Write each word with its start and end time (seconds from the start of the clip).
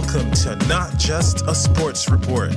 Welcome 0.00 0.30
to 0.30 0.54
Not 0.68 0.96
Just 0.96 1.42
a 1.48 1.54
Sports 1.56 2.08
Report. 2.08 2.52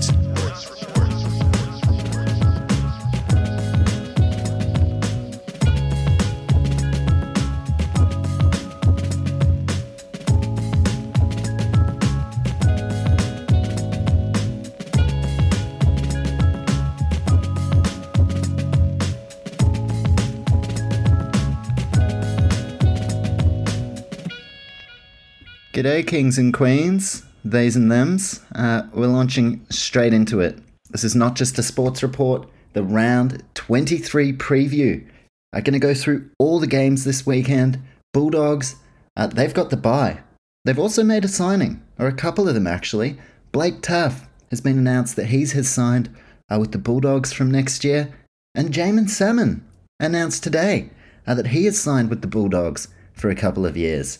G'day, 25.74 26.06
kings 26.06 26.38
and 26.38 26.54
queens, 26.54 27.24
theys 27.48 27.76
and 27.76 27.90
thems. 27.92 28.42
Uh, 28.54 28.84
we're 28.94 29.08
launching 29.08 29.66
straight 29.70 30.14
into 30.14 30.40
it. 30.40 30.58
This 30.90 31.04
is 31.04 31.16
not 31.16 31.36
just 31.36 31.58
a 31.58 31.64
sports 31.64 32.04
report, 32.04 32.48
the 32.74 32.84
round 32.84 33.44
23 33.54 34.34
preview. 34.34 35.06
I'm 35.54 35.64
going 35.64 35.74
to 35.74 35.80
go 35.80 35.94
through 35.94 36.30
all 36.40 36.60
the 36.60 36.68
games 36.68 37.04
this 37.04 37.26
weekend. 37.26 37.82
Bulldogs, 38.14 38.76
uh, 39.16 39.28
they've 39.28 39.54
got 39.54 39.70
the 39.70 39.78
bye. 39.78 40.20
They've 40.66 40.80
also 40.80 41.04
made 41.04 41.26
a 41.26 41.30
signing, 41.30 41.82
or 41.98 42.08
a 42.08 42.14
couple 42.14 42.48
of 42.48 42.54
them 42.54 42.68
actually. 42.68 43.18
Blake 43.52 43.82
Taaffe 43.82 44.28
has 44.50 44.62
been 44.62 44.78
announced 44.78 45.16
that 45.16 45.28
he's 45.28 45.54
has 45.54 45.68
signed 45.68 46.14
uh, 46.52 46.60
with 46.60 46.72
the 46.72 46.78
Bulldogs 46.78 47.34
from 47.34 47.50
next 47.50 47.84
year. 47.84 48.14
And 48.54 48.74
Jaeman 48.74 49.10
Salmon 49.10 49.66
announced 50.00 50.44
today 50.44 50.90
uh, 51.26 51.34
that 51.36 51.48
he 51.48 51.66
has 51.66 51.80
signed 51.80 52.10
with 52.10 52.22
the 52.22 52.28
Bulldogs 52.28 52.90
for 53.14 53.30
a 53.30 53.36
couple 53.36 53.66
of 53.66 53.78
years. 53.78 54.20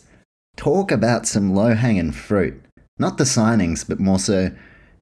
Talk 0.56 0.90
about 0.90 1.26
some 1.26 1.54
low 1.54 1.74
hanging 1.74 2.12
fruit. 2.12 2.61
Not 2.98 3.18
the 3.18 3.24
signings, 3.24 3.86
but 3.88 4.00
more 4.00 4.18
so 4.18 4.50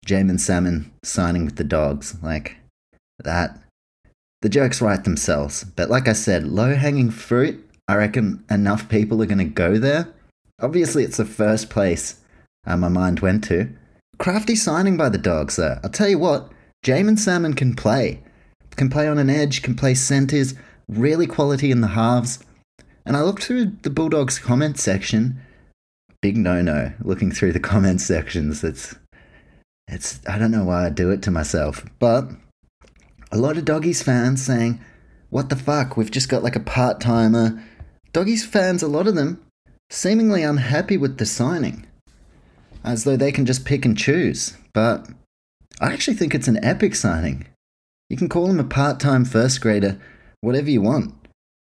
Jaeman 0.06 0.41
Salmon 0.41 0.92
signing 1.02 1.44
with 1.44 1.56
the 1.56 1.64
dogs. 1.64 2.16
Like 2.22 2.56
that. 3.22 3.58
The 4.42 4.48
jokes 4.48 4.80
write 4.80 5.05
themselves. 5.05 5.64
But 5.64 5.91
like 5.91 6.08
I 6.08 6.14
said, 6.14 6.47
low 6.47 6.74
hanging 6.74 7.10
fruit, 7.10 7.69
I 7.88 7.97
reckon 7.97 8.44
enough 8.50 8.88
people 8.88 9.22
are 9.22 9.27
going 9.27 9.38
to 9.38 9.44
go 9.44 9.78
there. 9.78 10.08
Obviously, 10.60 11.05
it's 11.05 11.19
the 11.19 11.24
first 11.24 11.70
place 11.70 12.20
uh, 12.66 12.77
my 12.77 12.88
mind 12.88 13.20
went 13.20 13.44
to. 13.44 13.70
Crafty 14.19 14.54
signing 14.54 14.97
by 14.97 15.08
the 15.08 15.19
dogs, 15.19 15.56
though. 15.56 15.78
I'll 15.82 15.91
tell 15.91 16.08
you 16.08 16.19
what, 16.19 16.50
Jaeman 16.84 17.19
Salmon 17.19 17.54
can 17.54 17.75
play. 17.75 18.22
Can 18.77 18.91
play 18.91 19.08
on 19.08 19.19
an 19.19 19.28
edge, 19.30 19.62
can 19.62 19.75
play 19.75 19.94
centres, 19.94 20.54
really 20.88 21.27
quality 21.27 21.70
in 21.70 21.80
the 21.80 21.88
halves. 21.88 22.38
And 23.04 23.16
I 23.16 23.22
looked 23.22 23.42
through 23.42 23.72
the 23.82 23.91
Bulldogs 23.91 24.38
comment 24.38 24.78
section. 24.78 25.41
Big 26.22 26.36
no 26.36 26.60
no. 26.60 26.92
Looking 27.00 27.32
through 27.32 27.52
the 27.52 27.60
comment 27.72 28.00
sections. 28.00 28.62
It's 28.64 28.94
it's 29.88 30.20
I 30.26 30.38
don't 30.38 30.50
know 30.50 30.64
why 30.64 30.86
I 30.86 30.90
do 30.90 31.10
it 31.10 31.22
to 31.22 31.30
myself. 31.30 31.84
But 31.98 32.28
a 33.32 33.38
lot 33.38 33.56
of 33.56 33.64
doggies 33.64 34.02
fans 34.02 34.44
saying, 34.44 34.80
What 35.30 35.48
the 35.48 35.56
fuck? 35.56 35.96
We've 35.96 36.10
just 36.10 36.28
got 36.28 36.42
like 36.42 36.56
a 36.56 36.60
part 36.60 37.00
timer. 37.00 37.62
Doggies 38.12 38.44
fans, 38.44 38.82
a 38.82 38.88
lot 38.88 39.06
of 39.06 39.14
them, 39.14 39.41
seemingly 39.88 40.42
unhappy 40.42 40.96
with 40.96 41.18
the 41.18 41.26
signing. 41.26 41.86
As 42.82 43.04
though 43.04 43.16
they 43.16 43.30
can 43.30 43.46
just 43.46 43.64
pick 43.64 43.84
and 43.84 43.96
choose. 43.96 44.56
But 44.72 45.08
I 45.80 45.92
actually 45.92 46.16
think 46.16 46.34
it's 46.34 46.48
an 46.48 46.62
epic 46.64 46.94
signing. 46.94 47.46
You 48.08 48.16
can 48.16 48.28
call 48.28 48.46
him 48.46 48.58
a 48.58 48.64
part 48.64 48.98
time 48.98 49.24
first 49.24 49.60
grader, 49.60 50.00
whatever 50.41 50.70
you 50.70 50.82
want. 50.82 51.14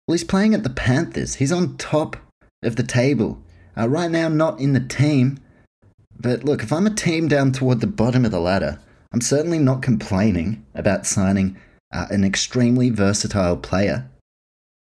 Well, 0.08 0.14
he's 0.14 0.24
playing 0.24 0.54
at 0.54 0.64
the 0.64 0.70
Panthers. 0.70 1.36
He's 1.36 1.52
on 1.52 1.78
top 1.78 2.18
of 2.62 2.76
the 2.76 2.84
table. 2.84 3.42
Uh, 3.78 3.90
right 3.90 4.12
now, 4.12 4.28
not 4.28 4.60
in 4.60 4.74
the 4.74 4.80
team. 4.80 5.40
But 6.18 6.44
look, 6.44 6.64
if 6.64 6.72
I'm 6.72 6.88
a 6.88 6.94
team 6.94 7.28
down 7.28 7.52
toward 7.52 7.82
the 7.82 7.88
bottom 7.88 8.26
of 8.26 8.32
the 8.32 8.40
ladder, 8.40 8.80
I'm 9.12 9.22
certainly 9.22 9.60
not 9.60 9.82
complaining 9.82 10.66
about 10.74 11.06
signing 11.06 11.58
uh, 11.94 12.08
an 12.10 12.24
extremely 12.24 12.90
versatile 12.90 13.58
player 13.58 14.10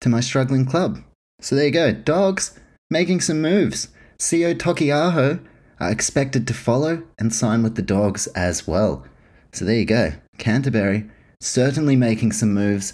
to 0.02 0.09
my 0.09 0.19
struggling 0.19 0.66
club. 0.66 1.02
So 1.40 1.56
there 1.56 1.66
you 1.66 1.72
go. 1.72 1.91
Dogs 1.91 2.59
making 2.90 3.22
some 3.22 3.41
moves. 3.41 3.90
Sio 4.19 4.53
Tokiaho 4.53 5.44
are 5.80 5.91
expected 5.91 6.47
to 6.47 6.53
follow 6.53 7.03
and 7.18 7.34
sign 7.34 7.63
with 7.63 7.75
the 7.75 7.81
Dogs 7.81 8.28
as 8.28 8.68
well. 8.68 9.06
So 9.52 9.66
there 9.66 9.75
you 9.75 9.86
go. 9.86 10.13
Canterbury 10.38 11.09
certainly 11.41 11.96
making 11.96 12.31
some 12.31 12.53
moves 12.53 12.94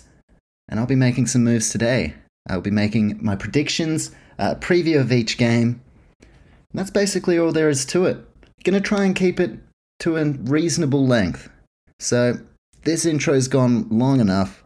and 0.68 0.80
I'll 0.80 0.86
be 0.86 0.96
making 0.96 1.28
some 1.28 1.44
moves 1.44 1.70
today. 1.70 2.14
I'll 2.48 2.62
be 2.62 2.72
making 2.72 3.20
my 3.22 3.36
predictions, 3.36 4.12
a 4.38 4.56
preview 4.56 5.00
of 5.00 5.12
each 5.12 5.38
game. 5.38 5.82
And 6.72 6.80
that's 6.80 6.92
basically 6.92 7.40
all 7.40 7.52
there 7.52 7.70
is 7.70 7.84
to 7.88 8.06
it. 8.06 8.18
Gonna 8.64 8.80
try 8.80 9.06
and 9.06 9.16
keep 9.16 9.40
it 9.40 9.58
to 10.00 10.18
a 10.18 10.26
reasonable 10.26 11.08
length. 11.08 11.50
So, 12.00 12.36
this 12.84 13.06
intro's 13.06 13.48
gone 13.48 13.88
long 13.90 14.20
enough. 14.20 14.64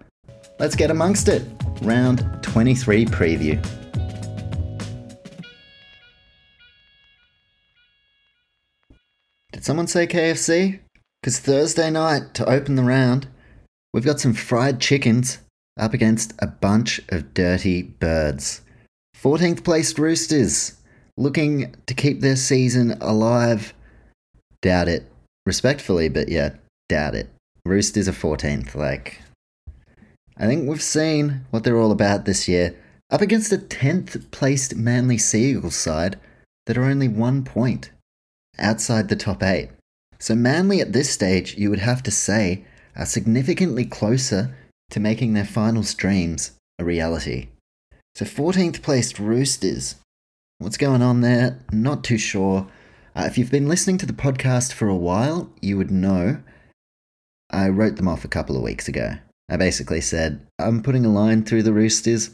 Let's 0.59 0.75
get 0.75 0.91
amongst 0.91 1.29
it. 1.29 1.43
Round 1.81 2.27
23 2.41 3.05
preview. 3.05 3.65
Did 9.53 9.63
someone 9.63 9.87
say 9.87 10.05
KFC? 10.05 10.79
Because 11.21 11.39
Thursday 11.39 11.89
night, 11.89 12.33
to 12.33 12.49
open 12.49 12.75
the 12.75 12.83
round, 12.83 13.27
we've 13.93 14.03
got 14.03 14.19
some 14.19 14.33
fried 14.33 14.81
chickens 14.81 15.39
up 15.79 15.93
against 15.93 16.33
a 16.39 16.47
bunch 16.47 16.99
of 17.09 17.33
dirty 17.33 17.81
birds. 17.81 18.61
14th 19.15 19.63
placed 19.63 19.97
Roosters 19.97 20.82
looking 21.17 21.75
to 21.85 21.93
keep 21.93 22.21
their 22.21 22.35
season 22.35 22.97
alive. 23.01 23.73
Doubt 24.61 24.87
it. 24.87 25.09
Respectfully, 25.45 26.09
but 26.09 26.29
yeah, 26.29 26.51
doubt 26.89 27.15
it. 27.15 27.29
Roosters 27.65 28.07
are 28.07 28.13
14th. 28.13 28.75
Like, 28.75 29.21
I 30.37 30.47
think 30.47 30.67
we've 30.67 30.81
seen 30.81 31.45
what 31.51 31.63
they're 31.63 31.79
all 31.79 31.91
about 31.91 32.25
this 32.25 32.47
year. 32.47 32.75
Up 33.11 33.21
against 33.21 33.51
a 33.51 33.57
10th 33.57 34.31
placed 34.31 34.75
Manly 34.75 35.17
Seagulls 35.17 35.75
side 35.75 36.19
that 36.65 36.77
are 36.77 36.83
only 36.83 37.07
one 37.07 37.43
point 37.43 37.91
outside 38.57 39.09
the 39.09 39.15
top 39.15 39.43
eight. 39.43 39.69
So, 40.19 40.35
Manly 40.35 40.79
at 40.79 40.93
this 40.93 41.09
stage, 41.09 41.57
you 41.57 41.69
would 41.69 41.79
have 41.79 42.01
to 42.03 42.11
say, 42.11 42.63
are 42.95 43.05
significantly 43.05 43.85
closer 43.85 44.55
to 44.91 44.99
making 44.99 45.33
their 45.33 45.45
finals 45.45 45.93
dreams 45.93 46.51
a 46.79 46.85
reality. 46.85 47.49
So, 48.15 48.25
14th 48.25 48.81
placed 48.81 49.19
Roosters. 49.19 49.95
What's 50.63 50.77
going 50.77 51.01
on 51.01 51.19
there? 51.19 51.59
Not 51.73 52.05
too 52.05 52.17
sure. 52.17 52.65
Uh, 53.17 53.25
if 53.25 53.37
you've 53.37 53.51
been 53.51 53.67
listening 53.67 53.97
to 53.97 54.05
the 54.05 54.13
podcast 54.13 54.71
for 54.71 54.87
a 54.87 54.95
while, 54.95 55.51
you 55.61 55.75
would 55.75 55.91
know 55.91 56.41
I 57.49 57.67
wrote 57.67 57.97
them 57.97 58.07
off 58.07 58.23
a 58.23 58.29
couple 58.29 58.55
of 58.55 58.63
weeks 58.63 58.87
ago. 58.87 59.17
I 59.49 59.57
basically 59.57 59.99
said, 59.99 60.47
I'm 60.59 60.81
putting 60.81 61.05
a 61.05 61.11
line 61.11 61.43
through 61.43 61.63
the 61.63 61.73
Roosters, 61.73 62.29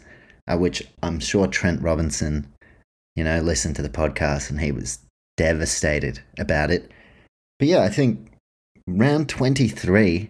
uh, 0.48 0.60
which 0.60 0.84
I'm 1.02 1.20
sure 1.20 1.48
Trent 1.48 1.82
Robinson, 1.82 2.54
you 3.16 3.24
know, 3.24 3.42
listened 3.42 3.76
to 3.78 3.82
the 3.82 3.90
podcast 3.90 4.52
and 4.52 4.62
he 4.62 4.72
was 4.72 5.00
devastated 5.36 6.22
about 6.38 6.70
it. 6.70 6.92
But 7.58 7.68
yeah, 7.68 7.82
I 7.82 7.90
think 7.90 8.32
round 8.86 9.28
23, 9.28 10.30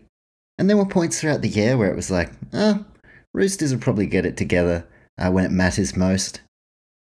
and 0.57 0.69
there 0.69 0.77
were 0.77 0.85
points 0.85 1.19
throughout 1.19 1.41
the 1.41 1.49
year 1.49 1.75
where 1.75 1.91
it 1.91 1.97
was 1.97 2.09
like, 2.09 2.31
oh, 2.53 2.85
Roosters 3.33 3.73
will 3.73 3.81
probably 3.81 4.07
get 4.07 4.25
it 4.25 4.37
together 4.37 4.87
uh, 5.17 5.29
when 5.31 5.43
it 5.43 5.51
matters 5.51 5.97
most. 5.97 6.39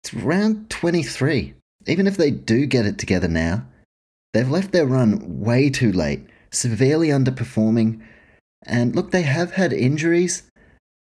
It's 0.02 0.14
round 0.14 0.70
23. 0.70 1.54
Even 1.86 2.06
if 2.06 2.16
they 2.16 2.30
do 2.30 2.66
get 2.66 2.86
it 2.86 2.98
together 2.98 3.28
now, 3.28 3.66
they've 4.32 4.48
left 4.48 4.72
their 4.72 4.86
run 4.86 5.40
way 5.40 5.70
too 5.70 5.92
late, 5.92 6.26
severely 6.50 7.08
underperforming. 7.08 8.02
And 8.64 8.94
look, 8.94 9.10
they 9.10 9.22
have 9.22 9.52
had 9.52 9.72
injuries, 9.72 10.42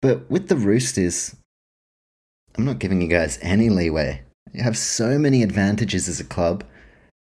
but 0.03 0.31
with 0.31 0.49
the 0.49 0.57
Roosters, 0.57 1.35
I'm 2.57 2.65
not 2.65 2.79
giving 2.79 3.01
you 3.01 3.09
guys 3.09 3.39
any 3.41 3.69
leeway. 3.69 4.23
You 4.53 4.63
have 4.63 4.77
so 4.77 5.19
many 5.19 5.43
advantages 5.43 6.09
as 6.09 6.21
a 6.21 6.25
club. 6.25 6.65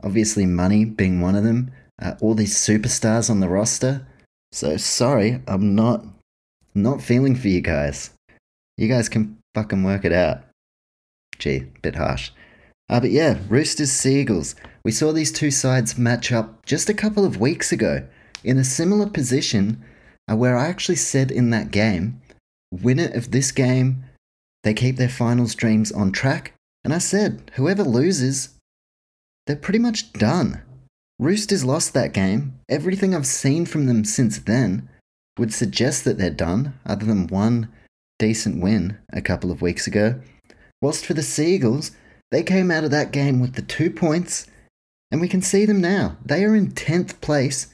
Obviously, 0.02 0.46
money 0.46 0.84
being 0.84 1.20
one 1.20 1.36
of 1.36 1.44
them. 1.44 1.70
Uh, 2.00 2.14
all 2.20 2.34
these 2.34 2.56
superstars 2.56 3.30
on 3.30 3.40
the 3.40 3.48
roster. 3.48 4.06
So 4.50 4.76
sorry, 4.76 5.40
I'm 5.46 5.74
not 5.74 6.04
not 6.74 7.02
feeling 7.02 7.36
for 7.36 7.48
you 7.48 7.60
guys. 7.60 8.10
You 8.76 8.88
guys 8.88 9.08
can 9.08 9.38
fucking 9.54 9.84
work 9.84 10.04
it 10.04 10.12
out. 10.12 10.44
Gee, 11.42 11.66
bit 11.82 11.96
harsh. 11.96 12.30
Uh, 12.88 13.00
but 13.00 13.10
yeah, 13.10 13.36
Roosters 13.48 13.90
Seagulls. 13.90 14.54
We 14.84 14.92
saw 14.92 15.10
these 15.10 15.32
two 15.32 15.50
sides 15.50 15.98
match 15.98 16.30
up 16.30 16.64
just 16.64 16.88
a 16.88 16.94
couple 16.94 17.24
of 17.24 17.40
weeks 17.40 17.72
ago 17.72 18.06
in 18.44 18.58
a 18.58 18.64
similar 18.64 19.08
position 19.08 19.82
uh, 20.30 20.36
where 20.36 20.56
I 20.56 20.68
actually 20.68 20.94
said 20.94 21.32
in 21.32 21.50
that 21.50 21.72
game, 21.72 22.22
winner 22.70 23.10
of 23.12 23.32
this 23.32 23.50
game, 23.50 24.04
they 24.62 24.72
keep 24.72 24.98
their 24.98 25.08
finals 25.08 25.56
dreams 25.56 25.90
on 25.90 26.12
track. 26.12 26.52
And 26.84 26.94
I 26.94 26.98
said, 26.98 27.50
whoever 27.54 27.82
loses, 27.82 28.50
they're 29.48 29.56
pretty 29.56 29.80
much 29.80 30.12
done. 30.12 30.62
Roosters 31.18 31.64
lost 31.64 31.92
that 31.94 32.12
game. 32.12 32.60
Everything 32.68 33.16
I've 33.16 33.26
seen 33.26 33.66
from 33.66 33.86
them 33.86 34.04
since 34.04 34.38
then 34.38 34.88
would 35.36 35.52
suggest 35.52 36.04
that 36.04 36.18
they're 36.18 36.30
done, 36.30 36.78
other 36.86 37.04
than 37.04 37.26
one 37.26 37.68
decent 38.20 38.62
win 38.62 38.98
a 39.12 39.20
couple 39.20 39.50
of 39.50 39.60
weeks 39.60 39.88
ago. 39.88 40.20
Whilst 40.82 41.06
for 41.06 41.14
the 41.14 41.22
Seagulls, 41.22 41.92
they 42.30 42.42
came 42.42 42.70
out 42.70 42.84
of 42.84 42.90
that 42.90 43.12
game 43.12 43.40
with 43.40 43.54
the 43.54 43.62
two 43.62 43.90
points 43.90 44.46
And 45.12 45.20
we 45.20 45.28
can 45.28 45.42
see 45.42 45.66
them 45.66 45.82
now. 45.82 46.16
They 46.24 46.42
are 46.42 46.56
in 46.56 46.72
10th 46.72 47.20
place. 47.20 47.66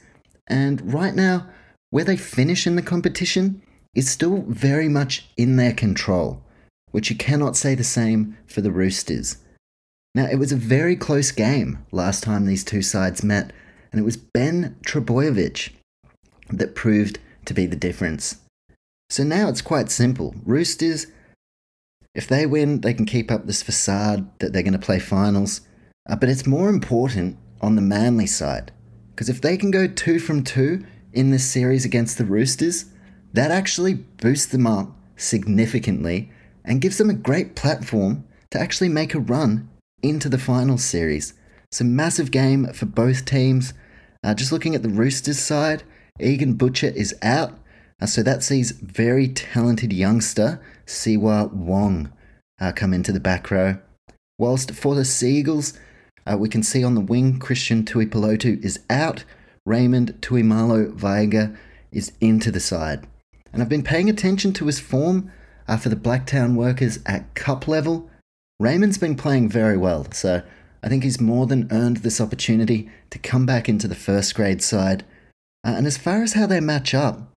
And 0.47 0.93
right 0.93 1.15
now, 1.15 1.47
where 1.89 2.03
they 2.03 2.17
finish 2.17 2.67
in 2.67 2.75
the 2.75 2.81
competition 2.81 3.61
is 3.95 4.09
still 4.09 4.43
very 4.45 4.89
much 4.89 5.29
in 5.37 5.55
their 5.55 5.73
control, 5.73 6.43
which 6.91 7.09
you 7.09 7.15
cannot 7.15 7.55
say 7.55 7.75
the 7.75 7.83
same 7.83 8.37
for 8.45 8.59
the 8.59 8.71
Roosters. 8.71 9.37
Now, 10.13 10.25
it 10.25 10.35
was 10.35 10.51
a 10.51 10.57
very 10.57 10.97
close 10.97 11.31
game 11.31 11.85
last 11.93 12.23
time 12.23 12.45
these 12.45 12.65
two 12.65 12.81
sides 12.81 13.23
met, 13.23 13.53
and 13.91 14.01
it 14.01 14.03
was 14.03 14.17
Ben 14.17 14.75
Trbojevic 14.85 15.69
that 16.49 16.75
proved 16.75 17.19
to 17.45 17.53
be 17.53 17.65
the 17.65 17.75
difference. 17.77 18.41
So 19.09 19.23
now 19.23 19.47
it's 19.47 19.61
quite 19.61 19.89
simple. 19.89 20.35
Roosters, 20.45 21.07
if 22.15 22.27
they 22.27 22.45
win, 22.45 22.81
they 22.81 22.93
can 22.93 23.05
keep 23.05 23.31
up 23.31 23.45
this 23.45 23.63
facade 23.63 24.29
that 24.39 24.51
they're 24.51 24.63
going 24.63 24.73
to 24.73 24.79
play 24.79 24.99
finals. 24.99 25.61
Uh, 26.09 26.15
but 26.15 26.29
it's 26.29 26.47
more 26.47 26.69
important 26.69 27.37
on 27.61 27.75
the 27.75 27.81
Manly 27.81 28.25
side. 28.25 28.71
Because 29.11 29.29
if 29.29 29.41
they 29.41 29.57
can 29.57 29.71
go 29.71 29.87
two 29.87 30.19
from 30.19 30.43
two 30.43 30.85
in 31.13 31.31
this 31.31 31.45
series 31.45 31.85
against 31.85 32.17
the 32.17 32.25
Roosters, 32.25 32.85
that 33.33 33.51
actually 33.51 33.93
boosts 33.93 34.47
them 34.47 34.65
up 34.65 34.95
significantly 35.15 36.31
and 36.63 36.81
gives 36.81 36.97
them 36.97 37.09
a 37.09 37.13
great 37.13 37.55
platform 37.55 38.25
to 38.51 38.59
actually 38.59 38.89
make 38.89 39.13
a 39.13 39.19
run 39.19 39.69
into 40.01 40.29
the 40.29 40.37
final 40.37 40.77
series. 40.77 41.33
It's 41.65 41.81
a 41.81 41.85
massive 41.85 42.31
game 42.31 42.71
for 42.73 42.85
both 42.85 43.25
teams. 43.25 43.73
Uh, 44.23 44.33
just 44.33 44.51
looking 44.51 44.73
at 44.73 44.81
the 44.81 44.89
Roosters 44.89 45.39
side, 45.39 45.83
Egan 46.19 46.53
Butcher 46.53 46.87
is 46.87 47.15
out, 47.21 47.57
uh, 48.01 48.05
so 48.05 48.23
that 48.23 48.43
sees 48.43 48.71
very 48.71 49.27
talented 49.27 49.93
youngster 49.93 50.61
Siua 50.89 51.53
Wong 51.53 52.11
uh, 52.59 52.71
come 52.71 52.93
into 52.93 53.11
the 53.11 53.19
back 53.19 53.51
row. 53.51 53.77
Whilst 54.39 54.73
for 54.73 54.95
the 54.95 55.05
Seagulls, 55.05 55.73
uh, 56.25 56.37
we 56.37 56.49
can 56.49 56.63
see 56.63 56.83
on 56.83 56.95
the 56.95 57.01
wing 57.01 57.39
Christian 57.39 57.83
Tuipulotu 57.83 58.63
is 58.63 58.79
out, 58.89 59.23
Raymond 59.65 60.17
Tuimalo 60.21 60.91
Vaiga 60.93 61.55
is 61.91 62.11
into 62.19 62.51
the 62.51 62.59
side. 62.59 63.07
And 63.53 63.61
I've 63.61 63.69
been 63.69 63.83
paying 63.83 64.09
attention 64.09 64.51
to 64.53 64.65
his 64.65 64.79
form 64.79 65.31
uh, 65.67 65.77
for 65.77 65.89
the 65.89 65.95
Blacktown 65.95 66.55
workers 66.55 66.99
at 67.05 67.33
cup 67.35 67.67
level. 67.67 68.09
Raymond's 68.59 68.97
been 68.97 69.15
playing 69.15 69.49
very 69.49 69.77
well, 69.77 70.11
so 70.11 70.41
I 70.81 70.89
think 70.89 71.03
he's 71.03 71.21
more 71.21 71.45
than 71.45 71.71
earned 71.71 71.97
this 71.97 72.19
opportunity 72.19 72.89
to 73.11 73.19
come 73.19 73.45
back 73.45 73.69
into 73.69 73.87
the 73.87 73.95
first 73.95 74.33
grade 74.35 74.61
side. 74.61 75.05
Uh, 75.65 75.75
and 75.77 75.85
as 75.85 75.97
far 75.97 76.23
as 76.23 76.33
how 76.33 76.47
they 76.47 76.59
match 76.59 76.93
up, 76.93 77.31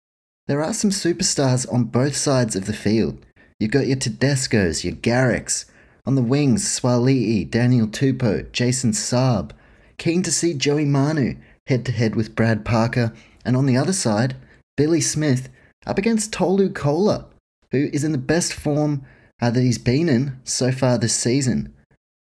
there 0.47 0.63
are 0.63 0.73
some 0.73 0.89
superstars 0.89 1.71
on 1.71 1.85
both 1.85 2.15
sides 2.15 2.55
of 2.55 2.65
the 2.65 2.73
field. 2.73 3.23
You've 3.61 3.69
got 3.69 3.85
your 3.85 3.97
Tedescos, 3.97 4.83
your 4.83 4.95
Garricks. 4.95 5.65
On 6.07 6.15
the 6.15 6.23
wings, 6.23 6.63
Suaalii, 6.63 7.47
Daniel 7.47 7.85
Tupou, 7.85 8.51
Jason 8.51 8.89
Saab. 8.89 9.51
Keen 9.99 10.23
to 10.23 10.31
see 10.31 10.55
Joey 10.55 10.83
Manu 10.85 11.35
head 11.67 11.85
to 11.85 11.91
head 11.91 12.15
with 12.15 12.35
Brad 12.35 12.65
Parker. 12.65 13.13
And 13.45 13.55
on 13.55 13.67
the 13.67 13.77
other 13.77 13.93
side, 13.93 14.35
Billy 14.77 14.99
Smith 14.99 15.47
up 15.85 15.99
against 15.99 16.33
Tolu 16.33 16.71
Koula, 16.71 17.27
who 17.69 17.87
is 17.93 18.03
in 18.03 18.13
the 18.13 18.17
best 18.17 18.51
form 18.51 19.05
uh, 19.39 19.51
that 19.51 19.61
he's 19.61 19.77
been 19.77 20.09
in 20.09 20.39
so 20.43 20.71
far 20.71 20.97
this 20.97 21.15
season. 21.15 21.71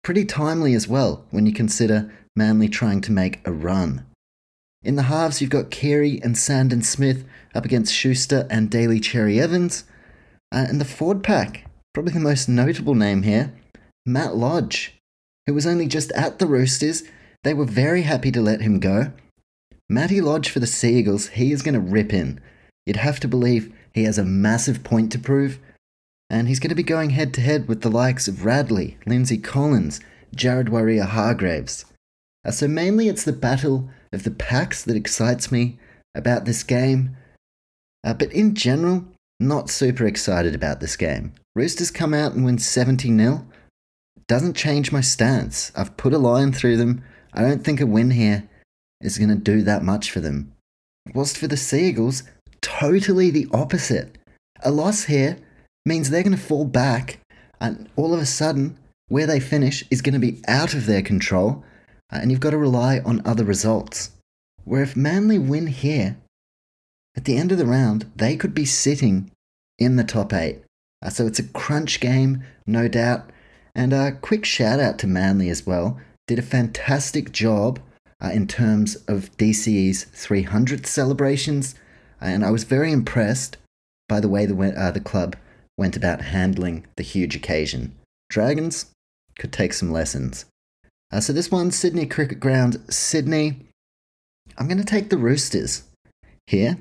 Pretty 0.03 0.25
timely 0.25 0.74
as 0.74 0.89
well 0.89 1.25
when 1.30 1.45
you 1.45 1.53
consider 1.53 2.12
Manly 2.36 2.68
trying 2.68 3.00
to 3.00 3.13
make 3.13 3.39
a 3.47 3.53
run. 3.53 4.06
In 4.83 4.97
the 4.97 5.03
halves, 5.03 5.39
you've 5.39 5.50
got 5.50 5.71
Keary 5.71 6.21
and 6.21 6.38
Sandon 6.38 6.81
Smith 6.81 7.24
up 7.56 7.63
against 7.63 7.94
Schuster 7.94 8.45
and 8.50 8.69
Daly 8.69 9.00
Cherry 9.00 9.39
Evans. 9.39 9.86
Uh, 10.51 10.66
and 10.68 10.81
the 10.81 10.86
Ford 10.86 11.24
pack, 11.24 11.66
probably 11.94 12.13
the 12.13 12.19
most 12.19 12.50
notable 12.50 12.96
name 12.96 13.24
here, 13.24 13.54
Matt 14.06 14.36
Lodge, 14.36 14.96
who 15.46 15.54
was 15.54 15.68
only 15.68 15.88
just 15.88 16.12
at 16.13 16.40
the 16.40 16.48
Roosters. 16.48 17.04
They 17.44 17.54
were 17.54 17.66
very 17.66 18.01
happy 18.01 18.31
to 18.31 18.42
let 18.42 18.62
him 18.62 18.80
go. 18.80 19.12
Matty 19.90 20.22
Lodge 20.22 20.50
for 20.50 20.60
the 20.60 20.68
Seagulls, 20.68 21.30
he 21.30 21.51
is 21.51 21.62
going 21.62 21.74
to 21.74 21.80
rip 21.80 22.13
in. 22.13 22.40
You'd 22.86 22.98
have 22.98 23.19
to 23.22 23.28
believe 23.28 23.74
he 23.94 24.04
has 24.04 24.18
a 24.18 24.25
massive 24.25 24.84
point 24.84 25.12
to 25.12 25.19
prove, 25.19 25.60
and 26.30 26.48
he's 26.48 26.60
going 26.60 26.69
to 26.69 26.75
be 26.75 26.84
going 26.84 27.12
head 27.12 27.34
to 27.36 27.42
head 27.42 27.68
with 27.68 27.81
the 27.81 27.90
likes 27.90 28.28
of 28.28 28.46
Radley, 28.46 28.98
Lindsay 29.06 29.38
Collins, 29.38 30.00
Jared 30.36 30.68
Waerea-Hargreaves. 30.68 31.86
Uh, 32.46 32.51
so 32.51 32.68
mainly 32.68 33.07
it's 33.07 33.24
the 33.24 33.34
battle 33.34 33.90
of 34.13 34.24
the 34.24 34.31
packs 34.31 34.84
that 34.84 34.96
excites 34.96 35.51
me 35.51 35.78
about 36.16 36.46
this 36.46 36.63
game, 36.63 37.16
uh, 38.04 38.13
but 38.13 38.31
in 38.31 38.56
general, 38.56 39.06
not 39.39 39.69
super 39.69 40.06
excited 40.06 40.53
about 40.53 40.80
this 40.80 40.95
game. 40.95 41.33
Roosters 41.56 41.91
come 41.91 42.13
out 42.13 42.33
and 42.33 42.44
win 42.44 42.57
70 42.57 43.15
0. 43.15 43.45
Doesn't 44.27 44.56
change 44.56 44.91
my 44.91 45.01
stance. 45.01 45.71
I've 45.75 45.97
put 45.97 46.13
a 46.13 46.18
line 46.18 46.51
through 46.51 46.77
them. 46.77 47.03
I 47.33 47.41
don't 47.41 47.63
think 47.63 47.81
a 47.81 47.86
win 47.86 48.12
here 48.12 48.47
is 49.01 49.18
going 49.18 49.30
to 49.30 49.36
do 49.36 49.62
that 49.63 49.83
much 49.83 50.12
for 50.12 50.19
them. 50.19 50.53
Whilst 51.13 51.38
for 51.38 51.47
the 51.47 51.57
Seagulls, 51.57 52.24
totally 52.62 53.31
the 53.31 53.47
opposite. 53.51 54.18
A 54.62 54.71
loss 54.71 55.06
here 55.06 55.38
means 55.86 56.09
they're 56.09 56.24
going 56.24 56.36
to 56.36 56.41
fall 56.41 56.65
back, 56.65 57.19
and 57.59 57.89
all 57.95 58.13
of 58.13 58.19
a 58.19 58.25
sudden, 58.25 58.77
where 59.07 59.25
they 59.25 59.39
finish 59.39 59.83
is 59.89 60.01
going 60.01 60.13
to 60.13 60.19
be 60.19 60.41
out 60.47 60.74
of 60.74 60.86
their 60.86 61.01
control, 61.01 61.63
and 62.12 62.31
you've 62.31 62.39
got 62.39 62.51
to 62.51 62.57
rely 62.57 63.00
on 63.00 63.21
other 63.25 63.44
results. 63.44 64.12
Where 64.65 64.83
if 64.83 64.95
Manly 64.95 65.39
win 65.39 65.68
here, 65.68 66.18
at 67.19 67.25
the 67.25 67.36
end 67.36 67.51
of 67.51 67.57
the 67.57 67.66
round, 67.66 68.10
they 68.16 68.38
could 68.38 68.54
be 68.54 68.63
sitting 68.63 69.30
in 69.77 69.98
the 69.98 70.06
top 70.06 70.31
eight. 70.31 70.63
Uh, 71.01 71.10
so 71.10 71.27
it's 71.27 71.38
a 71.38 71.44
crunch 71.44 72.00
game, 72.00 72.45
no 72.66 72.88
doubt. 72.88 73.30
And 73.75 73.92
a 73.92 74.13
quick 74.13 74.45
shout 74.45 74.80
out 74.80 74.98
to 75.00 75.07
Manly 75.07 75.50
as 75.50 75.68
well. 75.68 76.00
Did 76.30 76.39
a 76.39 76.42
fantastic 76.42 77.33
job 77.33 77.81
uh, 78.24 78.30
in 78.30 78.48
terms 78.48 78.95
of 79.10 79.36
DCE's 79.36 80.06
300th 80.16 80.86
celebrations. 80.86 81.75
And 82.21 82.45
I 82.45 82.51
was 82.51 82.63
very 82.63 82.94
impressed 82.94 83.57
by 84.07 84.22
the 84.22 84.30
way 84.30 84.45
the, 84.45 84.56
uh, 84.57 84.92
the 84.92 85.01
club 85.01 85.36
went 85.77 85.98
about 85.98 86.22
handling 86.22 86.88
the 86.95 87.04
huge 87.04 87.36
occasion. 87.36 87.98
Dragons 88.30 88.86
could 89.38 89.51
take 89.51 89.74
some 89.74 89.92
lessons. 89.92 90.45
Uh, 91.12 91.19
so 91.19 91.33
this 91.33 91.51
one, 91.51 91.72
Sydney 91.72 92.06
Cricket 92.06 92.39
Ground, 92.39 92.81
Sydney. 92.89 93.57
I'm 94.57 94.69
going 94.69 94.77
to 94.77 94.86
take 94.86 95.10
the 95.10 95.18
Roosters 95.18 95.83
here. 96.48 96.77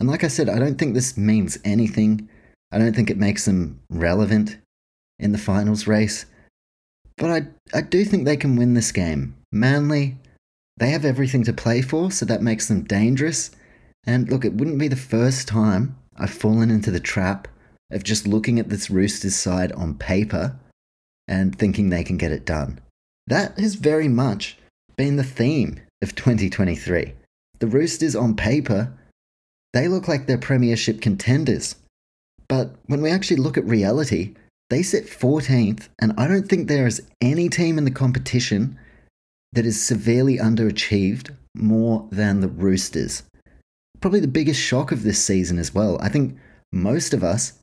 And 0.00 0.08
like 0.08 0.24
I 0.24 0.28
said, 0.28 0.48
I 0.48 0.58
don't 0.58 0.78
think 0.78 0.94
this 0.94 1.16
means 1.16 1.58
anything. 1.62 2.28
I 2.72 2.78
don't 2.78 2.96
think 2.96 3.10
it 3.10 3.18
makes 3.18 3.44
them 3.44 3.80
relevant 3.90 4.56
in 5.18 5.32
the 5.32 5.38
finals 5.38 5.86
race. 5.86 6.24
But 7.18 7.30
I, 7.30 7.76
I 7.76 7.82
do 7.82 8.04
think 8.04 8.24
they 8.24 8.38
can 8.38 8.56
win 8.56 8.72
this 8.72 8.92
game. 8.92 9.36
Manly, 9.52 10.16
they 10.78 10.90
have 10.90 11.04
everything 11.04 11.44
to 11.44 11.52
play 11.52 11.82
for, 11.82 12.10
so 12.10 12.24
that 12.24 12.42
makes 12.42 12.66
them 12.66 12.84
dangerous. 12.84 13.50
And 14.06 14.30
look, 14.30 14.46
it 14.46 14.54
wouldn't 14.54 14.78
be 14.78 14.88
the 14.88 14.96
first 14.96 15.46
time 15.46 15.98
I've 16.16 16.30
fallen 16.30 16.70
into 16.70 16.90
the 16.90 17.00
trap 17.00 17.46
of 17.90 18.02
just 18.02 18.26
looking 18.26 18.58
at 18.58 18.70
this 18.70 18.88
Roosters 18.88 19.36
side 19.36 19.72
on 19.72 19.94
paper 19.94 20.56
and 21.28 21.56
thinking 21.56 21.90
they 21.90 22.04
can 22.04 22.16
get 22.16 22.32
it 22.32 22.46
done. 22.46 22.80
That 23.26 23.58
has 23.58 23.74
very 23.74 24.08
much 24.08 24.56
been 24.96 25.16
the 25.16 25.24
theme 25.24 25.80
of 26.00 26.14
2023. 26.14 27.12
The 27.58 27.66
Roosters 27.66 28.16
on 28.16 28.34
paper 28.34 28.92
they 29.72 29.88
look 29.88 30.08
like 30.08 30.26
they're 30.26 30.38
premiership 30.38 31.00
contenders. 31.00 31.76
But 32.48 32.74
when 32.86 33.02
we 33.02 33.10
actually 33.10 33.36
look 33.36 33.56
at 33.56 33.64
reality, 33.64 34.34
they 34.70 34.82
sit 34.82 35.06
14th, 35.06 35.88
and 36.00 36.12
I 36.16 36.26
don't 36.26 36.48
think 36.48 36.68
there 36.68 36.86
is 36.86 37.02
any 37.20 37.48
team 37.48 37.78
in 37.78 37.84
the 37.84 37.90
competition 37.90 38.78
that 39.52 39.66
is 39.66 39.84
severely 39.84 40.38
underachieved 40.38 41.34
more 41.54 42.08
than 42.10 42.40
the 42.40 42.48
Roosters. 42.48 43.24
Probably 44.00 44.20
the 44.20 44.28
biggest 44.28 44.60
shock 44.60 44.92
of 44.92 45.02
this 45.02 45.22
season 45.24 45.58
as 45.58 45.74
well. 45.74 45.98
I 46.00 46.08
think 46.08 46.36
most 46.72 47.12
of 47.12 47.24
us, 47.24 47.58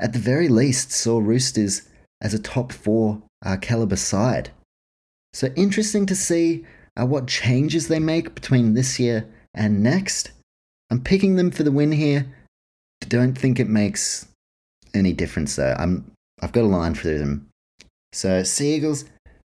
at 0.00 0.12
the 0.12 0.18
very 0.18 0.48
least, 0.48 0.92
saw 0.92 1.18
Roosters 1.18 1.82
as 2.20 2.34
a 2.34 2.38
top 2.38 2.72
four 2.72 3.22
uh, 3.44 3.56
caliber 3.60 3.96
side. 3.96 4.50
So 5.32 5.48
interesting 5.56 6.06
to 6.06 6.14
see 6.14 6.64
uh, 6.98 7.04
what 7.04 7.26
changes 7.26 7.88
they 7.88 7.98
make 7.98 8.34
between 8.34 8.74
this 8.74 9.00
year 9.00 9.26
and 9.52 9.82
next. 9.82 10.30
I'm 10.94 11.00
picking 11.00 11.34
them 11.34 11.50
for 11.50 11.64
the 11.64 11.72
win 11.72 11.90
here. 11.90 12.24
Don't 13.08 13.36
think 13.36 13.58
it 13.58 13.68
makes 13.68 14.28
any 14.94 15.12
difference 15.12 15.56
though. 15.56 15.74
I'm 15.76 16.08
I've 16.40 16.52
got 16.52 16.62
a 16.62 16.68
line 16.68 16.94
for 16.94 17.08
them. 17.08 17.48
So 18.12 18.44
Seagulls, 18.44 19.04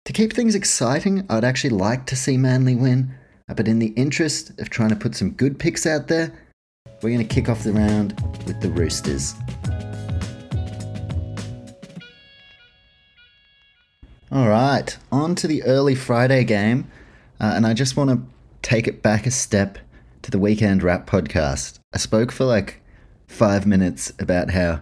to 0.05 0.13
keep 0.13 0.35
things 0.35 0.55
exciting, 0.55 1.25
I'd 1.31 1.45
actually 1.45 1.71
like 1.71 2.05
to 2.09 2.15
see 2.15 2.37
Manly 2.37 2.77
win. 2.77 3.15
Uh, 3.49 3.55
but 3.55 3.69
in 3.69 3.79
the 3.79 3.95
interest 3.97 4.51
of 4.61 4.69
trying 4.69 4.91
to 4.91 4.97
put 4.97 5.15
some 5.15 5.31
good 5.31 5.59
picks 5.59 5.87
out 5.87 6.09
there, 6.09 6.31
we're 7.01 7.09
going 7.09 7.27
to 7.27 7.35
kick 7.35 7.49
off 7.49 7.65
the 7.65 7.73
round 7.73 8.21
with 8.47 8.61
the 8.61 8.69
Roosters. 8.69 9.35
All 14.31 14.47
right, 14.47 14.95
on 15.11 15.35
to 15.37 15.47
the 15.47 15.63
early 15.63 15.95
Friday 15.95 16.45
game. 16.45 16.91
Uh, 17.41 17.55
and 17.57 17.67
I 17.67 17.73
just 17.73 17.97
want 17.97 18.11
to 18.11 18.23
take 18.61 18.87
it 18.87 19.01
back 19.01 19.25
a 19.25 19.31
step 19.31 19.79
to 20.31 20.37
the 20.37 20.43
Weekend 20.43 20.85
Wrap 20.85 21.09
podcast. 21.09 21.81
I 21.93 21.99
spoke 21.99 22.31
for 22.31 22.45
like 22.45 22.81
five 23.27 23.67
minutes 23.67 24.13
about 24.21 24.51
how 24.51 24.81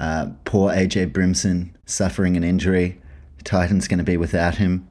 uh, 0.00 0.30
poor 0.46 0.72
AJ 0.72 1.12
Brimson 1.12 1.74
suffering 1.84 2.34
an 2.36 2.44
injury. 2.44 2.98
The 3.36 3.44
Titans 3.44 3.88
going 3.88 3.98
to 3.98 4.04
be 4.04 4.16
without 4.16 4.56
him. 4.56 4.88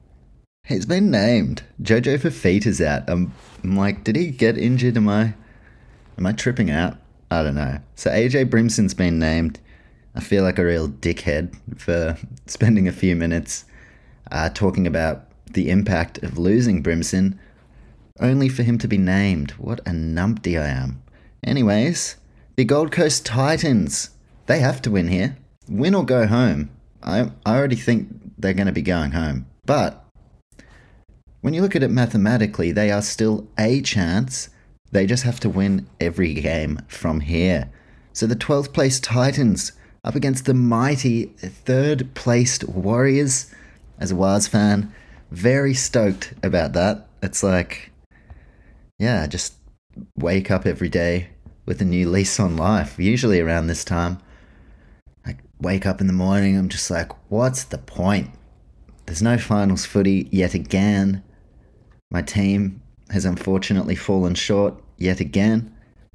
He's 0.64 0.86
been 0.86 1.10
named. 1.10 1.64
Jojo 1.82 2.18
Fifita's 2.18 2.80
out. 2.80 3.08
I'm, 3.08 3.32
I'm 3.64 3.76
like, 3.76 4.04
did 4.04 4.14
he 4.14 4.30
get 4.30 4.56
injured? 4.56 4.96
Am 4.96 5.08
I, 5.08 5.34
am 6.16 6.26
I 6.26 6.32
tripping 6.32 6.70
out? 6.70 6.98
I 7.30 7.42
don't 7.42 7.56
know. 7.56 7.80
So 7.96 8.10
AJ 8.10 8.48
Brimson's 8.50 8.94
been 8.94 9.18
named. 9.18 9.58
I 10.14 10.20
feel 10.20 10.44
like 10.44 10.58
a 10.58 10.64
real 10.64 10.88
dickhead 10.88 11.56
for 11.80 12.16
spending 12.46 12.86
a 12.86 12.92
few 12.92 13.16
minutes 13.16 13.64
uh, 14.30 14.50
talking 14.50 14.86
about 14.86 15.24
the 15.52 15.68
impact 15.70 16.18
of 16.22 16.38
losing 16.38 16.82
Brimson, 16.82 17.40
only 18.20 18.48
for 18.48 18.62
him 18.62 18.78
to 18.78 18.88
be 18.88 18.98
named. 18.98 19.52
What 19.52 19.80
a 19.80 19.90
numpty 19.90 20.60
I 20.60 20.68
am. 20.68 21.02
Anyways, 21.44 22.16
the 22.56 22.64
Gold 22.64 22.92
Coast 22.92 23.26
Titans. 23.26 24.10
They 24.46 24.60
have 24.60 24.80
to 24.82 24.90
win 24.90 25.08
here. 25.08 25.36
Win 25.68 25.94
or 25.94 26.04
go 26.04 26.26
home. 26.26 26.70
I, 27.02 27.30
I 27.44 27.56
already 27.56 27.76
think 27.76 28.08
they're 28.38 28.54
going 28.54 28.66
to 28.66 28.72
be 28.72 28.82
going 28.82 29.12
home. 29.12 29.46
But 29.64 30.04
when 31.40 31.54
you 31.54 31.62
look 31.62 31.76
at 31.76 31.82
it 31.82 31.90
mathematically, 31.90 32.72
they 32.72 32.90
are 32.90 33.02
still 33.02 33.48
a 33.58 33.80
chance. 33.82 34.48
They 34.92 35.06
just 35.06 35.24
have 35.24 35.40
to 35.40 35.48
win 35.48 35.86
every 36.00 36.34
game 36.34 36.80
from 36.88 37.20
here. 37.20 37.70
So 38.12 38.26
the 38.26 38.36
12th 38.36 38.72
place 38.72 38.98
Titans 38.98 39.72
up 40.02 40.14
against 40.14 40.46
the 40.46 40.54
mighty 40.54 41.26
third 41.36 42.14
placed 42.14 42.64
Warriors. 42.68 43.52
As 43.98 44.12
a 44.12 44.16
Wars 44.16 44.46
fan, 44.46 44.92
very 45.30 45.74
stoked 45.74 46.34
about 46.42 46.72
that. 46.74 47.08
It's 47.22 47.42
like, 47.42 47.90
yeah, 48.98 49.26
just 49.26 49.54
wake 50.16 50.50
up 50.50 50.66
every 50.66 50.88
day 50.88 51.28
with 51.66 51.80
a 51.80 51.84
new 51.84 52.08
lease 52.08 52.38
on 52.40 52.56
life. 52.56 52.98
Usually 52.98 53.40
around 53.40 53.66
this 53.66 53.84
time, 53.84 54.18
I 55.26 55.36
wake 55.60 55.86
up 55.86 56.00
in 56.00 56.06
the 56.06 56.12
morning, 56.12 56.56
I'm 56.56 56.68
just 56.68 56.90
like, 56.90 57.10
what's 57.30 57.64
the 57.64 57.78
point? 57.78 58.30
There's 59.06 59.22
no 59.22 59.38
finals 59.38 59.84
footy 59.84 60.28
yet 60.32 60.54
again. 60.54 61.22
My 62.10 62.22
team 62.22 62.82
has 63.10 63.24
unfortunately 63.24 63.94
fallen 63.94 64.34
short 64.34 64.74
yet 64.96 65.20
again. 65.20 65.72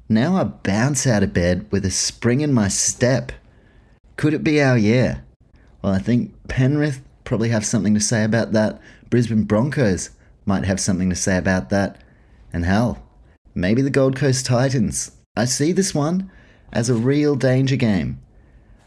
Now 0.08 0.36
I 0.36 0.44
bounce 0.44 1.06
out 1.06 1.22
of 1.22 1.32
bed 1.32 1.66
with 1.70 1.86
a 1.86 1.90
spring 1.90 2.40
in 2.40 2.52
my 2.52 2.68
step. 2.68 3.32
Could 4.16 4.34
it 4.34 4.44
be 4.44 4.60
our 4.60 4.76
year? 4.76 5.24
Well, 5.82 5.94
I 5.94 5.98
think 5.98 6.34
Penrith 6.48 7.00
probably 7.24 7.48
have 7.48 7.64
something 7.64 7.94
to 7.94 8.00
say 8.00 8.24
about 8.24 8.52
that. 8.52 8.80
Brisbane 9.08 9.44
Broncos 9.44 10.10
might 10.44 10.64
have 10.64 10.80
something 10.80 11.08
to 11.08 11.16
say 11.16 11.38
about 11.38 11.70
that. 11.70 12.01
And 12.52 12.64
hell, 12.64 13.02
maybe 13.54 13.82
the 13.82 13.90
Gold 13.90 14.16
Coast 14.16 14.46
Titans. 14.46 15.12
I 15.36 15.46
see 15.46 15.72
this 15.72 15.94
one 15.94 16.30
as 16.72 16.88
a 16.88 16.94
real 16.94 17.34
danger 17.36 17.76
game. 17.76 18.20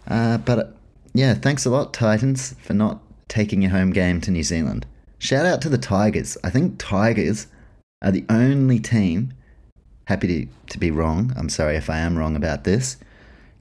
Uh, 0.07 0.37
but 0.37 0.75
yeah, 1.13 1.33
thanks 1.33 1.65
a 1.65 1.69
lot, 1.69 1.93
Titans, 1.93 2.53
for 2.61 2.73
not 2.73 3.01
taking 3.27 3.61
your 3.61 3.71
home 3.71 3.91
game 3.91 4.21
to 4.21 4.31
New 4.31 4.43
Zealand. 4.43 4.85
Shout 5.17 5.45
out 5.45 5.61
to 5.61 5.69
the 5.69 5.77
Tigers. 5.77 6.37
I 6.43 6.49
think 6.49 6.77
Tigers 6.77 7.47
are 8.01 8.11
the 8.11 8.25
only 8.29 8.79
team. 8.79 9.33
Happy 10.05 10.27
to, 10.27 10.51
to 10.69 10.77
be 10.77 10.91
wrong. 10.91 11.33
I'm 11.35 11.49
sorry 11.49 11.75
if 11.75 11.89
I 11.89 11.97
am 11.97 12.17
wrong 12.17 12.35
about 12.35 12.63
this. 12.63 12.97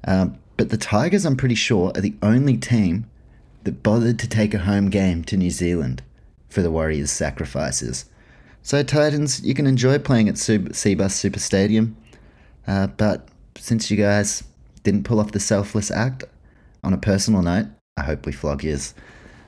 Uh, 0.07 0.27
but 0.57 0.71
the 0.71 0.77
Tigers, 0.77 1.25
I'm 1.25 1.37
pretty 1.37 1.55
sure, 1.55 1.93
are 1.95 2.03
the 2.03 2.15
only 2.23 2.57
team 2.57 3.07
that 3.63 3.83
bothered 3.83 4.19
to 4.19 4.29
take 4.29 4.53
a 4.53 4.59
home 4.59 4.91
game 4.91 5.25
to 5.25 5.37
New 5.37 5.51
Zealand 5.51 6.03
for 6.49 6.61
the 6.61 6.71
Warriors' 6.71 7.11
sacrifices. 7.11 8.05
So, 8.65 8.83
Titans, 8.83 9.43
you 9.45 9.53
can 9.53 9.67
enjoy 9.67 9.99
playing 9.99 10.27
at 10.27 10.37
Cbus 10.37 11.11
Super 11.11 11.39
Stadium, 11.39 11.99
uh, 12.67 12.87
but 12.87 13.29
since 13.59 13.91
you 13.91 13.99
guys 13.99 14.43
didn't 14.85 15.05
pull 15.05 15.21
off 15.21 15.33
the 15.33 15.39
selfless 15.39 15.91
act, 15.91 16.25
on 16.83 16.95
a 16.95 16.99
personal 16.99 17.43
note, 17.43 17.67
I 17.99 18.05
hope 18.05 18.25
we 18.25 18.33
flog 18.33 18.65
yours. 18.65 18.95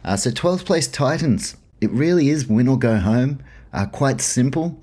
Uh, 0.04 0.18
so 0.18 0.28
12th 0.30 0.66
place 0.66 0.87
Titans. 0.87 1.56
It 1.80 1.90
really 1.92 2.28
is 2.28 2.46
win 2.46 2.68
or 2.68 2.78
go 2.78 2.99
home. 2.99 3.42
Uh, 3.73 3.87
quite 3.87 4.20
simple, 4.20 4.78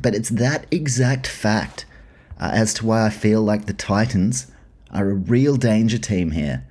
but 0.00 0.14
it's 0.14 0.28
that 0.28 0.66
exact 0.70 1.26
fact 1.26 1.84
uh, 2.40 2.52
as 2.52 2.72
to 2.74 2.86
why 2.86 3.06
I 3.06 3.10
feel 3.10 3.42
like 3.42 3.66
the 3.66 3.72
Titans 3.72 4.52
are 4.92 5.10
a 5.10 5.14
real 5.14 5.56
danger 5.56 5.98
team 5.98 6.30
here. 6.30 6.64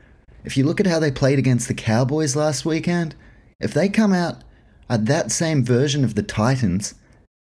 If 0.45 0.55
you 0.55 0.63
look 0.63 0.79
at 0.79 0.87
how 0.87 0.99
they 0.99 1.11
played 1.11 1.37
against 1.37 1.67
the 1.67 1.73
Cowboys 1.73 2.33
last 2.33 2.65
weekend, 2.65 3.13
if 3.59 3.73
they 3.73 3.89
come 3.89 4.13
out 4.13 4.43
at 4.89 5.05
that 5.05 5.31
same 5.31 5.63
version 5.63 6.03
of 6.03 6.15
the 6.15 6.23
Titans, 6.23 6.95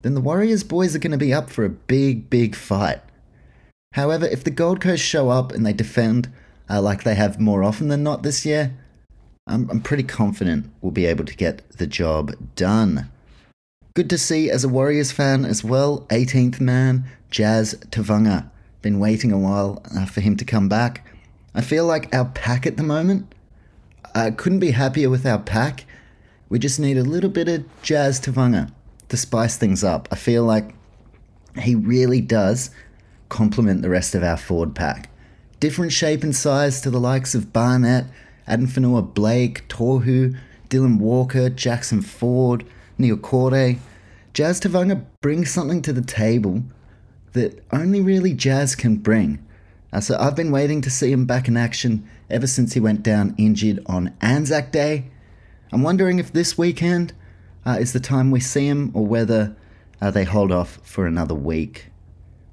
then 0.03 0.15
the 0.15 0.21
Warriors 0.21 0.65
boys 0.65 0.95
are 0.95 0.99
going 0.99 1.11
to 1.13 1.19
be 1.19 1.35
up 1.35 1.51
for 1.51 1.65
a 1.65 1.71
big, 1.71 2.31
big 2.31 2.55
fight. 2.55 3.01
However, 3.93 4.27
if 4.27 4.45
the 4.45 4.51
Gold 4.51 4.81
Coast 4.81 5.03
show 5.03 5.31
up 5.31 5.53
and 5.53 5.67
they 5.67 5.73
defend 5.73 6.29
uh, 6.69 6.81
like 6.81 7.03
they 7.03 7.17
have 7.17 7.41
more 7.41 7.63
often 7.63 7.89
than 7.89 8.03
not 8.03 8.23
this 8.23 8.47
year, 8.47 8.77
I'm, 9.47 9.69
I'm 9.69 9.81
pretty 9.81 10.05
confident 10.05 10.71
we'll 10.81 10.93
be 10.93 11.07
able 11.07 11.25
to 11.25 11.37
get 11.37 11.69
the 11.77 11.87
job 11.87 12.33
done. 12.55 13.11
Good 13.95 14.09
to 14.11 14.19
see 14.19 14.49
as 14.49 14.63
a 14.63 14.69
Warriors 14.69 15.11
fan 15.11 15.45
as 15.45 15.65
well, 15.65 16.07
18th 16.11 16.61
man, 16.61 17.05
Jazz 17.31 17.75
Tevaga. 17.91 18.49
Been 18.83 19.01
waiting 19.01 19.33
a 19.33 19.39
while 19.39 19.83
uh, 19.95 20.07
for 20.07 20.21
him 20.21 20.37
to 20.37 20.45
come 20.45 20.69
back. 20.69 21.07
I 21.55 21.61
feel 21.61 21.85
like 21.85 22.15
our 22.15 22.27
pack 22.27 22.67
at 22.67 22.77
the 22.77 22.85
moment, 22.85 23.35
I 24.15 24.31
couldn't 24.31 24.61
be 24.61 24.71
happier 24.71 25.11
with 25.11 25.27
our 25.27 25.41
pack. 25.41 25.85
We 26.51 26.59
just 26.59 26.81
need 26.81 26.99
a 26.99 27.05
little 27.05 27.31
bit 27.31 27.49
of 27.49 27.65
Jazz 27.81 28.21
Tevaga 28.21 28.73
to 29.09 29.17
spice 29.17 29.57
things 29.57 29.85
up. 29.85 30.09
I 30.11 30.17
feel 30.17 30.45
like 30.45 30.75
he 31.57 31.77
really 31.77 32.21
does 32.21 32.71
complement 33.29 33.83
the 33.83 33.89
rest 33.89 34.17
of 34.17 34.25
our 34.25 34.37
forward 34.37 34.75
pack. 34.75 35.11
Different 35.61 35.93
shape 35.93 36.25
and 36.25 36.35
size 36.35 36.81
to 36.81 36.91
the 36.91 36.99
likes 36.99 37.37
of 37.37 37.53
Barnett, 37.53 38.07
Addin 38.49 38.67
Fonua-Blake, 38.67 39.69
Tohu, 39.69 40.37
Dylan 40.69 40.99
Walker, 40.99 41.51
Jackson 41.51 42.03
Ford, 42.03 42.67
Niukore. 42.99 43.79
Jazz 44.35 44.61
Tevaga 44.61 45.05
brings 45.21 45.53
something 45.53 45.81
to 45.83 45.93
the 45.93 46.03
table 46.03 46.65
that 47.33 47.65
only 47.73 48.01
really 48.01 48.35
Jazz 48.35 48.75
can 48.75 48.97
bring. 48.97 49.39
Uh, 49.93 50.01
so 50.01 50.17
I've 50.19 50.35
been 50.35 50.51
waiting 50.51 50.81
to 50.81 50.91
see 50.91 51.13
him 51.13 51.27
back 51.27 51.47
in 51.47 51.57
action 51.57 52.09
ever 52.29 52.49
since 52.49 52.73
he 52.73 52.81
went 52.81 53.05
down 53.05 53.37
injured 53.39 53.79
on 53.87 54.15
Anzac 54.21 54.73
Day. 54.73 55.11
I'm 55.73 55.83
wondering 55.83 56.19
if 56.19 56.33
this 56.33 56.59
weekend 56.59 57.13
uh, 57.65 57.77
is 57.79 57.93
the 57.93 58.01
time 58.01 58.31
we 58.31 58.41
see 58.41 58.67
him 58.67 58.91
or 58.93 59.07
whether 59.07 59.55
uh, 60.01 60.11
they 60.11 60.25
hold 60.25 60.51
off 60.51 60.81
for 60.83 61.07
another 61.07 61.35
week. 61.35 61.87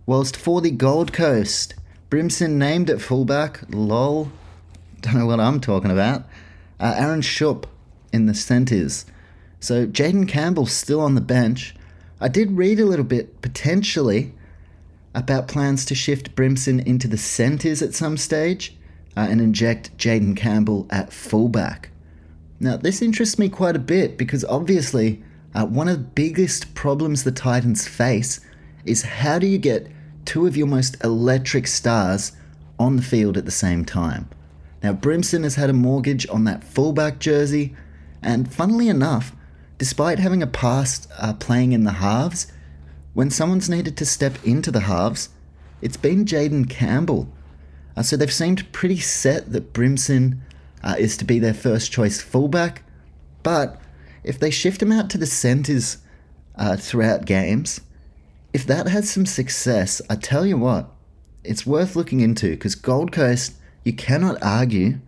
Whilst 0.06 0.38
for 0.38 0.62
the 0.62 0.70
Gold 0.70 1.14
Coast, 1.14 1.74
Brimson 2.10 2.60
named 2.60 2.90
at 2.90 3.02
fullback, 3.02 3.62
lol. 3.70 4.32
Don't 5.02 5.16
know 5.16 5.26
what 5.26 5.40
I'm 5.40 5.60
talking 5.60 5.92
about. 5.92 6.26
Uh, 6.80 6.94
Aaron 6.96 7.22
Schoupp 7.22 7.66
in 8.14 8.28
the 8.28 8.34
centres. 8.36 9.06
So 9.60 9.88
Jayden 9.88 10.28
Campbell 10.28 10.68
still 10.68 11.02
on 11.02 11.16
the 11.16 11.22
bench. 11.22 11.76
I 12.22 12.28
did 12.28 12.52
read 12.52 12.80
a 12.80 12.86
little 12.86 13.06
bit, 13.06 13.42
potentially, 13.42 14.34
about 15.16 15.48
plans 15.48 15.86
to 15.86 15.96
shift 15.96 16.36
Brimson 16.36 16.80
into 16.86 17.08
the 17.08 17.18
centres 17.18 17.82
at 17.82 17.96
some 17.96 18.18
stage 18.18 18.76
uh, 19.16 19.28
and 19.30 19.42
inject 19.42 19.98
Jayden 19.98 20.38
Campbell 20.38 20.86
at 20.92 21.12
fullback. 21.12 21.90
Now, 22.60 22.78
this 22.78 23.02
interests 23.02 23.38
me 23.38 23.50
quite 23.50 23.76
a 23.76 23.80
bit 23.80 24.18
because 24.18 24.44
obviously, 24.46 25.22
uh, 25.54 25.66
one 25.66 25.88
of 25.88 25.98
the 25.98 26.04
biggest 26.04 26.74
problems 26.74 27.24
the 27.24 27.32
Titans 27.32 27.88
face 27.88 28.40
is 28.86 29.04
how 29.04 29.38
do 29.38 29.48
you 29.48 29.58
get 29.58 29.92
two 30.26 30.48
of 30.48 30.58
your 30.58 30.68
most 30.68 31.02
electric 31.04 31.68
stars 31.68 32.32
on 32.80 32.96
the 32.96 33.02
field 33.02 33.38
at 33.38 33.46
the 33.46 33.52
same 33.52 33.86
time. 33.86 34.30
Now, 34.84 34.94
Brimson 34.94 35.44
has 35.44 35.56
had 35.56 35.70
a 35.70 35.74
mortgage 35.74 36.28
on 36.30 36.44
that 36.44 36.64
fullback 36.64 37.20
jersey, 37.20 37.76
and 38.22 38.52
funnily 38.52 38.90
enough, 38.90 39.36
despite 39.78 40.20
having 40.20 40.44
a 40.44 40.48
past 40.48 41.10
uh, 41.20 41.34
playing 41.34 41.72
in 41.72 41.84
the 41.84 41.94
halves, 41.94 42.52
when 43.14 43.32
someone's 43.32 43.70
needed 43.70 43.98
to 43.98 44.06
step 44.06 44.38
into 44.44 44.72
the 44.72 44.82
halves, 44.82 45.30
it's 45.82 45.98
been 45.98 46.26
Jayden 46.26 46.70
Campbell. 46.70 47.32
Uh, 47.96 48.04
so 48.04 48.16
they've 48.16 48.32
seemed 48.32 48.72
pretty 48.72 49.00
set 49.00 49.52
that 49.52 49.74
Brimson 49.74 50.42
uh, 50.84 50.96
is 50.98 51.18
to 51.18 51.26
be 51.26 51.40
their 51.40 51.54
first 51.54 51.92
choice 51.92 52.22
fullback, 52.22 52.84
but 53.44 53.80
if 54.24 54.40
they 54.40 54.52
shift 54.52 54.82
him 54.82 54.92
out 54.92 55.10
to 55.12 55.18
the 55.18 55.26
centres 55.26 55.98
uh, 56.56 56.76
throughout 56.76 57.26
games, 57.26 57.82
if 58.54 58.66
that 58.66 58.88
has 58.88 59.10
some 59.10 59.26
success, 59.26 60.02
I 60.10 60.16
tell 60.16 60.46
you 60.46 60.58
what, 60.58 60.90
it's 61.44 61.66
worth 61.66 61.96
looking 61.96 62.20
into 62.20 62.52
because 62.52 62.76
Gold 62.76 63.12
Coast, 63.12 63.54
you 63.84 63.94
cannot 63.94 64.42
argue, 64.44 65.00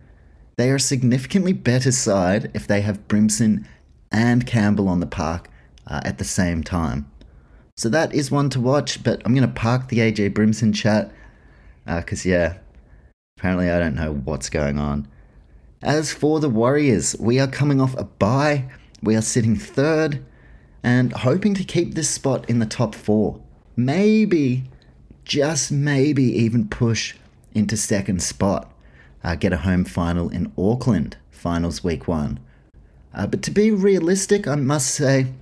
they 0.56 0.70
are 0.70 0.76
a 0.76 0.80
significantly 0.80 1.52
better 1.52 1.92
side 1.92 2.50
if 2.54 2.66
they 2.66 2.80
have 2.82 3.08
Brimson 3.08 3.66
and 4.12 4.46
Campbell 4.46 4.88
on 4.88 5.00
the 5.00 5.06
park 5.06 5.48
uh, 5.86 6.00
at 6.04 6.18
the 6.18 6.24
same 6.24 6.62
time. 6.62 7.10
So 7.76 7.88
that 7.88 8.14
is 8.14 8.30
one 8.30 8.50
to 8.50 8.60
watch, 8.60 9.02
but 9.02 9.22
I'm 9.24 9.34
going 9.34 9.46
to 9.46 9.54
park 9.54 9.88
the 9.88 9.98
AJ 9.98 10.34
Brimson 10.34 10.74
chat 10.74 11.10
because, 11.86 12.26
uh, 12.26 12.28
yeah, 12.28 12.58
apparently 13.38 13.70
I 13.70 13.78
don't 13.78 13.94
know 13.94 14.12
what's 14.12 14.50
going 14.50 14.78
on. 14.78 15.08
As 15.82 16.12
for 16.12 16.40
the 16.40 16.50
Warriors, 16.50 17.16
we 17.18 17.40
are 17.40 17.46
coming 17.46 17.80
off 17.80 17.96
a 17.96 18.04
bye. 18.04 18.66
We 19.02 19.16
are 19.16 19.22
sitting 19.22 19.56
third 19.56 20.22
and 20.82 21.10
hoping 21.10 21.54
to 21.54 21.64
keep 21.64 21.94
this 21.94 22.10
spot 22.10 22.48
in 22.50 22.58
the 22.58 22.66
top 22.66 22.94
four. 22.94 23.40
Maybe, 23.76 24.64
just 25.24 25.72
maybe, 25.72 26.24
even 26.24 26.68
push 26.68 27.14
into 27.54 27.78
second 27.78 28.22
spot. 28.22 28.70
Uh, 29.24 29.36
get 29.36 29.54
a 29.54 29.58
home 29.58 29.86
final 29.86 30.28
in 30.28 30.52
Auckland, 30.58 31.16
finals 31.30 31.82
week 31.82 32.06
one. 32.06 32.40
Uh, 33.14 33.26
but 33.26 33.42
to 33.44 33.50
be 33.50 33.70
realistic, 33.70 34.46
I 34.46 34.56
must 34.56 34.94
say, 34.94 35.32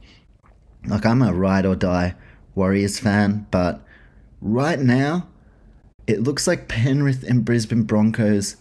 like, 0.87 1.05
I'm 1.05 1.21
a 1.21 1.33
ride 1.33 1.67
or 1.67 1.75
die 1.75 2.15
Warriors 2.55 3.01
fan, 3.01 3.49
but 3.51 3.85
right 4.41 4.79
now, 4.79 5.27
it 6.07 6.23
looks 6.23 6.47
like 6.47 6.69
Penrith 6.69 7.25
and 7.25 7.45
Brisbane 7.45 7.83
Broncos 7.83 8.55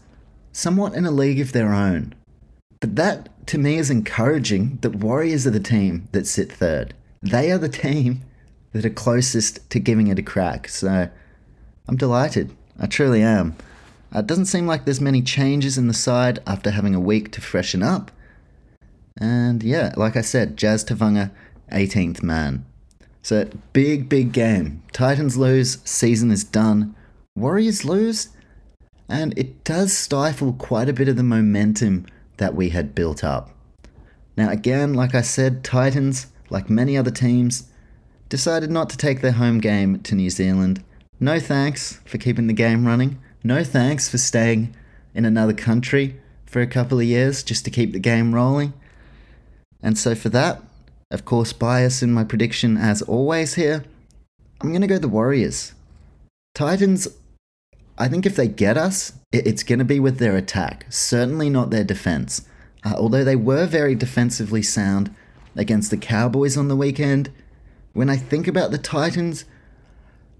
somewhat 0.57 0.95
in 0.95 1.05
a 1.05 1.11
league 1.11 1.39
of 1.39 1.51
their 1.51 1.71
own. 1.71 2.15
But 2.79 2.95
that, 2.95 3.47
to 3.47 3.59
me, 3.59 3.77
is 3.77 3.91
encouraging 3.91 4.79
that 4.81 4.95
Warriors 4.95 5.45
are 5.45 5.51
the 5.51 5.59
team 5.59 6.07
that 6.13 6.25
sit 6.25 6.51
third. 6.51 6.95
They 7.21 7.51
are 7.51 7.59
the 7.59 7.69
team 7.69 8.23
that 8.73 8.85
are 8.85 8.89
closest 8.89 9.69
to 9.69 9.79
giving 9.79 10.07
it 10.07 10.19
a 10.19 10.23
crack. 10.23 10.67
So 10.67 11.09
I'm 11.87 11.95
delighted. 11.95 12.55
I 12.79 12.87
truly 12.87 13.21
am. 13.21 13.55
Uh, 14.15 14.19
it 14.19 14.27
doesn't 14.27 14.45
seem 14.45 14.65
like 14.65 14.85
there's 14.85 15.01
many 15.01 15.21
changes 15.21 15.77
in 15.77 15.87
the 15.87 15.93
side 15.93 16.39
after 16.47 16.71
having 16.71 16.95
a 16.95 16.99
week 16.99 17.31
to 17.33 17.41
freshen 17.41 17.83
up. 17.83 18.11
And 19.15 19.61
yeah, 19.61 19.93
like 19.95 20.15
I 20.15 20.21
said, 20.21 20.57
Jazz 20.57 20.83
Tevaga, 20.83 21.31
18th 21.71 22.23
man. 22.23 22.65
So 23.21 23.47
big, 23.73 24.09
big 24.09 24.31
game. 24.31 24.81
Titans 24.91 25.37
lose, 25.37 25.79
season 25.83 26.31
is 26.31 26.43
done. 26.43 26.95
Warriors 27.35 27.83
lose, 27.85 28.29
and 29.09 29.37
it 29.37 29.63
does 29.63 29.93
stifle 29.93 30.53
quite 30.53 30.89
a 30.89 30.93
bit 30.93 31.07
of 31.07 31.15
the 31.15 31.23
momentum 31.23 32.05
that 32.37 32.55
we 32.55 32.69
had 32.69 32.95
built 32.95 33.23
up. 33.23 33.51
Now, 34.35 34.49
again, 34.49 34.93
like 34.93 35.15
I 35.15 35.21
said, 35.21 35.63
Titans, 35.63 36.27
like 36.49 36.69
many 36.69 36.97
other 36.97 37.11
teams, 37.11 37.69
decided 38.29 38.69
not 38.69 38.89
to 38.89 38.97
take 38.97 39.21
their 39.21 39.31
home 39.31 39.59
game 39.59 39.99
to 40.01 40.15
New 40.15 40.29
Zealand. 40.29 40.83
No 41.19 41.39
thanks 41.39 41.99
for 42.05 42.17
keeping 42.17 42.47
the 42.47 42.53
game 42.53 42.85
running. 42.85 43.19
No 43.43 43.63
thanks 43.63 44.09
for 44.09 44.17
staying 44.17 44.75
in 45.15 45.25
another 45.25 45.53
country 45.53 46.19
for 46.45 46.61
a 46.61 46.67
couple 46.67 46.99
of 46.99 47.05
years 47.05 47.43
just 47.43 47.65
to 47.65 47.71
keep 47.71 47.93
the 47.93 47.99
game 47.99 48.35
rolling. 48.35 48.73
And 49.81 49.97
so, 49.97 50.13
for 50.13 50.29
that, 50.29 50.61
of 51.09 51.25
course, 51.25 51.53
bias 51.53 52.03
in 52.03 52.13
my 52.13 52.23
prediction 52.23 52.77
as 52.77 53.01
always 53.01 53.55
here, 53.55 53.83
I'm 54.61 54.69
going 54.69 54.81
to 54.81 54.87
go 54.87 54.97
the 54.97 55.07
Warriors. 55.07 55.73
Titans, 56.53 57.07
I 57.97 58.07
think 58.07 58.25
if 58.25 58.35
they 58.35 58.47
get 58.47 58.77
us, 58.77 59.13
it's 59.31 59.63
going 59.63 59.79
to 59.79 59.85
be 59.85 59.99
with 59.99 60.19
their 60.19 60.37
attack, 60.37 60.85
certainly 60.89 61.49
not 61.49 61.69
their 61.69 61.83
defense. 61.83 62.47
Uh, 62.85 62.93
although 62.95 63.23
they 63.23 63.35
were 63.35 63.65
very 63.65 63.95
defensively 63.95 64.61
sound 64.61 65.13
against 65.55 65.89
the 65.89 65.97
Cowboys 65.97 66.57
on 66.57 66.67
the 66.67 66.75
weekend, 66.75 67.31
when 67.93 68.09
I 68.09 68.17
think 68.17 68.47
about 68.47 68.71
the 68.71 68.77
Titans, 68.77 69.45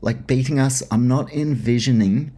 like 0.01 0.27
beating 0.27 0.59
us, 0.59 0.83
I'm 0.91 1.07
not 1.07 1.33
envisioning 1.33 2.31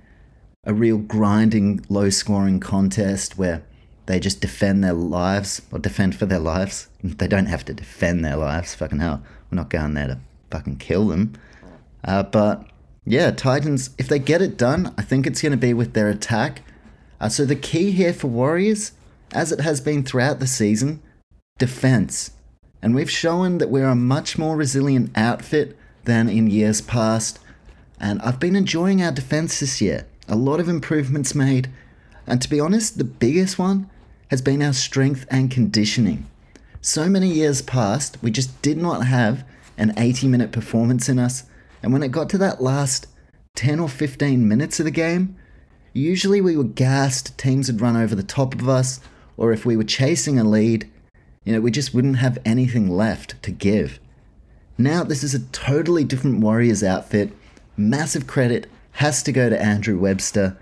a 0.64 0.74
real 0.74 0.98
grinding, 0.98 1.86
low 1.90 2.10
scoring 2.10 2.60
contest 2.60 3.38
where 3.38 3.64
they 4.06 4.20
just 4.20 4.42
defend 4.42 4.84
their 4.84 4.94
lives 4.94 5.62
or 5.72 5.80
defend 5.80 6.16
for 6.16 6.26
their 6.26 6.40
lives. 6.40 6.88
They 7.04 7.28
don't 7.28 7.48
have 7.48 7.66
to 7.66 7.74
defend 7.74 8.24
their 8.24 8.38
lives. 8.38 8.74
Fucking 8.76 9.00
hell. 9.00 9.22
We're 9.52 9.58
not 9.58 9.70
going 9.70 9.94
there 9.94 10.08
to 10.08 10.20
fucking 10.52 10.78
kill 10.78 11.08
them. 11.08 11.34
Uh, 12.04 12.24
but 12.24 12.66
yeah, 13.10 13.32
Titans, 13.32 13.90
if 13.98 14.08
they 14.08 14.20
get 14.20 14.40
it 14.40 14.56
done, 14.56 14.94
I 14.96 15.02
think 15.02 15.26
it's 15.26 15.42
going 15.42 15.52
to 15.52 15.58
be 15.58 15.74
with 15.74 15.94
their 15.94 16.10
attack. 16.10 16.62
Uh, 17.20 17.28
so 17.28 17.44
the 17.44 17.56
key 17.56 17.90
here 17.90 18.14
for 18.14 18.28
Warriors, 18.28 18.92
as 19.34 19.52
it 19.52 19.62
has 19.62 19.82
been 19.82 20.04
throughout 20.04 20.40
the 20.40 20.46
season, 20.46 21.02
defense. 21.58 22.30
And 22.84 22.94
we've 22.94 23.10
shown 23.10 23.58
that 23.58 23.72
we're 23.72 23.90
a 23.90 23.96
much 23.96 24.38
more 24.38 24.56
resilient 24.56 25.10
outfit 25.18 25.76
than 26.04 26.30
in 26.30 26.52
years 26.52 26.82
past. 26.82 27.40
And 28.00 28.22
I've 28.22 28.40
been 28.40 28.56
enjoying 28.56 29.02
our 29.02 29.12
defense 29.12 29.60
this 29.60 29.82
year. 29.82 30.06
A 30.28 30.36
lot 30.36 30.60
of 30.60 30.70
improvements 30.70 31.34
made. 31.34 31.68
And 32.28 32.40
to 32.44 32.50
be 32.50 32.60
honest, 32.60 33.00
the 33.00 33.06
biggest 33.06 33.58
one 33.58 33.90
has 34.30 34.44
been 34.44 34.62
our 34.62 34.74
strength 34.74 35.26
and 35.32 35.50
conditioning. 35.50 36.28
So 36.80 37.10
many 37.10 37.30
years 37.30 37.64
past, 37.64 38.20
we 38.22 38.30
just 38.30 38.62
did 38.62 38.78
not 38.78 39.08
have 39.08 39.44
an 39.80 39.96
80 39.98 40.28
minute 40.28 40.52
performance 40.52 41.10
in 41.10 41.18
us. 41.18 41.46
And 41.82 41.94
when 41.94 42.04
it 42.04 42.12
got 42.12 42.30
to 42.32 42.38
that 42.40 42.62
last 42.62 43.08
10 43.60 43.82
or 43.82 43.90
15 43.90 44.48
minutes 44.48 44.80
of 44.80 44.86
the 44.86 44.92
game, 44.92 45.36
usually 45.92 46.40
we 46.40 46.56
were 46.56 46.64
gassed, 46.64 47.38
teams 47.38 47.70
would 47.70 47.82
run 47.82 47.98
over 47.98 48.16
the 48.16 48.24
top 48.24 48.54
of 48.54 48.70
us, 48.70 49.02
or 49.36 49.52
if 49.52 49.66
we 49.66 49.76
were 49.76 49.84
chasing 49.84 50.40
a 50.40 50.46
lead, 50.46 50.90
you 51.44 51.52
know, 51.52 51.60
we 51.60 51.70
just 51.70 51.94
wouldn't 51.94 52.20
have 52.20 52.38
anything 52.46 52.90
left 52.90 53.36
to 53.44 53.52
give. 53.52 54.00
Now, 54.78 55.04
this 55.04 55.26
is 55.26 55.36
a 55.36 55.46
totally 55.48 56.06
different 56.06 56.40
Warriors 56.40 56.86
outfit. 56.86 57.34
Massive 57.76 58.28
credit 58.28 58.72
has 58.92 59.22
to 59.24 59.34
go 59.34 59.50
to 59.50 59.62
Andrew 59.62 60.00
Webster. 60.00 60.58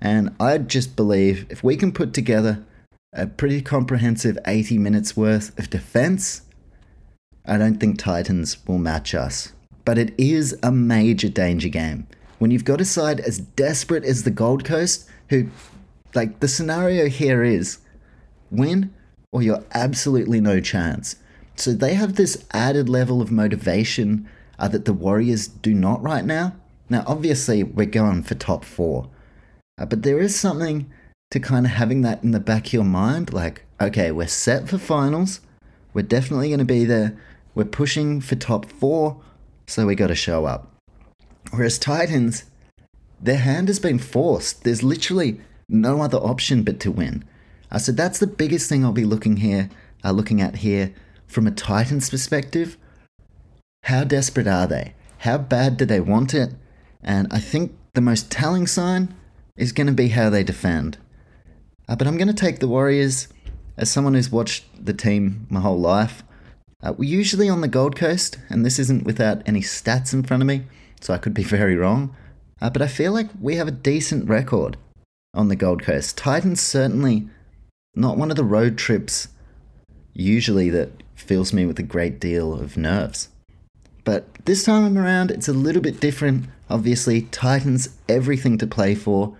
And 0.00 0.34
I 0.40 0.58
just 0.58 0.96
believe 0.96 1.46
if 1.50 1.62
we 1.62 1.76
can 1.76 1.92
put 1.92 2.12
together 2.12 2.64
a 3.12 3.28
pretty 3.28 3.62
comprehensive 3.62 4.36
80 4.44 4.78
minutes 4.78 5.16
worth 5.16 5.56
of 5.56 5.70
defense, 5.70 6.42
I 7.46 7.58
don't 7.58 7.78
think 7.78 7.96
Titans 7.96 8.56
will 8.66 8.78
match 8.78 9.14
us. 9.14 9.52
But 9.84 9.98
it 9.98 10.12
is 10.18 10.58
a 10.64 10.72
major 10.72 11.28
danger 11.28 11.68
game. 11.68 12.08
When 12.38 12.50
you've 12.50 12.64
got 12.64 12.80
a 12.80 12.84
side 12.84 13.20
as 13.20 13.38
desperate 13.38 14.04
as 14.04 14.22
the 14.22 14.30
Gold 14.30 14.64
Coast, 14.64 15.08
who, 15.30 15.48
like, 16.14 16.40
the 16.40 16.48
scenario 16.48 17.08
here 17.08 17.42
is 17.42 17.78
win 18.50 18.92
or 19.32 19.42
you're 19.42 19.64
absolutely 19.72 20.40
no 20.40 20.60
chance. 20.60 21.16
So 21.56 21.72
they 21.72 21.94
have 21.94 22.14
this 22.14 22.44
added 22.52 22.88
level 22.88 23.20
of 23.20 23.30
motivation 23.30 24.28
uh, 24.58 24.68
that 24.68 24.84
the 24.84 24.92
Warriors 24.92 25.48
do 25.48 25.74
not 25.74 26.02
right 26.02 26.24
now. 26.24 26.54
Now, 26.88 27.04
obviously, 27.06 27.62
we're 27.62 27.86
going 27.86 28.22
for 28.22 28.34
top 28.34 28.64
four, 28.64 29.08
uh, 29.78 29.86
but 29.86 30.02
there 30.02 30.20
is 30.20 30.38
something 30.38 30.90
to 31.30 31.40
kind 31.40 31.66
of 31.66 31.72
having 31.72 32.02
that 32.02 32.22
in 32.22 32.30
the 32.30 32.40
back 32.40 32.66
of 32.66 32.72
your 32.72 32.84
mind 32.84 33.32
like, 33.32 33.64
okay, 33.80 34.12
we're 34.12 34.26
set 34.26 34.68
for 34.68 34.78
finals, 34.78 35.40
we're 35.92 36.02
definitely 36.02 36.48
going 36.48 36.58
to 36.58 36.64
be 36.64 36.84
there, 36.84 37.16
we're 37.54 37.64
pushing 37.64 38.20
for 38.20 38.36
top 38.36 38.66
four, 38.66 39.20
so 39.66 39.86
we 39.86 39.94
got 39.94 40.08
to 40.08 40.14
show 40.14 40.44
up. 40.44 40.73
Whereas 41.54 41.78
Titans, 41.78 42.44
their 43.20 43.38
hand 43.38 43.68
has 43.68 43.78
been 43.78 44.00
forced. 44.00 44.64
There's 44.64 44.82
literally 44.82 45.40
no 45.68 46.02
other 46.02 46.18
option 46.18 46.64
but 46.64 46.80
to 46.80 46.90
win. 46.90 47.24
Uh, 47.70 47.78
so 47.78 47.92
that's 47.92 48.18
the 48.18 48.26
biggest 48.26 48.68
thing 48.68 48.84
I'll 48.84 48.92
be 48.92 49.04
looking 49.04 49.36
here, 49.36 49.70
uh, 50.02 50.10
looking 50.10 50.40
at 50.40 50.56
here 50.56 50.92
from 51.28 51.46
a 51.46 51.52
Titans 51.52 52.10
perspective. 52.10 52.76
How 53.84 54.02
desperate 54.02 54.48
are 54.48 54.66
they? 54.66 54.94
How 55.18 55.38
bad 55.38 55.76
do 55.76 55.84
they 55.84 56.00
want 56.00 56.34
it? 56.34 56.50
And 57.04 57.28
I 57.30 57.38
think 57.38 57.76
the 57.94 58.00
most 58.00 58.32
telling 58.32 58.66
sign 58.66 59.14
is 59.56 59.70
going 59.70 59.86
to 59.86 59.92
be 59.92 60.08
how 60.08 60.30
they 60.30 60.42
defend. 60.42 60.98
Uh, 61.88 61.94
but 61.94 62.08
I'm 62.08 62.16
going 62.16 62.28
to 62.28 62.34
take 62.34 62.58
the 62.58 62.68
Warriors 62.68 63.28
as 63.76 63.90
someone 63.90 64.14
who's 64.14 64.32
watched 64.32 64.64
the 64.84 64.94
team 64.94 65.46
my 65.48 65.60
whole 65.60 65.78
life. 65.78 66.24
Uh, 66.82 66.94
we're 66.98 67.08
usually 67.08 67.48
on 67.48 67.60
the 67.60 67.68
Gold 67.68 67.94
Coast, 67.94 68.38
and 68.50 68.66
this 68.66 68.80
isn't 68.80 69.04
without 69.04 69.42
any 69.46 69.60
stats 69.60 70.12
in 70.12 70.24
front 70.24 70.42
of 70.42 70.48
me, 70.48 70.64
so 71.04 71.12
I 71.12 71.18
could 71.18 71.34
be 71.34 71.44
very 71.58 71.76
wrong. 71.76 72.16
Uh, 72.60 72.70
but 72.70 72.82
I 72.82 72.86
feel 72.86 73.12
like 73.12 73.28
we 73.40 73.56
have 73.56 73.68
a 73.68 73.72
decent 73.72 74.28
record 74.28 74.76
on 75.34 75.48
the 75.48 75.56
Gold 75.56 75.82
Coast. 75.82 76.16
Titans 76.16 76.60
certainly 76.60 77.28
not 77.94 78.16
one 78.16 78.30
of 78.30 78.36
the 78.36 78.44
road 78.44 78.78
trips 78.78 79.28
usually 80.14 80.70
that 80.70 81.02
fills 81.14 81.52
me 81.52 81.66
with 81.66 81.78
a 81.78 81.82
great 81.82 82.20
deal 82.20 82.54
of 82.54 82.76
nerves. 82.76 83.28
But 84.04 84.26
this 84.44 84.64
time 84.64 84.96
around, 84.96 85.30
it's 85.30 85.48
a 85.48 85.52
little 85.52 85.82
bit 85.82 86.00
different. 86.00 86.46
Obviously, 86.70 87.22
Titans 87.22 87.88
everything 88.08 88.58
to 88.58 88.66
play 88.66 88.94
for, 88.94 89.36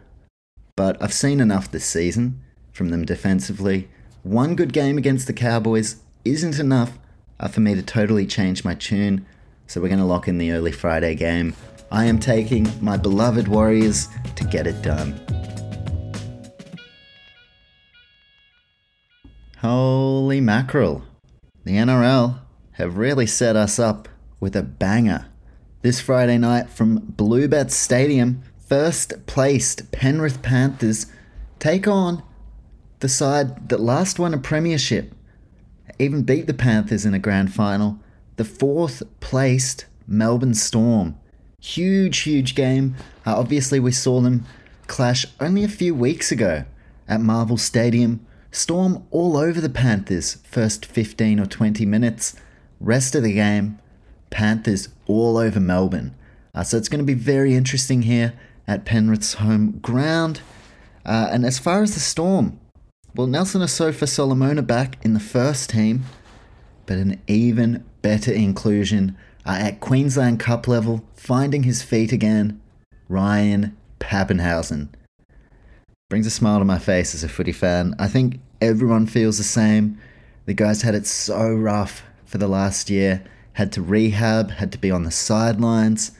but 0.76 1.00
I've 1.02 1.12
seen 1.14 1.40
enough 1.40 1.70
this 1.70 1.84
season 1.84 2.42
from 2.72 2.88
them 2.88 3.04
defensively. 3.04 3.88
One 4.22 4.56
good 4.56 4.72
game 4.72 4.98
against 4.98 5.26
the 5.26 5.32
Cowboys 5.32 5.96
isn't 6.24 6.58
enough 6.58 6.98
uh, 7.38 7.48
for 7.48 7.60
me 7.60 7.74
to 7.74 7.82
totally 7.82 8.26
change 8.26 8.64
my 8.64 8.74
tune, 8.74 9.26
so 9.66 9.80
we're 9.80 9.88
going 9.88 9.98
to 9.98 10.04
lock 10.04 10.28
in 10.28 10.38
the 10.38 10.52
early 10.52 10.72
Friday 10.72 11.14
game. 11.14 11.54
I 11.90 12.04
am 12.04 12.18
taking 12.18 12.66
my 12.80 12.96
beloved 12.96 13.48
Warriors 13.48 14.08
to 14.36 14.44
get 14.44 14.66
it 14.66 14.82
done. 14.82 15.20
Holy 19.58 20.40
mackerel. 20.40 21.04
The 21.64 21.76
NRL 21.76 22.40
have 22.72 22.98
really 22.98 23.26
set 23.26 23.56
us 23.56 23.78
up 23.78 24.08
with 24.40 24.54
a 24.56 24.62
banger. 24.62 25.26
This 25.82 26.00
Friday 26.00 26.38
night 26.38 26.68
from 26.68 27.00
Bluebet 27.00 27.70
Stadium, 27.70 28.42
first 28.66 29.26
placed 29.26 29.90
Penrith 29.92 30.42
Panthers 30.42 31.06
take 31.58 31.86
on 31.86 32.22
the 33.00 33.08
side 33.08 33.68
that 33.68 33.80
last 33.80 34.18
won 34.18 34.34
a 34.34 34.38
premiership, 34.38 35.14
even 35.98 36.22
beat 36.22 36.46
the 36.46 36.54
Panthers 36.54 37.06
in 37.06 37.14
a 37.14 37.18
grand 37.18 37.52
final, 37.54 37.98
the 38.36 38.44
fourth 38.44 39.02
placed 39.20 39.86
Melbourne 40.06 40.54
Storm. 40.54 41.16
Huge, 41.60 42.18
huge 42.20 42.54
game. 42.54 42.94
Uh, 43.26 43.38
obviously, 43.38 43.80
we 43.80 43.92
saw 43.92 44.20
them 44.20 44.44
clash 44.86 45.26
only 45.40 45.64
a 45.64 45.68
few 45.68 45.94
weeks 45.94 46.30
ago 46.30 46.64
at 47.08 47.20
Marvel 47.20 47.56
Stadium 47.56 48.24
Storm 48.50 49.04
all 49.10 49.36
over 49.36 49.60
the 49.60 49.68
Panthers 49.68 50.34
first 50.44 50.86
15 50.86 51.40
or 51.40 51.46
20 51.46 51.84
minutes. 51.86 52.36
Rest 52.80 53.14
of 53.14 53.22
the 53.22 53.32
game, 53.32 53.78
Panthers 54.30 54.88
all 55.06 55.36
over 55.36 55.58
Melbourne. 55.58 56.14
Uh, 56.54 56.62
so 56.62 56.76
it's 56.76 56.88
going 56.88 57.00
to 57.00 57.04
be 57.04 57.14
very 57.14 57.54
interesting 57.54 58.02
here 58.02 58.34
at 58.68 58.84
Penrith's 58.84 59.34
home 59.34 59.78
ground. 59.80 60.40
Uh, 61.04 61.28
and 61.32 61.44
as 61.44 61.58
far 61.58 61.82
as 61.82 61.94
the 61.94 62.00
Storm, 62.00 62.58
Well, 63.14 63.26
Nelson 63.26 63.60
Asofa 63.60 64.08
Solomona 64.08 64.62
back 64.62 65.04
in 65.04 65.14
the 65.14 65.20
first 65.20 65.70
team, 65.70 66.04
but 66.86 66.98
an 66.98 67.20
even 67.26 67.84
better 68.02 68.32
inclusion 68.32 69.16
are 69.46 69.56
at 69.56 69.80
Queensland 69.80 70.40
Cup 70.40 70.66
level, 70.66 71.04
finding 71.14 71.62
his 71.62 71.82
feet 71.82 72.12
again, 72.12 72.60
Ryan 73.08 73.76
Papenhuyzen. 74.00 74.88
Brings 76.10 76.26
a 76.26 76.30
smile 76.30 76.58
to 76.58 76.64
my 76.64 76.78
face 76.78 77.14
as 77.14 77.24
a 77.24 77.28
footy 77.28 77.52
fan. 77.52 77.94
I 77.98 78.08
think 78.08 78.40
everyone 78.60 79.06
feels 79.06 79.38
the 79.38 79.44
same. 79.44 79.98
The 80.46 80.54
guys 80.54 80.82
had 80.82 80.94
it 80.94 81.06
so 81.06 81.52
rough 81.52 82.02
for 82.24 82.38
the 82.38 82.48
last 82.48 82.90
year, 82.90 83.24
had 83.54 83.72
to 83.72 83.82
rehab, 83.82 84.52
had 84.52 84.72
to 84.72 84.78
be 84.78 84.90
on 84.90 85.04
the 85.04 85.10
sidelines. 85.10 86.12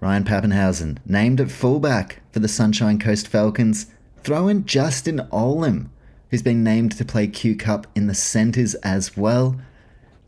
Ryan 0.00 0.24
Papenhuyzen, 0.24 0.98
named 1.06 1.40
at 1.40 1.50
fullback 1.50 2.20
for 2.32 2.40
the 2.40 2.48
Sunshine 2.48 2.98
Coast 2.98 3.28
Falcons, 3.28 3.86
Throw 4.22 4.48
in 4.48 4.64
Justin 4.66 5.20
Olam, 5.32 5.88
who's 6.32 6.42
been 6.42 6.64
named 6.64 6.92
to 6.92 7.04
play 7.04 7.26
Q 7.26 7.54
Cup 7.54 7.86
in 7.94 8.06
the 8.06 8.14
centres 8.14 8.74
as 8.76 9.18
well. 9.18 9.60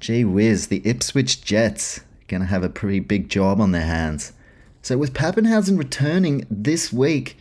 Gee 0.00 0.22
whiz, 0.22 0.66
the 0.66 0.82
Ipswich 0.84 1.42
Jets 1.42 2.00
gonna 2.28 2.44
have 2.44 2.62
a 2.62 2.68
pretty 2.68 3.00
big 3.00 3.30
job 3.30 3.58
on 3.58 3.72
their 3.72 3.86
hands. 3.86 4.34
So 4.82 4.98
with 4.98 5.14
Papenhuyzen 5.14 5.78
returning 5.78 6.46
this 6.50 6.92
week, 6.92 7.38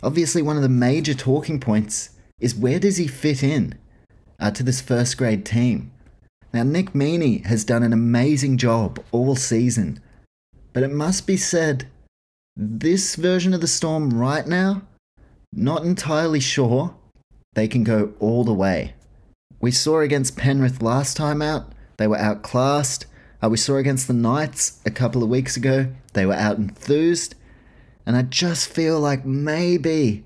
obviously 0.00 0.42
one 0.42 0.54
of 0.54 0.62
the 0.62 0.68
major 0.68 1.12
talking 1.12 1.58
points 1.58 2.10
is 2.38 2.54
where 2.54 2.78
does 2.78 2.98
he 2.98 3.08
fit 3.08 3.42
in 3.42 3.74
uh, 4.38 4.52
to 4.52 4.62
this 4.62 4.80
first 4.80 5.18
grade 5.18 5.44
team? 5.44 5.90
Now 6.52 6.62
Nick 6.62 6.92
Meaney 6.92 7.44
has 7.46 7.64
done 7.64 7.82
an 7.82 7.92
amazing 7.92 8.58
job 8.58 9.04
all 9.10 9.34
season, 9.34 10.00
but 10.72 10.84
it 10.84 10.92
must 10.92 11.26
be 11.26 11.36
said, 11.36 11.88
this 12.56 13.16
version 13.16 13.52
of 13.52 13.60
the 13.60 13.66
Storm 13.66 14.10
right 14.10 14.46
now 14.46 14.82
not 15.52 15.84
entirely 15.84 16.38
sure 16.38 16.94
they 17.54 17.68
can 17.68 17.84
go 17.84 18.12
all 18.20 18.44
the 18.44 18.54
way. 18.54 18.94
We 19.60 19.70
saw 19.70 20.00
against 20.00 20.36
Penrith 20.36 20.82
last 20.82 21.16
time 21.16 21.42
out, 21.42 21.72
they 21.96 22.06
were 22.06 22.18
outclassed. 22.18 23.06
Uh, 23.42 23.48
we 23.48 23.56
saw 23.56 23.76
against 23.76 24.08
the 24.08 24.14
Knights 24.14 24.80
a 24.84 24.90
couple 24.90 25.22
of 25.22 25.28
weeks 25.28 25.56
ago, 25.56 25.88
they 26.12 26.26
were 26.26 26.34
out 26.34 26.58
enthused. 26.58 27.34
And 28.06 28.16
I 28.16 28.22
just 28.22 28.68
feel 28.68 28.98
like 28.98 29.24
maybe, 29.24 30.24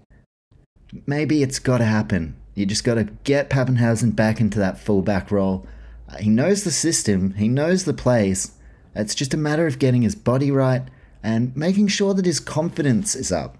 maybe 1.06 1.42
it's 1.42 1.58
got 1.58 1.78
to 1.78 1.84
happen. 1.84 2.36
You 2.54 2.66
just 2.66 2.84
got 2.84 2.94
to 2.94 3.04
get 3.24 3.50
Papenhuyzen 3.50 4.14
back 4.14 4.40
into 4.40 4.58
that 4.58 4.78
fullback 4.78 5.30
role. 5.30 5.66
Uh, 6.08 6.18
he 6.18 6.30
knows 6.30 6.64
the 6.64 6.70
system, 6.70 7.34
he 7.34 7.48
knows 7.48 7.84
the 7.84 7.94
plays. 7.94 8.52
It's 8.94 9.14
just 9.14 9.34
a 9.34 9.38
matter 9.38 9.66
of 9.66 9.78
getting 9.78 10.02
his 10.02 10.14
body 10.14 10.50
right 10.50 10.82
and 11.22 11.56
making 11.56 11.88
sure 11.88 12.14
that 12.14 12.26
his 12.26 12.40
confidence 12.40 13.14
is 13.14 13.32
up. 13.32 13.56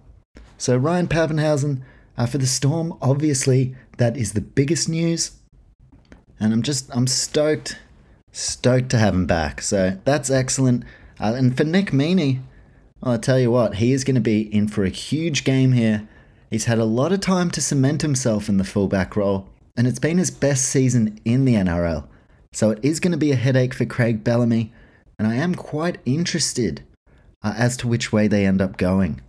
So 0.59 0.77
Ryan 0.77 1.09
Papenhuyzen 1.09 1.83
uh, 2.23 2.27
for 2.27 2.39
the 2.39 2.47
Storm, 2.47 2.97
obviously 3.03 3.75
that 3.99 4.17
is 4.17 4.33
the 4.33 4.41
biggest 4.41 4.89
news, 4.89 5.33
and 6.39 6.53
I'm 6.53 6.63
just 6.63 6.89
I'm 6.95 7.09
stoked, 7.09 7.81
stoked 8.31 8.91
to 8.91 8.99
have 8.99 9.13
him 9.13 9.27
back. 9.27 9.61
So 9.61 9.99
that's 10.05 10.31
excellent. 10.31 10.85
Uh, 11.19 11.35
and 11.37 11.57
for 11.57 11.65
Nick 11.65 11.91
Meaney, 11.91 12.41
well, 13.01 13.15
I'll 13.15 13.19
tell 13.19 13.41
you 13.41 13.51
what, 13.51 13.77
he 13.77 13.93
is 13.93 14.05
going 14.05 14.15
to 14.15 14.21
be 14.21 14.43
in 14.55 14.69
for 14.69 14.85
a 14.85 14.89
huge 14.89 15.43
game 15.43 15.73
here. 15.73 16.09
He's 16.49 16.67
had 16.67 16.79
a 16.79 16.85
lot 16.85 17.13
of 17.13 17.19
time 17.19 17.51
to 17.51 17.61
cement 17.61 18.03
himself 18.03 18.49
in 18.49 18.57
the 18.57 18.65
fullback 18.65 19.17
role, 19.17 19.49
and 19.77 19.89
it's 19.89 19.99
been 19.99 20.19
his 20.19 20.31
best 20.31 20.67
season 20.67 21.19
in 21.25 21.45
the 21.45 21.55
NRL. 21.55 22.07
So 22.53 22.71
it 22.71 22.79
is 22.85 23.01
going 23.01 23.13
to 23.13 23.19
be 23.19 23.33
a 23.33 23.37
headache 23.37 23.75
for 23.75 23.85
Craig 23.85 24.23
Bellamy, 24.23 24.73
and 25.19 25.27
I 25.27 25.35
am 25.35 25.57
quite 25.57 25.99
interested 26.05 26.85
uh, 27.43 27.55
as 27.57 27.77
to 27.79 27.89
which 27.89 28.13
way 28.13 28.29
they 28.29 28.47
end 28.47 28.63
up 28.63 28.77
going. 28.77 29.21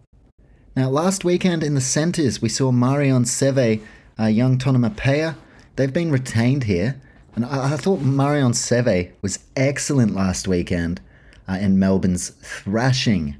Now, 0.76 0.90
last 0.90 1.24
weekend 1.24 1.62
in 1.64 1.76
the 1.76 1.82
centres, 1.82 2.42
we 2.42 2.50
saw 2.50 2.72
Marion 2.72 3.26
Seve, 3.26 3.84
uh, 4.20 4.26
young 4.26 4.58
Tonumaipea. 4.58 5.36
They've 5.76 5.94
been 5.94 6.12
retained 6.12 6.64
here. 6.64 7.00
And 7.36 7.46
I, 7.46 7.74
I 7.74 7.78
thought 7.78 8.02
Marion 8.02 8.54
Seve 8.54 9.12
was 9.22 9.38
excellent 9.56 10.16
last 10.16 10.48
weekend 10.48 11.00
uh, 11.48 11.54
in 11.54 11.78
Melbourne's 11.78 12.30
thrashing 12.30 13.36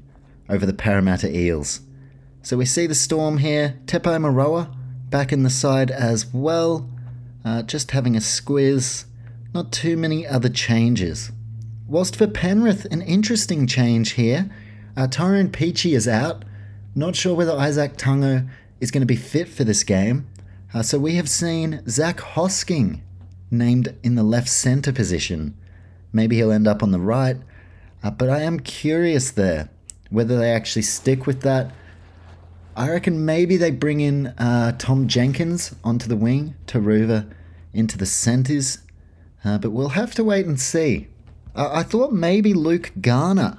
over 0.48 0.64
the 0.64 0.72
Parramatta 0.72 1.36
Eels. 1.36 1.80
So 2.42 2.56
we 2.56 2.66
see 2.66 2.86
the 2.86 2.94
Storm 2.94 3.38
here. 3.38 3.80
Tepai 3.86 4.20
Moeroa 4.20 4.72
back 5.10 5.32
in 5.32 5.42
the 5.42 5.50
side 5.50 5.90
as 5.90 6.32
well. 6.32 6.88
Uh, 7.44 7.62
just 7.62 7.90
having 7.90 8.14
a 8.14 8.20
squiz. 8.20 9.06
Not 9.52 9.72
too 9.72 9.96
many 9.96 10.24
other 10.24 10.48
changes. 10.48 11.32
Whilst 11.88 12.14
for 12.14 12.28
Penrith, 12.28 12.84
an 12.92 13.02
interesting 13.02 13.66
change 13.66 14.12
here. 14.12 14.48
Uh, 14.96 15.08
Tyrone 15.08 15.48
Peachey 15.48 15.96
is 15.96 16.06
out. 16.06 16.44
Not 16.94 17.16
sure 17.16 17.34
whether 17.34 17.52
Izack 17.52 17.96
Tago 17.96 18.48
is 18.80 18.92
going 18.92 19.00
to 19.00 19.06
be 19.06 19.16
fit 19.16 19.48
for 19.48 19.64
this 19.64 19.82
game. 19.82 20.28
Uh, 20.72 20.82
so 20.82 20.98
we 20.98 21.16
have 21.16 21.28
seen 21.28 21.82
Zac 21.88 22.18
Hosking 22.18 23.00
named 23.50 23.94
in 24.02 24.14
the 24.14 24.22
left 24.22 24.48
centre 24.48 24.92
position. 24.92 25.56
Maybe 26.12 26.36
he'll 26.36 26.52
end 26.52 26.68
up 26.68 26.82
on 26.82 26.92
the 26.92 27.00
right. 27.00 27.36
Uh, 28.02 28.10
but 28.10 28.30
I 28.30 28.42
am 28.42 28.60
curious 28.60 29.30
there 29.30 29.70
whether 30.10 30.38
they 30.38 30.52
actually 30.52 30.82
stick 30.82 31.26
with 31.26 31.40
that. 31.42 31.72
I 32.76 32.90
reckon 32.90 33.24
maybe 33.24 33.56
they 33.56 33.72
bring 33.72 34.00
in 34.00 34.28
uh, 34.28 34.72
Tom 34.78 35.08
Jenkins 35.08 35.74
onto 35.82 36.06
the 36.06 36.16
wing, 36.16 36.54
Turuva 36.66 37.28
into 37.72 37.98
the 37.98 38.06
centres. 38.06 38.78
Uh, 39.44 39.58
but 39.58 39.70
we'll 39.70 39.90
have 39.90 40.14
to 40.14 40.24
wait 40.24 40.46
and 40.46 40.60
see. 40.60 41.08
I 41.56 41.82
thought 41.82 42.12
maybe 42.12 42.52
Luke 42.52 42.92
Garner, 43.00 43.58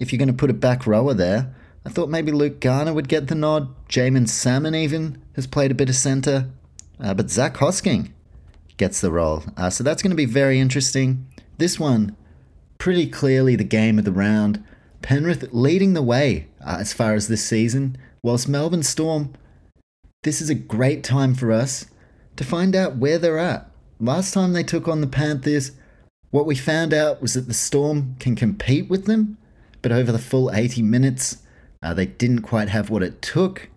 if 0.00 0.12
you're 0.12 0.18
going 0.18 0.28
to 0.28 0.34
put 0.34 0.50
a 0.50 0.54
back 0.54 0.86
rower 0.86 1.14
there, 1.14 1.54
I 1.86 1.88
thought 1.88 2.10
maybe 2.10 2.32
Luke 2.32 2.58
Garner 2.58 2.92
would 2.92 3.08
get 3.08 3.28
the 3.28 3.36
nod. 3.36 3.72
Jaeman 3.88 4.28
Salmon 4.28 4.74
even 4.74 5.22
has 5.36 5.46
played 5.46 5.70
a 5.70 5.74
bit 5.74 5.88
of 5.88 5.94
centre. 5.94 6.50
Uh, 6.98 7.14
but 7.14 7.30
Zac 7.30 7.54
Hosking 7.54 8.10
gets 8.76 9.00
the 9.00 9.12
role. 9.12 9.44
Uh, 9.56 9.70
so 9.70 9.84
that's 9.84 10.02
going 10.02 10.10
to 10.10 10.16
be 10.16 10.24
very 10.24 10.58
interesting. 10.58 11.28
This 11.58 11.78
one, 11.78 12.16
pretty 12.78 13.06
clearly 13.06 13.54
the 13.54 13.62
game 13.62 14.00
of 14.00 14.04
the 14.04 14.10
round. 14.10 14.64
Penrith 15.00 15.48
leading 15.52 15.92
the 15.92 16.02
way 16.02 16.48
uh, 16.60 16.78
as 16.80 16.92
far 16.92 17.14
as 17.14 17.28
this 17.28 17.44
season, 17.44 17.96
whilst 18.20 18.48
Melbourne 18.48 18.82
Storm, 18.82 19.32
this 20.24 20.40
is 20.40 20.50
a 20.50 20.56
great 20.56 21.04
time 21.04 21.36
for 21.36 21.52
us 21.52 21.86
to 22.34 22.42
find 22.42 22.74
out 22.74 22.96
where 22.96 23.16
they're 23.18 23.38
at. 23.38 23.70
Last 24.00 24.34
time 24.34 24.54
they 24.54 24.64
took 24.64 24.88
on 24.88 25.02
the 25.02 25.06
Panthers, 25.06 25.70
what 26.32 26.46
we 26.46 26.56
found 26.56 26.92
out 26.92 27.22
was 27.22 27.34
that 27.34 27.46
the 27.46 27.54
Storm 27.54 28.16
can 28.18 28.34
compete 28.34 28.90
with 28.90 29.04
them, 29.04 29.38
but 29.82 29.92
over 29.92 30.10
the 30.10 30.18
full 30.18 30.50
80 30.52 30.82
minutes, 30.82 31.42
uh, 31.82 31.94
they 31.94 32.06
didn't 32.06 32.42
quite 32.42 32.68
have 32.68 32.90
what 32.90 33.02
it 33.02 33.22
took. 33.22 33.68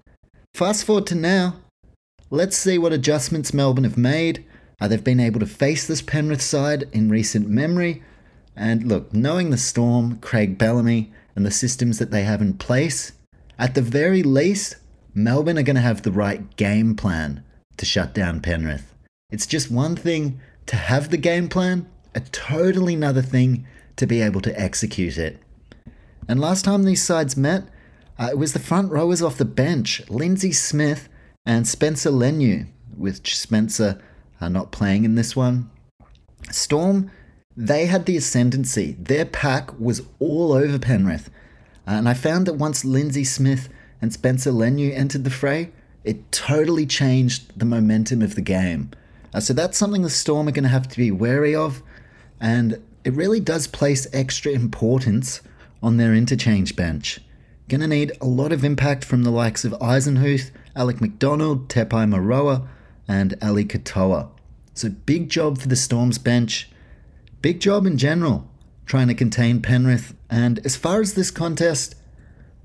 Fast 0.54 0.84
forward 0.86 1.08
to 1.08 1.16
now. 1.16 1.56
Let's 2.30 2.58
see 2.58 2.78
what 2.78 2.94
adjustments 2.94 3.54
Melbourne 3.54 3.84
have 3.84 3.98
made. 3.98 4.46
Uh, 4.80 4.88
they've 4.88 5.04
been 5.04 5.20
able 5.20 5.40
to 5.40 5.46
face 5.46 5.88
this 5.88 6.02
Penrith 6.02 6.42
side 6.42 6.86
in 6.92 7.10
recent 7.10 7.50
memory. 7.50 8.04
And 8.56 8.88
look, 8.88 9.14
knowing 9.14 9.50
the 9.50 9.58
Storm, 9.58 10.18
Craig 10.18 10.58
Bellamy, 10.58 11.12
and 11.36 11.46
the 11.46 11.52
systems 11.52 12.00
that 12.00 12.12
they 12.12 12.24
have 12.24 12.42
in 12.42 12.54
place, 12.54 13.14
at 13.58 13.76
the 13.76 13.82
very 13.82 14.24
least, 14.24 14.76
Melbourne 15.14 15.58
are 15.58 15.64
going 15.64 15.76
to 15.76 15.82
have 15.82 16.02
the 16.02 16.12
right 16.12 16.56
game 16.56 16.96
plan 16.96 17.44
to 17.78 17.86
shut 17.86 18.14
down 18.14 18.42
Penrith. 18.42 18.94
It's 19.32 19.48
just 19.48 19.72
one 19.72 19.96
thing 19.96 20.40
to 20.66 20.76
have 20.76 21.10
the 21.10 21.18
game 21.18 21.48
plan, 21.48 21.88
a 22.14 22.20
totally 22.20 22.94
another 22.94 23.22
thing 23.22 23.66
to 23.96 24.06
be 24.06 24.22
able 24.22 24.42
to 24.42 24.60
execute 24.60 25.18
it. 25.18 25.40
And 26.28 26.40
last 26.40 26.64
time 26.64 26.84
these 26.84 27.04
sides 27.04 27.36
met, 27.36 27.64
uh, 28.20 28.28
it 28.32 28.38
was 28.38 28.54
the 28.54 28.60
front 28.60 28.92
rowers 28.92 29.22
off 29.22 29.38
the 29.38 29.46
bench, 29.46 30.02
Lindsay 30.10 30.52
Smith 30.52 31.08
and 31.46 31.66
Spencer 31.66 32.12
Leniu, 32.12 32.68
with 32.98 33.26
Spencer 33.26 34.02
uh, 34.42 34.50
not 34.50 34.72
playing 34.72 35.06
in 35.06 35.16
this 35.16 35.36
one. 35.36 35.70
Storm, 36.52 37.10
they 37.56 37.86
had 37.86 38.06
the 38.06 38.18
ascendancy. 38.18 38.98
Their 39.00 39.26
pack 39.26 39.78
was 39.80 40.02
all 40.20 40.52
over 40.52 40.78
Penrith. 40.78 41.30
Uh, 41.88 41.92
and 41.92 42.10
I 42.10 42.14
found 42.14 42.46
that 42.46 42.54
once 42.54 42.84
Lindsay 42.84 43.24
Smith 43.24 43.70
and 44.02 44.12
Spencer 44.12 44.52
Leniu 44.52 44.94
entered 44.94 45.24
the 45.24 45.30
fray, 45.30 45.72
it 46.04 46.32
totally 46.32 46.86
changed 46.86 47.58
the 47.58 47.66
momentum 47.66 48.22
of 48.22 48.36
the 48.36 48.42
game. 48.42 48.92
Uh, 49.34 49.40
so 49.40 49.54
that's 49.54 49.78
something 49.78 50.02
the 50.02 50.10
Storm 50.10 50.48
are 50.48 50.52
going 50.52 50.64
to 50.64 50.70
have 50.70 50.88
to 50.90 50.98
be 50.98 51.12
wary 51.12 51.56
of. 51.56 51.82
And 52.42 52.82
it 53.06 53.14
really 53.14 53.40
does 53.40 53.68
place 53.68 54.08
extra 54.12 54.52
importance 54.52 55.42
on 55.82 55.98
their 55.98 56.14
interchange 56.14 56.76
bench. 56.76 57.20
Gonna 57.70 57.88
need 57.88 58.14
a 58.20 58.26
lot 58.26 58.52
of 58.52 58.64
impact 58.64 59.06
from 59.06 59.22
the 59.22 59.30
likes 59.30 59.64
of 59.64 59.74
Eisenhuth, 59.74 60.50
Alec 60.76 61.00
MacDonald, 61.00 61.70
Tepai 61.70 62.10
Moeroa, 62.10 62.68
and 63.08 63.38
Ali 63.44 63.64
Katoa. 63.64 64.30
So 64.74 64.90
big 64.90 65.30
job 65.30 65.60
for 65.60 65.68
the 65.68 65.76
Storms 65.76 66.18
bench. 66.18 66.68
Big 67.44 67.60
job 67.60 67.86
in 67.86 68.00
general, 68.00 68.50
trying 68.88 69.08
to 69.08 69.14
contain 69.14 69.62
Penrith. 69.62 70.16
And 70.32 70.58
as 70.66 70.76
far 70.76 71.00
as 71.00 71.14
this 71.14 71.30
contest, 71.30 71.94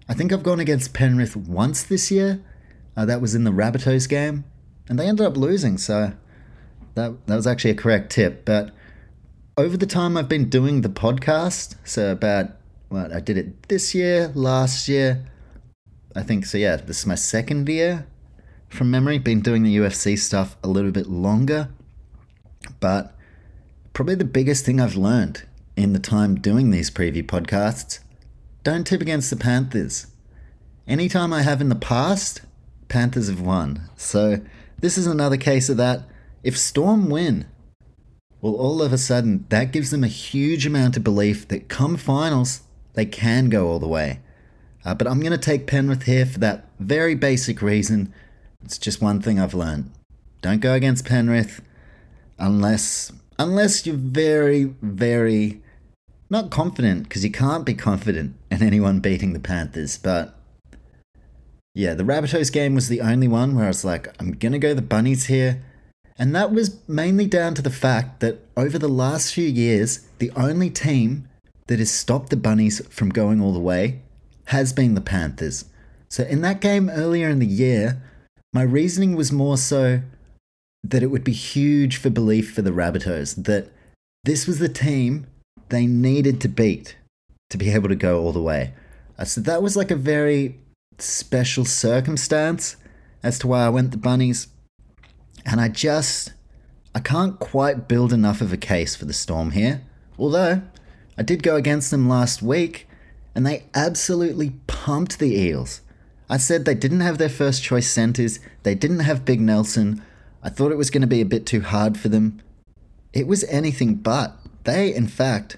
I 0.08 0.14
think 0.14 0.32
I've 0.32 0.42
gone 0.42 0.58
against 0.58 0.94
Penrith 0.94 1.36
once 1.36 1.82
this 1.82 2.10
year. 2.10 2.42
Uh, 2.96 3.04
that 3.04 3.20
was 3.20 3.34
in 3.34 3.44
the 3.44 3.50
Rabbitohs 3.50 4.08
game, 4.08 4.44
and 4.88 4.98
they 4.98 5.06
ended 5.06 5.26
up 5.26 5.36
losing. 5.36 5.76
So 5.76 6.14
that 6.94 7.26
that 7.26 7.36
was 7.36 7.46
actually 7.46 7.72
a 7.72 7.74
correct 7.74 8.10
tip. 8.10 8.46
But 8.46 8.70
over 9.58 9.76
the 9.76 9.84
time 9.84 10.16
I've 10.16 10.30
been 10.30 10.48
doing 10.48 10.80
the 10.80 10.88
podcast, 10.88 11.74
so 11.84 12.10
about 12.10 12.52
what 12.94 13.12
I 13.12 13.20
did 13.20 13.36
it 13.36 13.68
this 13.68 13.94
year, 13.94 14.30
last 14.34 14.88
year. 14.88 15.26
I 16.14 16.22
think 16.22 16.46
so. 16.46 16.58
Yeah, 16.58 16.76
this 16.76 17.00
is 17.00 17.06
my 17.06 17.16
second 17.16 17.68
year 17.68 18.06
from 18.68 18.90
memory. 18.90 19.18
Been 19.18 19.40
doing 19.40 19.62
the 19.62 19.76
UFC 19.76 20.18
stuff 20.18 20.56
a 20.62 20.68
little 20.68 20.92
bit 20.92 21.08
longer, 21.08 21.68
but 22.80 23.16
probably 23.92 24.14
the 24.14 24.24
biggest 24.24 24.64
thing 24.64 24.80
I've 24.80 24.96
learned 24.96 25.44
in 25.76 25.92
the 25.92 25.98
time 25.98 26.36
doing 26.36 26.70
these 26.70 26.90
preview 26.90 27.24
podcasts 27.24 27.98
don't 28.62 28.86
tip 28.86 29.00
against 29.00 29.30
the 29.30 29.36
Panthers. 29.36 30.06
Anytime 30.86 31.32
I 31.32 31.42
have 31.42 31.60
in 31.60 31.68
the 31.68 31.74
past, 31.74 32.42
Panthers 32.88 33.28
have 33.28 33.40
won. 33.40 33.88
So 33.96 34.40
this 34.78 34.96
is 34.96 35.06
another 35.06 35.36
case 35.36 35.68
of 35.68 35.76
that. 35.78 36.02
If 36.42 36.56
Storm 36.56 37.10
win, 37.10 37.46
well, 38.40 38.54
all 38.54 38.82
of 38.82 38.92
a 38.92 38.98
sudden, 38.98 39.46
that 39.48 39.72
gives 39.72 39.90
them 39.90 40.04
a 40.04 40.08
huge 40.08 40.66
amount 40.66 40.96
of 40.96 41.04
belief 41.04 41.48
that 41.48 41.68
come 41.68 41.96
finals, 41.96 42.60
they 42.94 43.06
can 43.06 43.48
go 43.48 43.68
all 43.68 43.78
the 43.78 43.88
way. 43.88 44.20
Uh, 44.84 44.94
but 44.94 45.06
I'm 45.06 45.20
going 45.20 45.32
to 45.32 45.38
take 45.38 45.66
Penrith 45.66 46.04
here 46.04 46.26
for 46.26 46.38
that 46.40 46.66
very 46.78 47.14
basic 47.14 47.62
reason. 47.62 48.12
It's 48.64 48.78
just 48.78 49.00
one 49.00 49.20
thing 49.20 49.38
I've 49.38 49.54
learned. 49.54 49.90
Don't 50.42 50.60
go 50.60 50.74
against 50.74 51.06
Penrith 51.06 51.62
unless 52.38 53.12
unless 53.38 53.86
you're 53.86 53.96
very 53.96 54.64
very 54.82 55.62
not 56.30 56.50
confident 56.50 57.04
because 57.04 57.24
you 57.24 57.30
can't 57.30 57.64
be 57.64 57.74
confident 57.74 58.34
in 58.50 58.62
anyone 58.62 59.00
beating 59.00 59.32
the 59.32 59.40
Panthers, 59.40 59.96
but 59.98 60.36
yeah, 61.74 61.94
the 61.94 62.04
Rabbitohs 62.04 62.52
game 62.52 62.74
was 62.74 62.88
the 62.88 63.00
only 63.00 63.28
one 63.28 63.54
where 63.54 63.64
I 63.64 63.68
was 63.68 63.84
like, 63.84 64.08
I'm 64.20 64.32
gonna 64.32 64.58
go 64.58 64.74
the 64.74 64.82
Bunnies 64.82 65.26
here. 65.26 65.62
And 66.16 66.34
that 66.34 66.52
was 66.52 66.78
mainly 66.86 67.26
down 67.26 67.54
to 67.54 67.62
the 67.62 67.70
fact 67.70 68.20
that 68.20 68.40
over 68.56 68.78
the 68.78 68.88
last 68.88 69.32
few 69.34 69.48
years, 69.48 70.06
the 70.18 70.30
only 70.36 70.70
team 70.70 71.28
that 71.66 71.78
has 71.78 71.90
stopped 71.90 72.30
the 72.30 72.36
Bunnies 72.36 72.86
from 72.88 73.10
going 73.10 73.40
all 73.40 73.52
the 73.52 73.58
way 73.58 74.00
has 74.46 74.72
been 74.72 74.94
the 74.94 75.00
Panthers. 75.00 75.64
So 76.08 76.24
in 76.24 76.42
that 76.42 76.60
game 76.60 76.90
earlier 76.90 77.28
in 77.28 77.38
the 77.38 77.46
year, 77.46 78.02
my 78.52 78.62
reasoning 78.62 79.16
was 79.16 79.32
more 79.32 79.56
so 79.56 80.02
that 80.84 81.02
it 81.02 81.08
would 81.08 81.24
be 81.24 81.32
huge 81.32 81.96
for 81.96 82.10
belief 82.10 82.52
for 82.52 82.62
the 82.62 82.70
Rabbitohs, 82.70 83.44
that 83.44 83.70
this 84.24 84.46
was 84.46 84.58
the 84.58 84.68
team 84.68 85.26
they 85.70 85.86
needed 85.86 86.40
to 86.42 86.48
beat 86.48 86.96
to 87.50 87.56
be 87.56 87.70
able 87.70 87.88
to 87.88 87.96
go 87.96 88.20
all 88.20 88.32
the 88.32 88.42
way. 88.42 88.74
Uh, 89.18 89.24
so 89.24 89.40
that 89.40 89.62
was 89.62 89.76
like 89.76 89.90
a 89.90 89.96
very 89.96 90.58
special 90.98 91.64
circumstance 91.64 92.76
as 93.22 93.38
to 93.38 93.46
why 93.46 93.64
I 93.64 93.70
went 93.70 93.90
the 93.90 93.96
Bunnies. 93.96 94.48
And 95.46 95.60
I 95.60 95.68
just, 95.68 96.32
I 96.94 97.00
can't 97.00 97.38
quite 97.38 97.88
build 97.88 98.12
enough 98.12 98.40
of 98.40 98.52
a 98.52 98.56
case 98.56 98.94
for 98.94 99.04
the 99.04 99.12
Storm 99.12 99.50
here. 99.52 99.82
Although, 100.18 100.62
I 101.16 101.22
did 101.22 101.42
go 101.42 101.56
against 101.56 101.90
them 101.90 102.08
last 102.08 102.42
week, 102.42 102.88
and 103.34 103.46
they 103.46 103.64
absolutely 103.74 104.54
pumped 104.66 105.18
the 105.18 105.36
Eels. 105.36 105.80
I 106.28 106.38
said 106.38 106.64
they 106.64 106.74
didn't 106.74 107.00
have 107.00 107.18
their 107.18 107.28
first 107.28 107.62
choice 107.62 107.88
centres, 107.88 108.40
they 108.62 108.74
didn't 108.74 109.00
have 109.00 109.24
Big 109.24 109.40
Nelson. 109.40 110.02
I 110.42 110.48
thought 110.48 110.72
it 110.72 110.78
was 110.78 110.90
going 110.90 111.02
to 111.02 111.06
be 111.06 111.20
a 111.20 111.26
bit 111.26 111.46
too 111.46 111.60
hard 111.60 111.98
for 111.98 112.08
them. 112.08 112.42
It 113.12 113.26
was 113.26 113.44
anything 113.44 113.94
but. 113.94 114.36
They, 114.64 114.94
in 114.94 115.06
fact, 115.06 115.56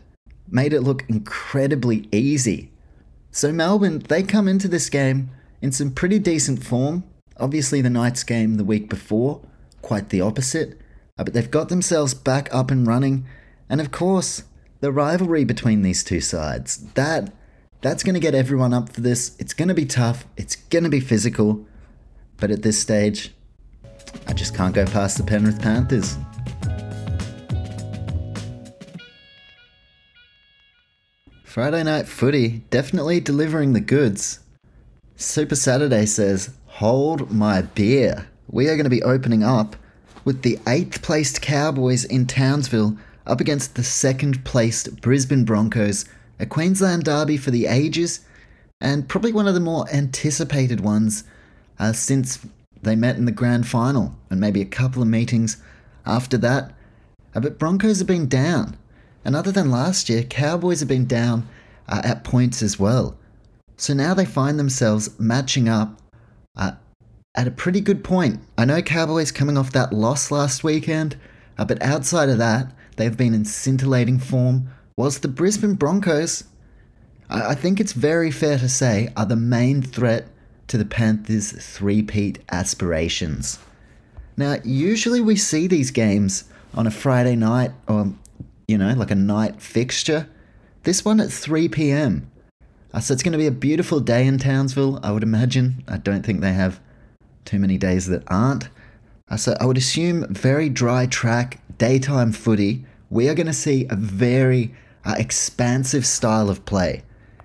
made 0.49 0.73
it 0.73 0.83
look 0.83 1.05
incredibly 1.09 2.09
easy. 2.13 2.71
So, 3.31 3.53
Melbourne, 3.53 4.01
they 4.01 4.23
come 4.23 4.49
into 4.49 4.69
this 4.69 4.89
game 4.89 5.31
in 5.61 5.73
some 5.73 5.91
pretty 5.91 6.19
decent 6.19 6.65
form. 6.65 7.05
Obviously, 7.39 7.81
the 7.81 7.91
Knights 7.91 8.23
game 8.25 8.57
the 8.57 8.65
week 8.65 8.89
before, 8.89 9.41
quite 9.83 10.11
the 10.11 10.21
opposite. 10.21 10.79
Uh, 11.19 11.25
but 11.25 11.33
they've 11.35 11.51
got 11.51 11.69
themselves 11.69 12.15
back 12.15 12.53
up 12.55 12.71
and 12.71 12.87
running. 12.87 13.27
And 13.69 13.81
of 13.81 13.91
course, 13.91 14.45
the 14.81 14.93
rivalry 14.93 15.45
between 15.45 15.83
these 15.83 16.05
two 16.05 16.21
sides. 16.21 16.79
That 16.95 17.33
that's 17.81 18.03
going 18.03 18.15
to 18.15 18.21
get 18.21 18.35
everyone 18.35 18.73
up 18.73 18.91
for 18.91 19.01
this. 19.01 19.37
It's 19.39 19.55
going 19.55 19.69
to 19.69 19.75
be 19.75 19.87
tough. 19.87 20.27
It's 20.37 20.57
going 20.57 20.85
to 20.85 20.91
be 20.91 21.01
physical. 21.01 21.67
But 22.39 22.51
at 22.51 22.63
this 22.63 22.79
stage, 22.79 23.33
I 24.27 24.33
just 24.33 24.55
can't 24.55 24.75
go 24.75 24.85
past 24.87 25.19
the 25.19 25.25
Penrith 25.25 25.61
Panthers. 25.61 26.17
Friday 31.45 31.85
night 31.85 32.07
footy, 32.07 32.65
definitely 32.71 33.21
delivering 33.21 33.73
the 33.73 33.81
goods. 33.81 34.41
Super 35.17 35.55
Saturday 35.55 36.05
says, 36.05 36.51
Hold 36.67 37.31
my 37.31 37.63
beer. 37.63 38.29
We 38.51 38.69
are 38.69 38.77
going 38.77 38.85
to 38.85 38.91
be 38.91 39.03
opening 39.03 39.43
up 39.43 39.77
with 40.25 40.43
the 40.43 40.57
8th 40.67 41.01
placed 41.01 41.41
Cowboys 41.41 42.05
in 42.05 42.27
Townsville 42.27 42.99
up 43.27 43.41
against 43.41 43.75
the 43.75 43.83
2nd 43.83 44.45
placed 44.45 45.01
Brisbane 45.01 45.45
Broncos, 45.45 46.05
a 46.39 46.47
Queensland 46.47 47.05
derby 47.05 47.37
for 47.37 47.51
the 47.51 47.67
ages, 47.67 48.21
and 48.81 49.09
probably 49.09 49.33
one 49.33 49.49
of 49.49 49.55
the 49.55 49.61
more 49.61 49.89
anticipated 49.93 50.81
ones 50.81 51.25
uh, 51.79 51.93
since 51.93 52.39
they 52.83 52.95
met 52.95 53.17
in 53.17 53.25
the 53.25 53.33
grand 53.33 53.67
final, 53.67 54.15
and 54.31 54.41
maybe 54.41 54.61
a 54.61 54.67
couple 54.67 55.03
of 55.03 55.09
meetings 55.09 55.57
after 56.05 56.37
that. 56.39 56.73
Uh, 57.35 57.41
but 57.41 57.59
Broncos 57.59 57.99
have 57.99 58.07
been 58.07 58.29
down. 58.29 58.77
And 59.25 59.35
other 59.35 59.51
than 59.51 59.71
last 59.71 60.09
year, 60.09 60.23
Cowboys 60.23 60.81
have 60.81 60.89
been 60.89 61.07
down 61.07 61.49
uh, 61.89 62.01
at 62.05 62.23
points 62.23 62.63
as 62.63 62.79
well. 62.79 63.17
So 63.77 63.93
now 63.93 64.15
they 64.15 64.25
find 64.25 64.59
themselves 64.59 65.19
matching 65.19 65.69
up 65.69 66.01
uh, 66.57 66.73
at 67.35 67.49
a 67.49 67.51
pretty 67.51 67.81
good 67.81 68.05
point. 68.05 68.41
I 68.57 68.65
know 68.65 68.81
Cowboys 68.83 69.33
coming 69.33 69.59
off 69.59 69.73
that 69.73 69.93
loss 69.93 70.31
last 70.31 70.65
weekend, 70.65 71.17
uh, 71.59 71.65
but 71.65 71.83
outside 71.83 72.29
of 72.29 72.39
that, 72.39 72.73
they've 72.97 73.17
been 73.17 73.35
in 73.35 73.45
scintillating 73.45 74.19
form. 74.19 74.69
Whilst 74.97 75.23
the 75.23 75.29
Brisbane 75.29 75.75
Broncos, 75.75 76.45
I, 77.29 77.51
I 77.51 77.55
think 77.55 77.81
it's 77.81 77.93
very 77.93 78.31
fair 78.31 78.59
to 78.59 78.69
say, 78.69 79.09
are 79.17 79.27
the 79.27 79.37
main 79.37 79.83
threat 79.83 80.29
to 80.69 80.79
the 80.79 80.85
Panthers' 80.85 81.53
three-peat 81.53 82.41
aspirations. 82.51 83.59
Now, 84.37 84.57
usually 84.65 85.21
we 85.21 85.37
see 85.37 85.67
these 85.67 85.91
games 85.91 86.45
on 86.75 86.87
a 86.87 86.91
Friday 86.91 87.37
night 87.37 87.71
or 87.89 88.13
you 88.69 88.77
know, 88.79 88.93
like 88.95 89.11
a 89.11 89.17
night 89.17 89.61
fixture. 89.61 90.29
This 90.83 91.05
one 91.05 91.21
at 91.21 91.31
3 91.31 91.69
p.m. 91.69 92.31
Uh, 92.93 93.01
so 93.01 93.13
it's 93.13 93.23
going 93.23 93.33
to 93.33 93.39
be 93.39 93.47
a 93.47 93.53
beautiful 93.53 94.01
day 94.01 94.27
in 94.27 94.39
Townsville, 94.39 95.01
I 95.03 95.13
would 95.13 95.23
imagine. 95.23 95.85
I 95.89 95.99
don't 95.99 96.25
think 96.25 96.41
they 96.41 96.53
have 96.53 96.81
too 97.45 97.59
many 97.59 97.79
days 97.79 98.07
that 98.07 98.23
aren't. 98.29 98.69
Uh, 99.29 99.37
so 99.37 99.57
I 99.61 99.67
would 99.67 99.77
assume 99.77 100.27
very 100.33 100.69
dry 100.69 101.07
track, 101.07 101.61
daytime 101.79 102.33
footy. 102.33 102.85
We 103.11 103.29
are 103.29 103.35
going 103.35 103.47
to 103.47 103.53
see 103.53 103.87
a 103.89 103.97
very 103.97 104.75
uh, 105.05 105.15
expansive 105.19 106.05
style 106.05 106.51
of 106.51 106.65
play. 106.65 107.03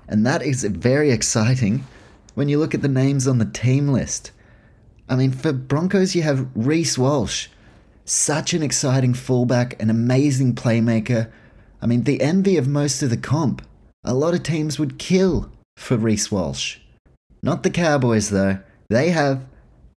And 0.08 0.26
that 0.26 0.42
is 0.42 0.64
very 0.64 1.12
exciting 1.12 1.86
when 2.34 2.50
you 2.50 2.60
look 2.60 2.74
at 2.74 2.82
the 2.82 2.88
names 2.88 3.28
on 3.28 3.38
the 3.38 3.46
team 3.46 3.88
list. 3.88 4.32
I 5.08 5.16
mean, 5.16 5.32
for 5.32 5.52
Broncos, 5.52 6.16
you 6.16 6.22
have 6.24 6.48
Reece 6.56 6.98
Walsh, 6.98 7.48
such 8.06 8.54
an 8.54 8.64
exciting 8.64 9.14
fullback, 9.14 9.82
an 9.82 9.90
amazing 9.90 10.56
playmaker. 10.56 11.32
I 11.82 11.86
mean, 11.86 12.04
the 12.04 12.22
envy 12.22 12.58
of 12.58 12.68
most 12.68 13.04
of 13.04 13.10
the 13.10 13.18
comp. 13.18 13.62
A 14.04 14.14
lot 14.14 14.34
of 14.34 14.44
teams 14.44 14.80
would 14.80 14.98
kill 14.98 15.52
for 15.78 15.98
Reece 15.98 16.32
Walsh. 16.32 16.78
Not 17.44 17.64
the 17.64 17.70
Cowboys, 17.70 18.30
though. 18.30 18.60
They 18.90 19.10
have, 19.10 19.46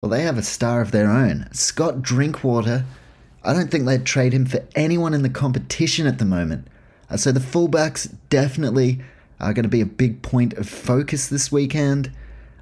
well, 0.02 0.10
they 0.10 0.22
have 0.22 0.38
a 0.38 0.42
star 0.42 0.80
of 0.80 0.90
their 0.90 1.10
own. 1.10 1.48
Scott 1.52 2.02
Drinkwater. 2.02 2.84
I 3.44 3.52
don't 3.52 3.70
think 3.70 3.84
they'd 3.84 4.06
trade 4.06 4.32
him 4.32 4.46
for 4.46 4.64
anyone 4.74 5.12
in 5.12 5.22
the 5.22 5.28
competition 5.28 6.06
at 6.06 6.18
the 6.18 6.24
moment. 6.24 6.66
Uh, 7.10 7.18
so 7.18 7.30
the 7.30 7.40
fullbacks 7.40 8.12
definitely 8.30 9.00
are 9.38 9.52
going 9.52 9.64
to 9.64 9.68
be 9.68 9.82
a 9.82 9.86
big 9.86 10.22
point 10.22 10.54
of 10.54 10.68
focus 10.68 11.28
this 11.28 11.52
weekend. 11.52 12.10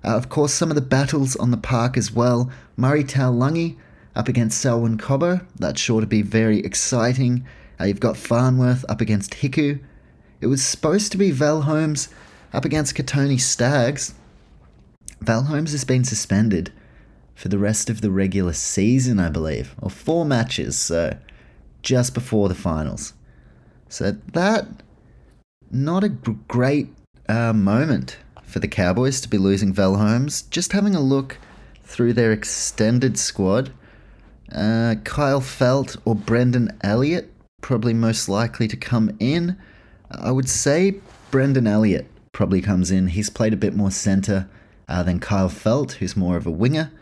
Uh, 0.04 0.16
of 0.16 0.28
course, 0.28 0.52
some 0.52 0.70
of 0.70 0.74
the 0.74 0.80
battles 0.80 1.36
on 1.36 1.52
the 1.52 1.56
park 1.56 1.96
as 1.96 2.12
well. 2.12 2.50
Murray 2.76 3.04
Taulagi 3.04 3.76
up 4.16 4.28
against 4.28 4.60
Selwyn 4.60 4.98
Cobbo. 4.98 5.46
That's 5.56 5.80
sure 5.80 6.00
to 6.00 6.06
be 6.06 6.22
very 6.22 6.58
exciting. 6.58 7.46
Uh, 7.80 7.84
you've 7.84 8.00
got 8.00 8.16
Farnworth 8.16 8.84
up 8.88 9.00
against 9.00 9.34
Hiku. 9.34 9.80
It 10.40 10.48
was 10.48 10.64
supposed 10.64 11.12
to 11.12 11.18
be 11.18 11.30
Val 11.30 11.62
Holmes 11.62 12.08
up 12.52 12.64
against 12.64 12.96
Kotoni 12.96 13.40
Staggs. 13.40 14.14
Val 15.20 15.44
Holmes 15.44 15.70
has 15.70 15.84
been 15.84 16.02
suspended 16.02 16.72
for 17.42 17.48
the 17.48 17.58
rest 17.58 17.90
of 17.90 18.02
the 18.02 18.10
regular 18.12 18.52
season, 18.52 19.18
I 19.18 19.28
believe, 19.28 19.74
or 19.82 19.90
four 19.90 20.24
matches, 20.24 20.78
so 20.78 21.18
just 21.82 22.14
before 22.14 22.48
the 22.48 22.54
finals. 22.54 23.14
So 23.88 24.12
that, 24.32 24.68
not 25.68 26.04
a 26.04 26.08
great 26.08 26.90
uh, 27.28 27.52
moment 27.52 28.18
for 28.44 28.60
the 28.60 28.68
Cowboys 28.68 29.20
to 29.22 29.28
be 29.28 29.38
losing 29.38 29.72
Val 29.72 29.96
Holmes. 29.96 30.42
Just 30.42 30.70
having 30.70 30.94
a 30.94 31.00
look 31.00 31.38
through 31.82 32.12
their 32.12 32.30
extended 32.30 33.18
squad, 33.18 33.72
uh, 34.54 34.94
Kyle 35.02 35.40
Feldt 35.40 35.96
or 36.04 36.14
Brendan 36.14 36.70
Elliott, 36.84 37.28
probably 37.60 37.92
most 37.92 38.28
likely 38.28 38.68
to 38.68 38.76
come 38.76 39.16
in. 39.18 39.58
I 40.12 40.30
would 40.30 40.48
say 40.48 41.00
Brendan 41.32 41.66
Elliott 41.66 42.06
probably 42.30 42.62
comes 42.62 42.92
in. 42.92 43.08
He's 43.08 43.30
played 43.30 43.52
a 43.52 43.56
bit 43.56 43.74
more 43.74 43.90
centre 43.90 44.48
uh, 44.88 45.02
than 45.02 45.18
Kyle 45.18 45.50
Feldt, 45.50 45.94
who's 45.94 46.16
more 46.16 46.36
of 46.36 46.46
a 46.46 46.50
winger. 46.52 46.92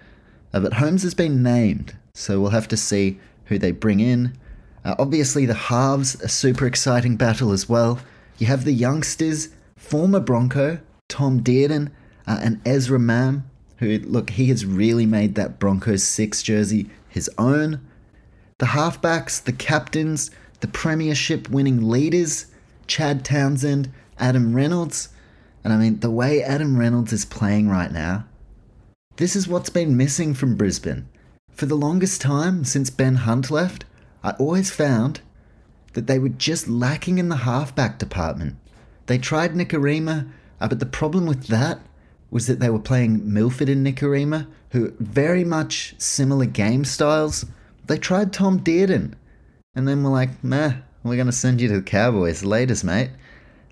Uh, 0.53 0.61
but 0.61 0.75
Holmes 0.75 1.03
has 1.03 1.15
been 1.15 1.43
named, 1.43 1.97
so 2.15 2.41
we'll 2.41 2.51
have 2.51 2.69
to 2.69 2.77
see 2.77 3.19
who 3.47 3.59
they 3.59 3.71
bring 3.71 4.01
in. 4.01 4.37
Uh, 4.85 4.95
obviously, 4.99 5.47
the 5.47 5.55
halves, 5.55 6.21
a 6.23 6.29
super 6.29 6.67
exciting 6.67 7.17
battle 7.17 7.53
as 7.53 7.69
well. 7.69 8.01
You 8.39 8.47
have 8.47 8.65
the 8.65 8.73
youngsters, 8.73 9.51
former 9.77 10.21
Bronco, 10.21 10.79
Tom 11.09 11.43
Dearden, 11.43 11.91
uh, 12.27 12.41
and 12.43 12.61
Ezra 12.65 12.99
Mam, 12.99 13.49
who, 13.79 13.99
look, 13.99 14.31
he 14.31 14.47
has 14.47 14.65
really 14.65 15.07
made 15.07 15.35
that 15.35 15.59
Broncos 15.59 16.05
6 16.05 16.43
jersey 16.43 16.89
his 17.09 17.31
own. 17.37 17.81
The 18.59 18.67
halfbacks, 18.67 19.43
the 19.43 19.53
captains, 19.53 20.31
the 20.61 20.69
premiership 20.69 21.49
winning 21.49 21.89
leaders, 21.89 22.47
Chad 22.87 23.25
Townsend, 23.25 23.91
Adam 24.19 24.55
Reynolds. 24.55 25.09
And 25.65 25.73
I 25.73 25.77
mean, 25.77 26.01
the 26.01 26.11
way 26.11 26.43
Adam 26.43 26.79
Reynolds 26.79 27.13
is 27.13 27.25
playing 27.25 27.69
right 27.69 27.91
now, 27.91 28.27
this 29.21 29.37
is 29.37 29.47
what's 29.47 29.69
been 29.69 29.99
missing 29.99 30.33
from 30.33 30.57
Brisbane. 30.57 31.07
For 31.53 31.67
the 31.67 31.75
longest 31.75 32.23
time 32.23 32.65
since 32.65 32.89
Ben 32.89 33.17
Hunt 33.17 33.51
left, 33.51 33.85
I 34.25 34.31
always 34.39 34.71
found 34.71 35.21
that 35.93 36.07
they 36.07 36.19
were 36.19 36.31
just 36.31 36.69
lacking 36.69 37.19
in 37.19 37.29
the 37.29 37.45
halfback 37.45 37.99
department. 37.99 38.57
They 39.05 39.19
tried 39.19 39.53
Nikorima, 39.53 40.27
uh, 40.59 40.69
but 40.69 40.79
the 40.79 40.87
problem 40.87 41.27
with 41.27 41.49
that 41.49 41.81
was 42.31 42.47
that 42.47 42.61
they 42.61 42.71
were 42.71 42.79
playing 42.79 43.31
Milford 43.31 43.69
and 43.69 43.87
Nikorima, 43.87 44.47
who 44.71 44.95
very 45.01 45.45
much 45.45 45.95
similar 45.99 46.47
game 46.47 46.87
styles. 46.87 47.45
They 47.89 47.99
tried 47.99 48.33
Tom 48.33 48.61
Dearden, 48.61 49.13
and 49.75 49.87
then 49.87 50.03
were 50.03 50.09
like, 50.09 50.43
meh, 50.43 50.77
we're 51.03 51.17
going 51.17 51.27
to 51.27 51.33
send 51.33 51.61
you 51.61 51.69
to 51.69 51.75
the 51.75 51.83
Cowboys. 51.83 52.43
Latest, 52.43 52.85
mate. 52.85 53.11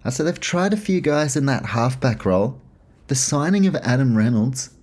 Uh, 0.05 0.11
so 0.11 0.25
they've 0.25 0.39
tried 0.39 0.75
a 0.75 0.77
few 0.77 1.01
guys 1.01 1.37
in 1.37 1.47
that 1.47 1.65
halfback 1.65 2.27
role. 2.27 2.61
The 3.07 3.15
signing 3.15 3.67
of 3.67 3.77
Adam 3.77 4.15
Reynolds, 4.15 4.75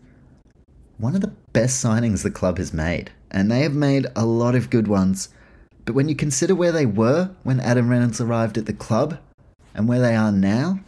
one 0.98 1.16
of 1.16 1.22
the 1.22 1.34
best 1.52 1.84
signings 1.84 2.24
the 2.24 2.32
club 2.32 2.58
has 2.58 2.74
made, 2.74 3.12
and 3.32 3.52
they 3.52 3.62
have 3.62 3.74
made 3.74 4.08
a 4.16 4.26
lot 4.26 4.56
of 4.56 4.70
good 4.70 4.88
ones. 4.88 5.30
But 5.84 5.94
when 5.94 6.10
you 6.10 6.16
consider 6.16 6.56
where 6.56 6.72
they 6.72 6.86
were 6.86 7.32
when 7.44 7.60
Adam 7.60 7.90
Reynolds 7.90 8.22
arrived 8.22 8.58
at 8.58 8.66
the 8.66 8.74
club 8.74 9.20
and 9.74 9.88
where 9.88 10.00
they 10.00 10.16
are 10.16 10.32
now, 10.32 10.80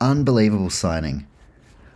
unbelievable 0.00 0.70
signing. 0.70 1.26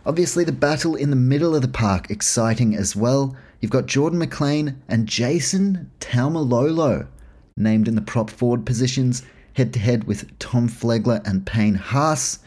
Obviously, 0.05 0.43
the 0.43 0.51
battle 0.51 0.95
in 0.95 1.11
the 1.11 1.15
middle 1.15 1.55
of 1.55 1.61
the 1.61 1.67
park, 1.67 2.09
exciting 2.09 2.75
as 2.75 2.95
well. 2.95 3.35
You've 3.59 3.71
got 3.71 3.85
Jordan 3.85 4.19
McLean 4.19 4.81
and 4.87 5.07
Jason 5.07 5.91
Taumalolo 5.99 7.07
named 7.55 7.87
in 7.87 7.95
the 7.95 8.01
prop 8.01 8.29
forward 8.29 8.65
positions, 8.65 9.23
head 9.53 9.73
to 9.73 9.79
head 9.79 10.05
with 10.05 10.37
Tom 10.39 10.67
Flegler 10.67 11.25
and 11.27 11.45
Payne 11.45 11.75
Haas. 11.75 12.39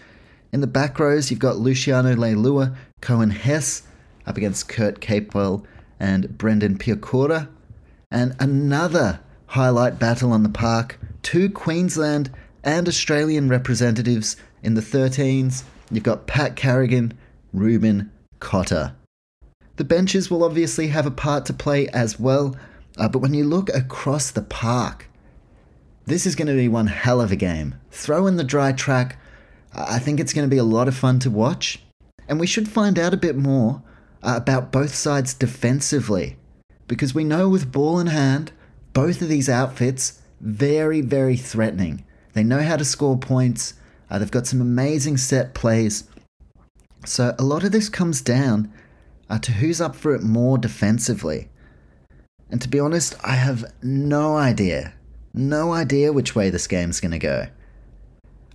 In 0.53 0.61
the 0.61 0.67
back 0.67 0.99
rows, 0.99 1.31
you've 1.31 1.41
got 1.41 1.59
Luciano 1.59 2.15
Leilua, 2.15 2.75
Coen 3.01 3.31
Hess 3.31 3.83
up 4.27 4.37
against 4.37 4.69
Kurt 4.69 5.01
Capewell 5.01 5.65
and 6.01 6.37
Brendan 6.37 6.79
Piakura. 6.79 7.49
And 8.11 8.35
another 8.39 9.21
highlight 9.49 9.99
battle 9.99 10.33
on 10.33 10.43
the 10.43 10.49
park 10.49 10.99
two 11.23 11.49
Queensland 11.49 12.31
and 12.63 12.87
Australian 12.87 13.49
representatives 13.49 14.37
in 14.63 14.75
the 14.75 14.81
13s. 14.81 15.65
You've 15.91 16.05
got 16.05 16.27
Pat 16.27 16.57
Carrigan 16.57 17.13
Reuben 17.53 18.11
Cotter. 18.41 18.95
The 19.77 19.85
benches 19.85 20.31
will 20.31 20.45
obviously 20.45 20.89
have 20.89 21.07
a 21.07 21.11
part 21.11 21.47
to 21.47 21.53
play 21.53 21.89
as 21.89 22.21
well, 22.21 22.57
uh, 22.97 23.09
but 23.09 23.19
when 23.19 23.35
you 23.35 23.45
look 23.45 23.69
across 23.71 24.31
the 24.31 24.43
park, 24.43 25.09
this 26.07 26.27
is 26.27 26.37
going 26.37 26.49
to 26.49 26.55
be 26.55 26.69
one 26.69 26.87
hell 26.87 27.21
of 27.21 27.33
a 27.33 27.37
game. 27.37 27.75
Throw 27.91 28.27
in 28.27 28.37
the 28.37 28.45
dry 28.45 28.73
track. 28.73 29.19
I 29.73 29.99
think 29.99 30.21
it's 30.21 30.33
going 30.33 30.49
to 30.49 30.55
be 30.55 30.59
a 30.59 30.65
lot 30.65 30.89
of 30.89 30.97
fun 30.97 31.19
to 31.21 31.31
watch. 31.31 31.83
And 32.29 32.39
we 32.39 32.47
should 32.47 32.69
find 32.69 32.99
out 32.99 33.15
a 33.15 33.19
bit 33.19 33.37
more 33.37 33.83
about 34.25 34.73
both 34.73 34.95
sides 34.95 35.35
defensively. 35.35 36.37
Because 36.89 37.15
we 37.15 37.25
know 37.25 37.49
with 37.49 37.73
ball 37.73 37.99
in 37.99 38.09
hand, 38.09 38.53
both 38.93 39.23
of 39.23 39.29
these 39.29 39.49
outfits 39.49 40.21
very, 40.41 41.01
very 41.01 41.37
threatening. 41.37 42.05
They 42.33 42.45
know 42.45 42.63
how 42.63 42.77
to 42.77 42.85
score 42.85 43.19
points. 43.19 43.75
Uh, 44.11 44.19
they've 44.19 44.31
got 44.31 44.47
some 44.47 44.61
amazing 44.61 45.17
set 45.17 45.55
plays. 45.55 46.05
So 47.07 47.35
a 47.39 47.43
lot 47.43 47.65
of 47.65 47.73
this 47.73 47.89
comes 47.89 48.21
down 48.21 48.73
uh, 49.29 49.39
to 49.39 49.53
who's 49.53 49.81
up 49.81 49.97
for 49.97 50.15
it 50.15 50.23
more 50.23 50.59
defensively. 50.59 51.49
And 52.51 52.61
to 52.61 52.69
be 52.69 52.81
honest, 52.81 53.17
I 53.25 53.35
have 53.35 53.65
no 53.83 54.37
idea, 54.37 54.95
no 55.33 55.73
idea 55.73 56.13
which 56.13 56.35
way 56.35 56.51
this 56.51 56.67
game's 56.67 57.01
going 57.01 57.13
to 57.13 57.19
go. 57.19 57.47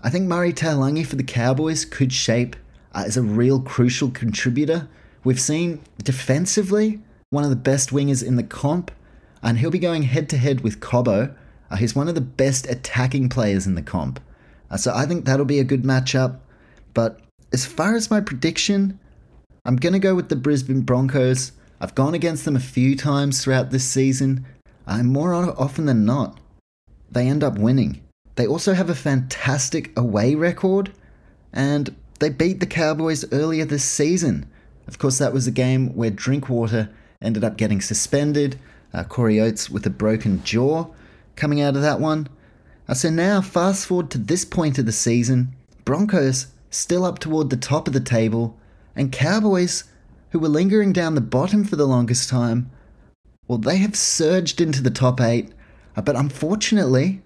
I 0.01 0.09
think 0.09 0.27
Murray 0.27 0.53
Taulagi 0.53 1.05
for 1.05 1.15
the 1.15 1.23
Cowboys 1.23 1.83
could 1.85 2.13
shape 2.13 2.55
uh, 2.93 3.03
as 3.05 3.17
a 3.17 3.21
real 3.21 3.59
crucial 3.59 4.09
contributor. 4.09 4.87
We've 5.29 5.39
seen 5.39 5.81
defensively 6.03 7.01
one 7.29 7.43
of 7.43 7.51
the 7.51 7.55
best 7.55 7.91
wingers 7.91 8.25
in 8.25 8.35
the 8.35 8.41
comp, 8.41 8.89
and 9.43 9.59
he'll 9.59 9.69
be 9.69 9.77
going 9.77 10.01
head 10.01 10.27
to 10.29 10.37
head 10.37 10.61
with 10.61 10.79
Cobbo. 10.79 11.35
Uh, 11.69 11.75
he's 11.75 11.95
one 11.95 12.07
of 12.07 12.15
the 12.15 12.19
best 12.19 12.65
attacking 12.65 13.29
players 13.29 13.67
in 13.67 13.75
the 13.75 13.83
comp. 13.83 14.19
Uh, 14.71 14.77
so 14.77 14.91
I 14.91 15.05
think 15.05 15.25
that'll 15.25 15.45
be 15.45 15.59
a 15.59 15.63
good 15.63 15.83
matchup. 15.83 16.39
But 16.95 17.19
as 17.53 17.63
far 17.63 17.93
as 17.93 18.09
my 18.09 18.21
prediction, 18.21 18.99
I'm 19.65 19.75
going 19.75 19.93
to 19.93 19.99
go 19.99 20.15
with 20.15 20.29
the 20.29 20.35
Brisbane 20.35 20.81
Broncos. 20.81 21.51
I've 21.79 21.93
gone 21.93 22.15
against 22.15 22.43
them 22.43 22.55
a 22.55 22.59
few 22.59 22.95
times 22.95 23.43
throughout 23.43 23.69
this 23.69 23.85
season, 23.85 24.47
and 24.87 25.09
more 25.09 25.35
often 25.35 25.85
than 25.85 26.05
not, 26.05 26.39
they 27.11 27.27
end 27.27 27.43
up 27.43 27.59
winning. 27.59 28.01
They 28.33 28.47
also 28.47 28.73
have 28.73 28.89
a 28.89 28.95
fantastic 28.95 29.95
away 29.95 30.33
record, 30.33 30.91
and 31.53 31.95
they 32.17 32.29
beat 32.29 32.61
the 32.61 32.65
Cowboys 32.65 33.31
earlier 33.31 33.65
this 33.65 33.85
season. 33.85 34.49
Of 34.89 34.97
course, 34.97 35.19
that 35.19 35.33
was 35.33 35.45
a 35.45 35.51
game 35.51 35.95
where 35.95 36.09
Drinkwater 36.09 36.89
ended 37.21 37.43
up 37.43 37.57
getting 37.57 37.79
suspended. 37.79 38.59
Uh, 38.91 39.03
Corey 39.03 39.39
Oates 39.39 39.69
with 39.69 39.85
a 39.85 39.91
broken 39.91 40.43
jaw 40.43 40.87
coming 41.35 41.61
out 41.61 41.75
of 41.75 41.83
that 41.83 41.99
one. 41.99 42.27
Uh, 42.87 42.95
so 42.95 43.11
now, 43.11 43.39
fast 43.39 43.85
forward 43.85 44.09
to 44.09 44.17
this 44.17 44.43
point 44.43 44.79
of 44.79 44.87
the 44.87 44.91
season, 44.91 45.55
Broncos 45.85 46.47
still 46.71 47.05
up 47.05 47.19
toward 47.19 47.51
the 47.51 47.55
top 47.55 47.85
of 47.85 47.93
the 47.93 47.99
table, 47.99 48.57
and 48.95 49.11
Cowboys, 49.11 49.83
who 50.31 50.39
were 50.39 50.49
lingering 50.49 50.91
down 50.91 51.13
the 51.13 51.21
bottom 51.21 51.63
for 51.63 51.75
the 51.75 51.85
longest 51.85 52.27
time, 52.27 52.71
well, 53.47 53.59
they 53.59 53.77
have 53.77 53.95
surged 53.95 54.59
into 54.59 54.81
the 54.81 54.89
top 54.89 55.21
eight. 55.21 55.51
Uh, 55.95 56.01
but 56.01 56.15
unfortunately, 56.15 57.21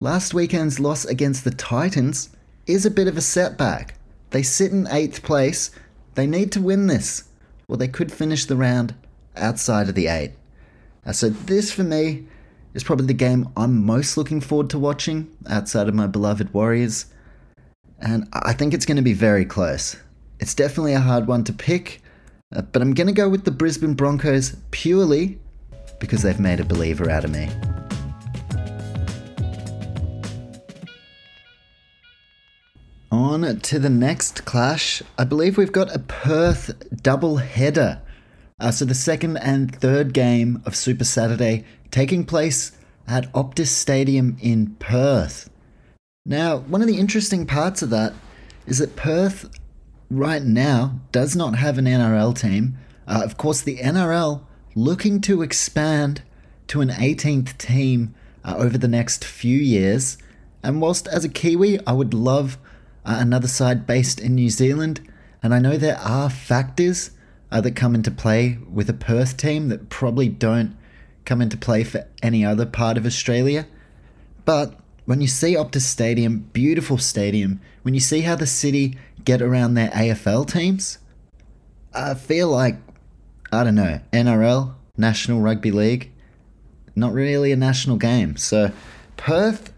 last 0.00 0.32
weekend's 0.32 0.78
loss 0.78 1.04
against 1.04 1.42
the 1.42 1.50
Titans 1.50 2.30
is 2.68 2.86
a 2.86 2.90
bit 2.90 3.08
of 3.08 3.16
a 3.16 3.20
setback. 3.20 3.98
They 4.30 4.44
sit 4.44 4.70
in 4.70 4.86
eighth 4.92 5.24
place. 5.24 5.72
They 6.14 6.26
need 6.26 6.52
to 6.52 6.60
win 6.60 6.86
this, 6.86 7.24
or 7.68 7.76
they 7.76 7.88
could 7.88 8.12
finish 8.12 8.44
the 8.44 8.56
round 8.56 8.94
outside 9.36 9.88
of 9.88 9.94
the 9.94 10.08
eight. 10.08 10.32
Uh, 11.06 11.12
so, 11.12 11.30
this 11.30 11.72
for 11.72 11.84
me 11.84 12.26
is 12.74 12.84
probably 12.84 13.06
the 13.06 13.14
game 13.14 13.48
I'm 13.56 13.84
most 13.84 14.16
looking 14.16 14.40
forward 14.40 14.70
to 14.70 14.78
watching 14.78 15.34
outside 15.48 15.88
of 15.88 15.94
my 15.94 16.06
beloved 16.06 16.52
Warriors 16.52 17.06
and 18.00 18.28
I 18.32 18.52
think 18.52 18.74
it's 18.74 18.86
going 18.86 18.96
to 18.96 19.02
be 19.02 19.12
very 19.12 19.44
close. 19.44 19.96
It's 20.38 20.54
definitely 20.54 20.94
a 20.94 21.00
hard 21.00 21.26
one 21.26 21.44
to 21.44 21.52
pick, 21.52 22.02
uh, 22.54 22.62
but 22.62 22.80
I'm 22.80 22.94
going 22.94 23.06
to 23.06 23.12
go 23.12 23.28
with 23.28 23.44
the 23.44 23.50
Brisbane 23.50 23.94
Broncos 23.94 24.56
purely 24.70 25.38
because 25.98 26.22
they've 26.22 26.40
made 26.40 26.60
a 26.60 26.64
believer 26.64 27.10
out 27.10 27.24
of 27.24 27.30
me. 27.30 27.50
On 33.12 33.58
to 33.58 33.78
the 33.80 33.90
next 33.90 34.44
clash. 34.44 35.02
I 35.18 35.24
believe 35.24 35.56
we've 35.56 35.72
got 35.72 35.92
a 35.92 35.98
Perth 35.98 37.02
double 37.02 37.38
header. 37.38 38.00
Uh, 38.60 38.70
so 38.70 38.84
the 38.84 38.94
second 38.94 39.36
and 39.38 39.74
third 39.74 40.12
game 40.12 40.62
of 40.64 40.76
Super 40.76 41.02
Saturday 41.02 41.64
taking 41.90 42.24
place 42.24 42.70
at 43.08 43.32
Optus 43.32 43.66
Stadium 43.66 44.36
in 44.40 44.76
Perth. 44.78 45.50
Now, 46.24 46.58
one 46.58 46.82
of 46.82 46.86
the 46.86 46.98
interesting 46.98 47.46
parts 47.46 47.82
of 47.82 47.90
that 47.90 48.12
is 48.68 48.78
that 48.78 48.94
Perth 48.94 49.50
right 50.08 50.42
now 50.44 51.00
does 51.10 51.34
not 51.34 51.56
have 51.56 51.78
an 51.78 51.86
NRL 51.86 52.38
team. 52.38 52.78
Uh, 53.08 53.22
of 53.24 53.36
course, 53.36 53.60
the 53.60 53.78
NRL 53.78 54.42
looking 54.76 55.20
to 55.22 55.42
expand 55.42 56.22
to 56.68 56.80
an 56.80 56.90
18th 56.90 57.58
team 57.58 58.14
uh, 58.44 58.54
over 58.56 58.78
the 58.78 58.86
next 58.86 59.24
few 59.24 59.58
years. 59.58 60.16
And 60.62 60.80
whilst 60.80 61.08
as 61.08 61.24
a 61.24 61.28
Kiwi, 61.28 61.84
I 61.84 61.92
would 61.92 62.14
love 62.14 62.56
another 63.04 63.48
side 63.48 63.86
based 63.86 64.20
in 64.20 64.34
New 64.34 64.50
Zealand, 64.50 65.00
and 65.42 65.54
I 65.54 65.58
know 65.58 65.76
there 65.76 65.98
are 65.98 66.30
factors 66.30 67.10
uh, 67.50 67.60
that 67.60 67.76
come 67.76 67.94
into 67.94 68.10
play 68.10 68.58
with 68.70 68.88
a 68.88 68.94
Perth 68.94 69.36
team 69.36 69.68
that 69.68 69.88
probably 69.88 70.28
don't 70.28 70.76
come 71.24 71.40
into 71.40 71.56
play 71.56 71.84
for 71.84 72.06
any 72.22 72.44
other 72.44 72.66
part 72.66 72.96
of 72.96 73.06
Australia. 73.06 73.66
But 74.44 74.74
when 75.04 75.20
you 75.20 75.26
see 75.26 75.54
Optus 75.54 75.82
Stadium, 75.82 76.48
beautiful 76.52 76.98
stadium, 76.98 77.60
when 77.82 77.94
you 77.94 78.00
see 78.00 78.20
how 78.20 78.36
the 78.36 78.46
city 78.46 78.96
get 79.24 79.42
around 79.42 79.74
their 79.74 79.90
AFL 79.90 80.50
teams, 80.50 80.98
I 81.92 82.14
feel 82.14 82.48
like, 82.48 82.76
I 83.52 83.64
don't 83.64 83.74
know, 83.74 84.00
NRL, 84.12 84.74
National 84.96 85.40
Rugby 85.40 85.70
League, 85.70 86.12
not 86.94 87.12
really 87.12 87.52
a 87.52 87.56
national 87.56 87.96
game. 87.96 88.36
So, 88.36 88.72
Perth, 89.16 89.72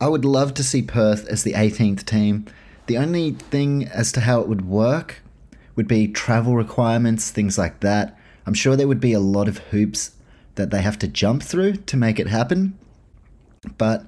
I 0.00 0.08
would 0.08 0.24
love 0.24 0.54
to 0.54 0.64
see 0.64 0.82
Perth 0.82 1.26
as 1.28 1.42
the 1.42 1.52
18th 1.52 2.04
team. 2.04 2.46
The 2.86 2.98
only 2.98 3.32
thing 3.32 3.86
as 3.88 4.12
to 4.12 4.20
how 4.20 4.40
it 4.40 4.48
would 4.48 4.66
work 4.66 5.22
would 5.76 5.88
be 5.88 6.08
travel 6.08 6.54
requirements, 6.54 7.30
things 7.30 7.58
like 7.58 7.80
that. 7.80 8.18
I'm 8.46 8.54
sure 8.54 8.76
there 8.76 8.88
would 8.88 9.00
be 9.00 9.12
a 9.12 9.20
lot 9.20 9.48
of 9.48 9.58
hoops 9.58 10.12
that 10.54 10.70
they 10.70 10.82
have 10.82 10.98
to 11.00 11.08
jump 11.08 11.42
through 11.42 11.76
to 11.76 11.96
make 11.96 12.20
it 12.20 12.28
happen. 12.28 12.78
But 13.78 14.04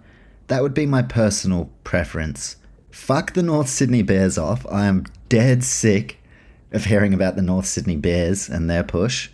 that 0.49 0.62
would 0.62 0.74
be 0.74 0.87
my 0.87 1.03
personal 1.03 1.70
preference. 1.85 2.57
Fuck 2.91 3.33
the 3.33 3.43
North 3.43 3.68
Sydney 3.68 4.03
Bears 4.03 4.39
off. 4.39 4.64
I 4.70 4.87
am 4.87 5.07
dead 5.29 5.64
sick 5.64 6.18
of 6.72 6.85
hearing 6.85 7.14
about 7.14 7.37
the 7.37 7.43
North 7.43 7.66
Sydney 7.66 7.97
Bears 7.97 8.49
and 8.49 8.68
their 8.68 8.85
push. 8.85 9.31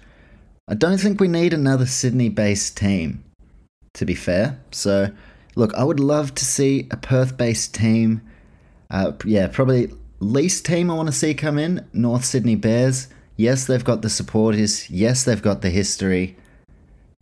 I 0.69 0.75
don't 0.75 0.99
think 0.99 1.21
we 1.21 1.29
need 1.29 1.53
another 1.53 1.87
Sydney 1.87 2.29
based 2.29 2.77
team, 2.77 3.25
to 3.95 4.05
be 4.05 4.15
fair. 4.15 4.61
So, 4.71 5.11
look, 5.55 5.75
I 5.75 5.85
would 5.85 6.01
love 6.01 6.35
to 6.37 6.45
see 6.45 6.87
a 6.91 6.97
Perth 6.97 7.37
based 7.37 7.75
team. 7.75 8.23
Uh, 8.93 9.13
yeah, 9.25 9.49
probably 9.49 9.91
least 10.21 10.67
team 10.67 10.91
I 10.91 10.95
want 10.95 11.09
to 11.09 11.13
see 11.13 11.35
come 11.35 11.59
in 11.59 11.89
North 11.93 12.25
Sydney 12.25 12.57
Bears. 12.57 13.09
Yes, 13.37 13.65
they've 13.65 13.83
got 13.83 14.03
the 14.03 14.11
supporters. 14.11 14.89
Yes, 14.91 15.25
they've 15.25 15.43
got 15.43 15.63
the 15.63 15.71
history. 15.71 16.37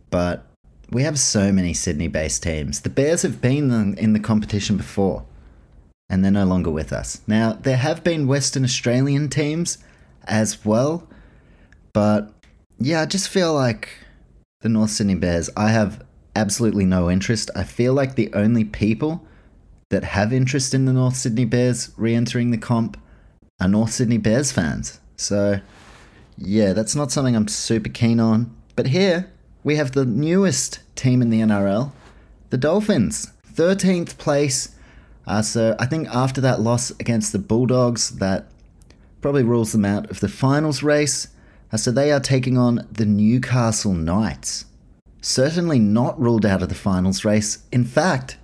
But 0.09 0.45
we 0.91 1.03
have 1.03 1.17
so 1.17 1.53
many 1.53 1.73
Sydney 1.73 2.09
based 2.09 2.43
teams. 2.43 2.81
The 2.81 2.89
Bears 2.89 3.21
have 3.21 3.41
been 3.41 3.97
in 3.97 4.11
the 4.11 4.19
competition 4.19 4.75
before, 4.75 5.25
and 6.09 6.23
they're 6.23 6.31
no 6.31 6.45
longer 6.45 6.69
with 6.69 6.91
us. 6.91 7.21
Now, 7.25 7.53
there 7.53 7.77
have 7.77 8.03
been 8.03 8.27
Western 8.27 8.65
Australian 8.65 9.29
teams 9.29 9.77
as 10.25 10.65
well, 10.65 11.07
but 11.93 12.33
yeah, 12.77 13.01
I 13.01 13.05
just 13.05 13.29
feel 13.29 13.53
like 13.53 13.89
the 14.59 14.69
North 14.69 14.89
Sydney 14.89 15.15
Bears, 15.15 15.49
I 15.55 15.69
have 15.69 16.03
absolutely 16.35 16.85
no 16.85 17.09
interest. 17.09 17.49
I 17.55 17.63
feel 17.63 17.93
like 17.93 18.15
the 18.15 18.31
only 18.33 18.65
people 18.65 19.25
that 19.91 20.03
have 20.03 20.33
interest 20.33 20.73
in 20.73 20.85
the 20.85 20.93
North 20.93 21.15
Sydney 21.15 21.45
Bears 21.45 21.91
re 21.95 22.15
entering 22.15 22.51
the 22.51 22.57
comp 22.57 22.97
are 23.59 23.67
North 23.67 23.91
Sydney 23.91 24.17
Bears 24.17 24.51
fans. 24.51 24.99
So, 25.17 25.59
yeah, 26.37 26.73
that's 26.73 26.95
not 26.95 27.11
something 27.11 27.35
I'm 27.35 27.47
super 27.47 27.89
keen 27.89 28.19
on. 28.19 28.55
But 28.75 28.87
here, 28.87 29.31
we 29.63 29.75
have 29.75 29.91
the 29.91 30.05
newest 30.05 30.79
team 30.95 31.21
in 31.21 31.29
the 31.29 31.41
NRL, 31.41 31.91
the 32.49 32.57
Dolphins, 32.57 33.31
13th 33.53 34.17
place. 34.17 34.75
Uh, 35.27 35.41
so 35.41 35.75
I 35.77 35.85
think 35.85 36.07
after 36.07 36.41
that 36.41 36.61
loss 36.61 36.89
against 36.91 37.31
the 37.31 37.39
Bulldogs, 37.39 38.17
that 38.17 38.47
probably 39.21 39.43
rules 39.43 39.71
them 39.71 39.85
out 39.85 40.09
of 40.09 40.19
the 40.19 40.29
finals 40.29 40.81
race. 40.81 41.27
Uh, 41.71 41.77
so 41.77 41.91
they 41.91 42.11
are 42.11 42.19
taking 42.19 42.57
on 42.57 42.87
the 42.91 43.05
Newcastle 43.05 43.93
Knights. 43.93 44.65
Certainly 45.21 45.79
not 45.79 46.19
ruled 46.19 46.45
out 46.45 46.63
of 46.63 46.69
the 46.69 46.75
finals 46.75 47.23
race. 47.23 47.59
In 47.71 47.85
fact, 47.85 48.37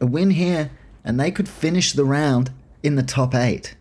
a 0.00 0.06
win 0.06 0.30
here, 0.30 0.70
and 1.04 1.18
they 1.18 1.30
could 1.30 1.48
finish 1.48 1.92
the 1.92 2.04
round 2.04 2.50
in 2.82 2.96
the 2.96 3.02
top 3.02 3.34
eight. 3.34 3.76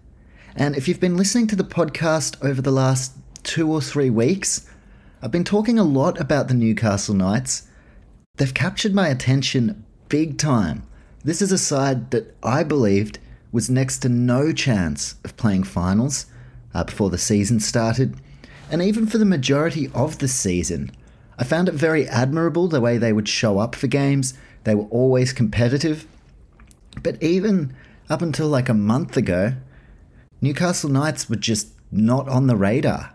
And 0.56 0.76
if 0.76 0.88
you've 0.88 1.00
been 1.00 1.18
listening 1.18 1.48
to 1.48 1.56
the 1.56 1.64
podcast 1.64 2.44
over 2.44 2.62
the 2.62 2.72
last 2.72 3.14
two 3.44 3.72
or 3.72 3.82
three 3.82 4.10
weeks, 4.10 4.68
I've 5.22 5.32
been 5.32 5.44
talking 5.44 5.78
a 5.78 5.84
lot 5.84 6.20
about 6.20 6.48
the 6.48 6.54
Newcastle 6.54 7.16
Knights. 7.16 7.68
They've 8.38 8.54
captured 8.54 8.94
my 8.94 9.08
attention 9.08 9.86
big 10.08 10.38
time. 10.38 10.84
This 11.24 11.42
is 11.42 11.52
a 11.52 11.58
side 11.58 12.12
that 12.12 12.36
I 12.42 12.64
believed 12.64 13.20
was 13.52 13.70
next 13.70 14.00
to 14.00 14.10
no 14.10 14.52
chance 14.52 15.16
of 15.24 15.36
playing 15.38 15.64
finals 15.64 16.26
uh, 16.74 16.84
before 16.84 17.10
the 17.10 17.18
season 17.18 17.60
started. 17.60 18.16
And 18.72 18.82
even 18.82 19.08
for 19.08 19.18
the 19.18 19.26
majority 19.26 19.90
of 19.94 20.20
the 20.20 20.28
season, 20.28 20.92
I 21.38 21.44
found 21.44 21.68
it 21.68 21.74
very 21.74 22.08
admirable 22.08 22.68
the 22.68 22.82
way 22.82 22.98
they 22.98 23.14
would 23.14 23.28
show 23.28 23.60
up 23.60 23.76
for 23.76 23.88
games. 23.88 24.34
They 24.64 24.76
were 24.76 24.86
always 24.86 25.34
competitive. 25.34 26.06
But 27.04 27.22
even 27.22 27.74
up 28.10 28.22
until 28.22 28.48
like 28.48 28.70
a 28.70 28.74
month 28.74 29.18
ago, 29.18 29.54
Newcastle 30.42 30.90
Knights 30.90 31.30
were 31.30 31.36
just 31.36 31.74
not 31.92 32.28
on 32.30 32.48
the 32.48 32.56
radar. 32.56 33.14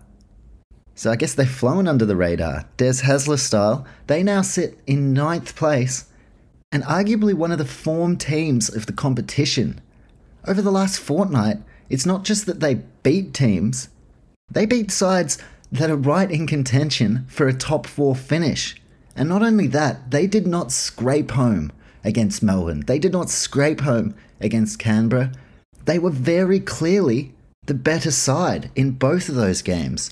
So 0.95 1.11
I 1.11 1.17
guess 1.17 1.35
they've 1.35 1.49
flown 1.49 1.89
under 1.89 2.05
the 2.05 2.17
radar. 2.17 2.67
Des 2.77 3.03
Hasler 3.03 3.39
style, 3.39 3.87
they 4.07 4.23
now 4.23 4.43
sit 4.43 4.79
in 4.87 5.13
ninth 5.13 5.57
place 5.57 6.07
and 6.71 6.83
arguably 6.85 7.35
one 7.35 7.53
of 7.53 7.59
the 7.59 7.65
form 7.65 8.17
teams 8.17 8.69
of 8.69 8.87
the 8.87 8.93
competition. 8.93 9.81
Over 10.47 10.63
the 10.63 10.71
last 10.71 10.99
fortnight, 10.99 11.59
it's 11.89 12.07
not 12.07 12.25
just 12.25 12.47
that 12.47 12.61
they 12.61 12.83
beat 13.03 13.35
teams, 13.35 13.89
they 14.51 14.67
beat 14.67 14.91
sides 14.91 15.39
that 15.73 15.91
are 15.91 15.97
right 15.97 16.31
in 16.31 16.47
contention 16.47 17.25
for 17.29 17.49
a 17.49 17.55
top 17.55 17.87
four 17.87 18.15
finish. 18.15 18.77
And 19.17 19.29
not 19.29 19.43
only 19.43 19.67
that, 19.69 20.11
they 20.11 20.27
did 20.27 20.47
not 20.47 20.73
scrape 20.73 21.33
home 21.33 21.73
against 22.05 22.43
Melbourne, 22.43 22.81
they 22.87 22.99
did 22.99 23.13
not 23.13 23.31
scrape 23.31 23.81
home 23.81 24.15
against 24.41 24.79
Canberra. 24.79 25.33
They 25.85 25.99
were 25.99 26.11
very 26.11 26.61
clearly 26.61 27.33
the 27.67 27.75
better 27.75 28.11
side 28.11 28.71
in 28.77 28.93
both 28.93 29.29
of 29.29 29.35
those 29.35 29.63
games. 29.63 30.11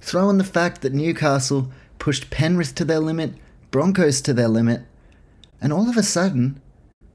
Throw 0.00 0.30
in 0.30 0.38
the 0.38 0.44
fact 0.44 0.82
that 0.82 0.94
Newcastle 0.94 1.70
pushed 1.98 2.30
Penrith 2.30 2.74
to 2.76 2.84
their 2.84 3.00
limit, 3.00 3.34
Broncos 3.70 4.20
to 4.22 4.32
their 4.32 4.48
limit, 4.48 4.82
and 5.60 5.72
all 5.72 5.88
of 5.88 5.96
a 5.96 6.02
sudden, 6.02 6.60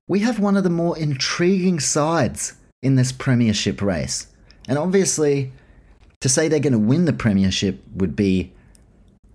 we 0.07 0.19
have 0.19 0.39
one 0.39 0.55
of 0.55 0.63
the 0.63 0.69
more 0.69 0.97
intriguing 0.97 1.79
sides 1.79 2.53
in 2.81 2.95
this 2.95 3.11
Premiership 3.11 3.81
race. 3.81 4.27
And 4.67 4.77
obviously, 4.77 5.51
to 6.19 6.29
say 6.29 6.47
they're 6.47 6.59
going 6.59 6.73
to 6.73 6.79
win 6.79 7.05
the 7.05 7.13
Premiership 7.13 7.81
would 7.95 8.15
be 8.15 8.51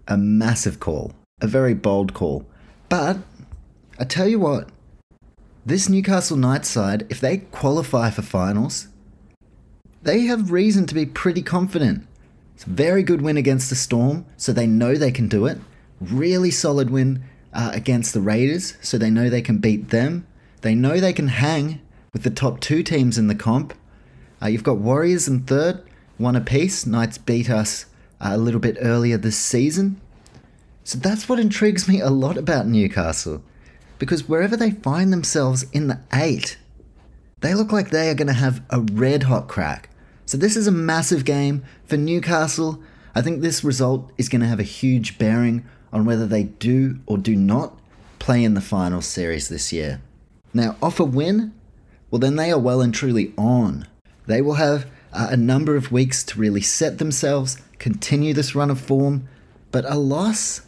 a 0.07 0.16
massive 0.16 0.78
call, 0.80 1.12
a 1.41 1.47
very 1.47 1.74
bold 1.74 2.14
call. 2.14 2.47
But 2.88 3.18
I 3.99 4.05
tell 4.05 4.28
you 4.28 4.38
what, 4.38 4.68
this 5.64 5.88
Newcastle 5.88 6.36
Knights 6.36 6.68
side, 6.68 7.06
if 7.11 7.20
they 7.20 7.38
qualify 7.38 8.11
for 8.11 8.22
finals, 8.22 8.88
they 10.02 10.22
have 10.22 10.50
reason 10.50 10.86
to 10.86 10.94
be 10.94 11.04
pretty 11.04 11.42
confident. 11.42 12.06
It's 12.54 12.64
a 12.64 12.70
very 12.70 13.02
good 13.02 13.20
win 13.20 13.36
against 13.36 13.68
the 13.68 13.76
Storm, 13.76 14.24
so 14.36 14.52
they 14.52 14.66
know 14.66 14.94
they 14.94 15.12
can 15.12 15.28
do 15.28 15.46
it. 15.46 15.58
Really 16.00 16.50
solid 16.50 16.90
win 16.90 17.22
uh, 17.52 17.70
against 17.74 18.14
the 18.14 18.20
Raiders, 18.20 18.76
so 18.80 18.96
they 18.96 19.11
know 19.11 19.28
they 19.28 19.42
can 19.42 19.58
beat 19.58 19.90
them. 19.90 20.26
They 20.62 20.74
know 20.74 20.98
they 20.98 21.12
can 21.12 21.28
hang 21.28 21.80
with 22.12 22.22
the 22.22 22.30
top 22.30 22.61
two 22.61 22.82
teams 22.82 23.18
in 23.18 23.26
the 23.26 23.34
comp. 23.34 23.74
Uh, 24.42 24.46
you've 24.46 24.64
got 24.64 24.78
Warriors 24.78 25.28
in 25.28 25.40
third, 25.40 25.82
one 26.16 26.36
apiece. 26.36 26.86
Knights 26.86 27.18
beat 27.18 27.50
us 27.50 27.84
uh, 28.20 28.30
a 28.32 28.38
little 28.38 28.61
bit 28.61 28.78
earlier 28.80 29.18
this 29.18 29.36
season. 29.36 30.00
So 30.84 30.98
that's 30.98 31.28
what 31.28 31.38
intrigues 31.38 31.86
me 31.86 32.00
a 32.00 32.08
lot 32.08 32.36
about 32.38 32.66
Newcastle. 32.66 33.42
Because 34.01 34.26
wherever 34.26 34.57
they 34.57 34.70
find 34.70 35.12
themselves 35.12 35.66
in 35.72 35.86
the 35.86 36.01
eight, 36.12 36.57
they 37.42 37.55
look 37.55 37.70
like 37.70 37.90
they 37.90 38.09
are 38.09 38.14
going 38.14 38.28
to 38.28 38.32
have 38.32 38.62
a 38.70 38.80
red 38.80 39.24
hot 39.24 39.46
crack. 39.46 39.90
So 40.24 40.38
this 40.38 40.57
is 40.57 40.66
a 40.66 40.72
massive 40.72 41.24
game 41.24 41.62
for 41.84 41.98
Newcastle. 41.98 42.82
I 43.14 43.20
think 43.20 43.42
this 43.42 43.62
result 43.62 44.11
is 44.16 44.30
going 44.30 44.40
to 44.40 44.48
have 44.48 44.59
a 44.59 44.64
huge 44.64 45.18
bearing 45.18 45.66
on 45.92 46.07
whether 46.07 46.26
they 46.26 46.44
do 46.44 47.01
or 47.07 47.18
do 47.18 47.36
not 47.36 47.78
play 48.18 48.42
in 48.42 48.55
the 48.55 48.61
final 48.62 49.03
series 49.03 49.48
this 49.48 49.70
year. 49.70 50.01
Now, 50.55 50.76
off 50.82 50.98
a 50.98 51.05
win, 51.05 51.53
well, 52.11 52.20
then 52.20 52.36
they 52.36 52.51
are 52.51 52.59
well 52.59 52.80
and 52.80 52.94
truly 52.94 53.34
on. 53.36 53.86
They 54.26 54.40
will 54.40 54.55
have 54.55 54.86
uh, 55.12 55.28
a 55.30 55.36
number 55.36 55.76
of 55.76 55.92
weeks 55.92 56.24
to 56.24 56.38
really 56.38 56.62
set 56.62 56.96
themselves, 56.96 57.61
continue 57.78 58.32
this 58.32 58.55
run 58.55 58.70
of 58.70 58.80
form, 58.80 59.28
but 59.72 59.84
a 59.84 59.98
loss, 59.98 60.62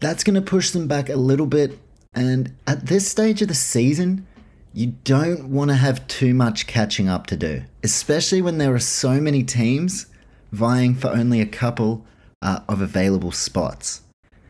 that's 0.00 0.24
going 0.24 0.34
to 0.34 0.42
push 0.42 0.70
them 0.70 0.88
back 0.88 1.08
a 1.08 1.16
little 1.16 1.46
bit. 1.46 1.78
And 2.12 2.56
at 2.66 2.86
this 2.86 3.08
stage 3.08 3.40
of 3.40 3.48
the 3.48 3.54
season, 3.54 4.26
you 4.72 4.94
don't 5.04 5.50
want 5.50 5.70
to 5.70 5.76
have 5.76 6.06
too 6.06 6.34
much 6.34 6.66
catching 6.66 7.08
up 7.08 7.26
to 7.28 7.36
do, 7.36 7.62
especially 7.82 8.42
when 8.42 8.58
there 8.58 8.74
are 8.74 8.80
so 8.80 9.20
many 9.20 9.42
teams 9.42 10.06
vying 10.52 10.94
for 10.94 11.08
only 11.08 11.40
a 11.40 11.46
couple 11.46 12.04
uh, 12.42 12.60
of 12.68 12.80
available 12.80 13.32
spots. 13.32 14.02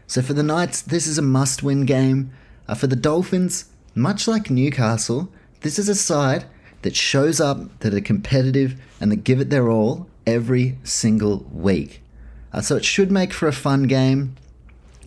So 0.06 0.22
for 0.22 0.32
the 0.32 0.42
Knights, 0.42 0.82
this 0.82 1.06
is 1.06 1.18
a 1.18 1.22
must 1.22 1.62
win 1.62 1.84
game. 1.86 2.30
Uh, 2.66 2.74
for 2.74 2.86
the 2.86 2.96
Dolphins, 2.96 3.66
much 3.94 4.26
like 4.26 4.50
Newcastle, 4.50 5.30
this 5.60 5.78
is 5.78 5.88
a 5.88 5.94
side 5.94 6.44
that 6.82 6.96
shows 6.96 7.40
up, 7.40 7.78
that 7.80 7.94
are 7.94 8.00
competitive, 8.00 8.80
and 9.00 9.12
that 9.12 9.24
give 9.24 9.40
it 9.40 9.50
their 9.50 9.70
all 9.70 10.08
every 10.26 10.78
single 10.82 11.46
week. 11.52 12.02
Uh, 12.52 12.60
so 12.60 12.76
it 12.76 12.84
should 12.84 13.10
make 13.10 13.32
for 13.32 13.48
a 13.48 13.52
fun 13.52 13.84
game. 13.84 14.36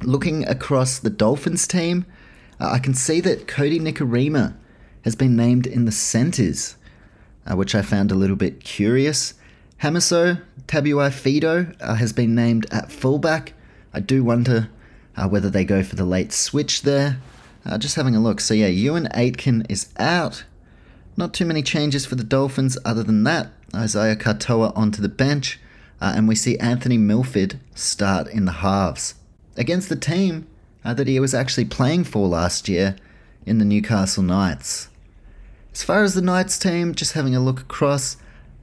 Looking 0.01 0.47
across 0.47 0.99
the 0.99 1.09
Dolphins 1.09 1.67
team, 1.67 2.05
uh, 2.59 2.69
I 2.71 2.79
can 2.79 2.93
see 2.93 3.19
that 3.21 3.47
Kodi 3.47 3.79
Nikorima 3.79 4.55
has 5.03 5.15
been 5.15 5.35
named 5.35 5.67
in 5.67 5.85
the 5.85 5.91
centres, 5.91 6.75
uh, 7.45 7.55
which 7.55 7.75
I 7.75 7.81
found 7.81 8.11
a 8.11 8.15
little 8.15 8.35
bit 8.35 8.63
curious. 8.63 9.33
Hamiso 9.81 10.41
Tabuai-Fidow 10.67 11.75
uh, 11.81 11.95
has 11.95 12.13
been 12.13 12.33
named 12.35 12.65
at 12.71 12.91
fullback. 12.91 13.53
I 13.93 13.99
do 13.99 14.23
wonder 14.23 14.69
uh, 15.15 15.27
whether 15.27 15.49
they 15.49 15.65
go 15.65 15.83
for 15.83 15.95
the 15.95 16.05
late 16.05 16.31
switch 16.31 16.83
there. 16.83 17.19
Uh, 17.65 17.77
just 17.77 17.95
having 17.95 18.15
a 18.15 18.21
look. 18.21 18.41
So, 18.41 18.53
yeah, 18.53 18.69
Euan 18.69 19.09
Aitken 19.13 19.65
is 19.69 19.89
out. 19.97 20.45
Not 21.15 21.33
too 21.33 21.45
many 21.45 21.61
changes 21.61 22.05
for 22.05 22.15
the 22.15 22.23
Dolphins 22.23 22.77
other 22.83 23.03
than 23.03 23.23
that. 23.23 23.49
Isaiah 23.75 24.15
Katoa 24.15 24.75
onto 24.75 25.01
the 25.01 25.09
bench. 25.09 25.59
Uh, 26.01 26.13
and 26.15 26.27
we 26.27 26.35
see 26.35 26.57
Anthony 26.57 26.97
Milford 26.97 27.59
start 27.75 28.27
in 28.27 28.45
the 28.45 28.51
halves. 28.53 29.15
Against 29.55 29.89
the 29.89 29.95
team 29.95 30.47
uh, 30.85 30.93
that 30.93 31.07
he 31.07 31.19
was 31.19 31.33
actually 31.33 31.65
playing 31.65 32.03
for 32.03 32.27
last 32.27 32.67
year 32.67 32.95
in 33.45 33.57
the 33.57 33.65
Newcastle 33.65 34.23
Knights. 34.23 34.89
As 35.73 35.83
far 35.83 36.03
as 36.03 36.13
the 36.13 36.21
Knights 36.21 36.59
team, 36.59 36.93
just 36.93 37.13
having 37.13 37.35
a 37.35 37.39
look 37.39 37.61
across, 37.61 38.17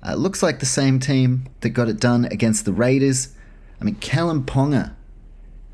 uh, 0.06 0.14
looks 0.14 0.42
like 0.42 0.60
the 0.60 0.66
same 0.66 0.98
team 1.00 1.46
that 1.60 1.70
got 1.70 1.88
it 1.88 2.00
done 2.00 2.24
against 2.26 2.64
the 2.64 2.72
Raiders. 2.72 3.34
I 3.80 3.84
mean, 3.84 3.96
Kalyn 3.96 4.44
Ponga 4.44 4.94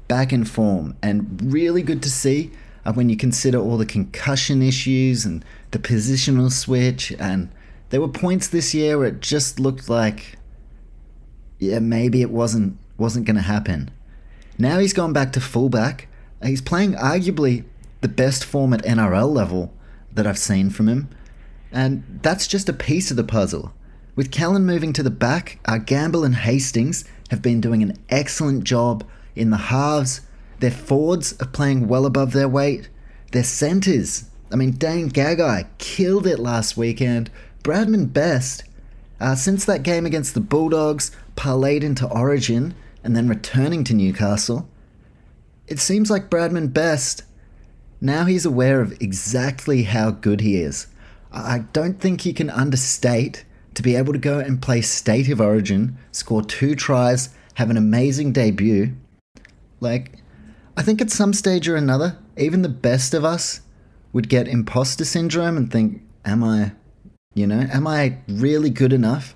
back 0.09 0.33
in 0.33 0.45
form 0.45 0.97
and 1.03 1.53
really 1.53 1.83
good 1.83 2.03
to 2.03 2.11
see 2.11 2.53
uh, 2.85 2.93
when 2.93 3.09
you 3.09 3.17
consider 3.17 3.59
all 3.59 3.77
the 3.77 3.87
concussion 3.87 4.63
issues 4.63 5.25
and 5.25 5.45
the 5.73 5.79
positional 5.79 6.51
switch. 6.51 7.13
And 7.19 7.51
there 7.91 8.01
were 8.01 8.09
points 8.09 8.49
this 8.49 8.75
year 8.75 8.99
where 8.99 9.09
it 9.09 9.21
just 9.21 9.61
looked 9.61 9.89
like 9.89 10.37
yeah, 11.59 11.79
maybe 11.79 12.23
it 12.23 12.31
wasn't 12.31 12.79
wasn't 12.99 13.27
going 13.27 13.37
to 13.37 13.43
happen. 13.43 13.91
Now 14.59 14.79
he's 14.79 14.93
gone 14.93 15.13
back 15.13 15.33
to 15.33 15.41
fullback. 15.41 16.09
He's 16.47 16.61
playing 16.61 16.95
arguably 16.95 17.65
the 18.01 18.09
best 18.09 18.45
form 18.45 18.73
at 18.73 18.85
NRL 18.85 19.33
level 19.33 19.73
that 20.13 20.27
I've 20.27 20.39
seen 20.39 20.71
from 20.71 20.89
him, 20.89 21.09
and 21.73 22.21
that's 22.23 22.47
just 22.47 22.69
a 22.69 22.73
piece 22.73 23.11
of 23.11 23.17
the 23.17 23.25
puzzle. 23.25 23.73
With 24.15 24.31
Kalyn 24.31 24.65
moving 24.65 24.93
to 24.95 25.03
the 25.03 25.11
back, 25.11 25.59
our 25.67 25.79
Gamble 25.79 26.25
and 26.25 26.37
Hastings 26.37 27.05
have 27.31 27.43
been 27.43 27.61
doing 27.61 27.83
an 27.83 27.99
excellent 28.09 28.65
job 28.65 29.05
in 29.35 29.51
the 29.51 29.57
halves. 29.57 30.23
Their 30.61 30.71
forwards 30.71 31.35
are 31.41 31.47
playing 31.47 31.87
well 31.89 32.07
above 32.07 32.33
their 32.33 32.49
weight. 32.49 32.89
Their 33.33 33.45
centres, 33.45 34.31
I 34.51 34.57
mean, 34.57 34.71
Dane 34.73 35.11
Gagai 35.11 35.67
killed 35.79 36.27
it 36.27 36.39
last 36.39 36.77
weekend. 36.77 37.31
Bradman 37.63 38.13
Best, 38.13 38.65
uh, 39.21 39.35
since 39.35 39.65
that 39.65 39.83
game 39.83 40.07
against 40.07 40.35
the 40.35 40.41
Bulldogs, 40.41 41.11
parlayed 41.37 41.83
into 41.83 42.07
Origin 42.07 42.75
and 43.03 43.17
then 43.17 43.29
returning 43.29 43.85
to 43.85 43.95
Newcastle. 43.95 44.69
It 45.69 45.79
seems 45.81 46.11
like 46.11 46.31
Bradman 46.31 46.73
Best, 46.73 47.23
now 48.01 48.25
he's 48.25 48.47
aware 48.47 48.81
of 48.81 49.01
exactly 49.01 49.83
how 49.85 50.11
good 50.11 50.41
he 50.41 50.57
is. 50.57 50.87
I 51.33 51.65
don't 51.73 52.01
think 52.01 52.21
he 52.21 52.33
can 52.33 52.51
understate 52.51 53.45
to 53.75 53.83
be 53.83 53.97
able 53.97 54.13
to 54.13 54.19
go 54.19 54.39
and 54.39 54.63
play 54.63 54.81
State 54.81 55.29
of 55.29 55.41
Origin, 55.41 55.99
score 56.13 56.43
two 56.43 56.75
tries, 56.75 57.31
have 57.55 57.69
an 57.69 57.77
amazing 57.77 58.33
debut. 58.33 58.95
Like, 59.81 60.19
I 60.77 60.83
think 60.83 61.01
at 61.01 61.11
some 61.11 61.33
stage 61.33 61.69
or 61.69 61.77
another, 61.77 62.17
even 62.37 62.63
the 62.63 62.69
best 62.69 63.13
of 63.13 63.25
us 63.25 63.61
would 64.13 64.29
get 64.29 64.49
imposter 64.49 65.05
syndrome 65.05 65.57
and 65.57 65.71
think, 65.71 66.03
am 66.25 66.45
I, 66.45 66.73
you 67.35 67.47
know, 67.47 67.67
am 67.73 67.87
I 67.87 68.19
really 68.29 68.71
good 68.71 68.93
enough 68.93 69.35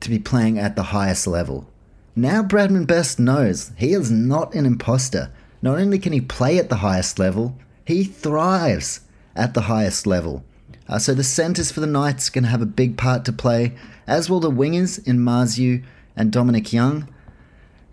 to 0.00 0.10
be 0.10 0.18
playing 0.18 0.58
at 0.58 0.76
the 0.76 0.84
highest 0.84 1.26
level? 1.26 1.68
Now 2.14 2.42
Bradman 2.42 2.86
Best 2.86 3.18
knows 3.18 3.72
he 3.76 3.92
is 3.92 4.10
not 4.10 4.54
an 4.54 4.66
imposter. 4.66 5.32
Not 5.64 5.78
only 5.78 5.98
can 5.98 6.12
he 6.12 6.20
play 6.20 6.58
at 6.58 6.68
the 6.68 6.84
highest 6.84 7.18
level, 7.18 7.56
he 7.86 8.04
thrives 8.04 9.00
at 9.34 9.54
the 9.54 9.62
highest 9.62 10.06
level. 10.06 10.44
Uh, 10.86 10.98
so 10.98 11.14
the 11.14 11.24
centres 11.24 11.70
for 11.70 11.80
the 11.80 11.86
Knights 11.86 12.28
to 12.28 12.42
have 12.42 12.60
a 12.60 12.66
big 12.66 12.98
part 12.98 13.24
to 13.24 13.32
play, 13.32 13.72
as 14.06 14.28
will 14.28 14.40
the 14.40 14.50
wingers 14.50 15.02
in 15.08 15.20
Marzhew 15.20 15.82
and 16.14 16.30
Dominic 16.30 16.70
Young. 16.74 17.08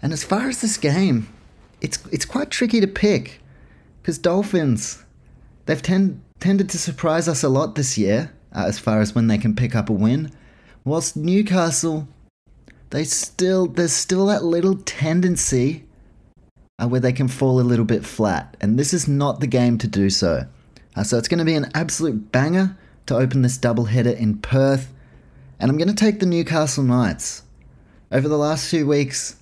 And 0.01 0.11
as 0.11 0.21
far 0.21 0.49
as 0.49 0.59
this 0.59 0.75
game, 0.75 1.29
it's 1.79 1.97
it's 2.11 2.25
quite 2.25 2.51
tricky 2.51 2.81
to 2.81 2.87
pick 2.87 3.39
because 4.01 4.17
Dolphins 4.17 5.05
they've 5.65 5.81
tend, 5.81 6.21
tended 6.41 6.69
to 6.71 6.77
surprise 6.77 7.29
us 7.29 7.41
a 7.41 7.47
lot 7.47 7.75
this 7.75 7.97
year 7.97 8.33
uh, 8.53 8.65
as 8.67 8.79
far 8.79 8.99
as 8.99 9.15
when 9.15 9.27
they 9.27 9.37
can 9.37 9.55
pick 9.55 9.75
up 9.75 9.89
a 9.89 9.93
win, 9.93 10.29
whilst 10.83 11.15
Newcastle 11.15 12.09
they 12.89 13.05
still 13.05 13.65
there's 13.65 13.93
still 13.93 14.25
that 14.25 14.43
little 14.43 14.75
tendency 14.75 15.85
uh, 16.81 16.87
where 16.87 16.99
they 16.99 17.13
can 17.13 17.27
fall 17.27 17.59
a 17.59 17.61
little 17.61 17.85
bit 17.85 18.03
flat, 18.03 18.57
and 18.59 18.77
this 18.77 18.93
is 18.93 19.07
not 19.07 19.39
the 19.39 19.47
game 19.47 19.77
to 19.77 19.87
do 19.87 20.09
so. 20.09 20.45
Uh, 20.95 21.03
so 21.03 21.17
it's 21.17 21.27
going 21.27 21.39
to 21.39 21.45
be 21.45 21.55
an 21.55 21.69
absolute 21.75 22.31
banger 22.31 22.75
to 23.05 23.15
open 23.15 23.43
this 23.43 23.57
double 23.57 23.85
header 23.85 24.11
in 24.11 24.37
Perth, 24.39 24.91
and 25.59 25.69
I'm 25.69 25.77
going 25.77 25.87
to 25.87 25.93
take 25.93 26.19
the 26.19 26.25
Newcastle 26.25 26.83
Knights. 26.83 27.43
Over 28.11 28.27
the 28.27 28.37
last 28.37 28.69
few 28.69 28.87
weeks, 28.87 29.37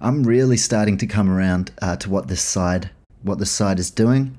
I'm 0.00 0.24
really 0.24 0.56
starting 0.56 0.98
to 0.98 1.06
come 1.06 1.30
around 1.30 1.72
uh, 1.80 1.96
to 1.96 2.10
what 2.10 2.28
this 2.28 2.42
side 2.42 2.90
what 3.22 3.38
this 3.38 3.52
side 3.52 3.78
is 3.78 3.90
doing, 3.90 4.36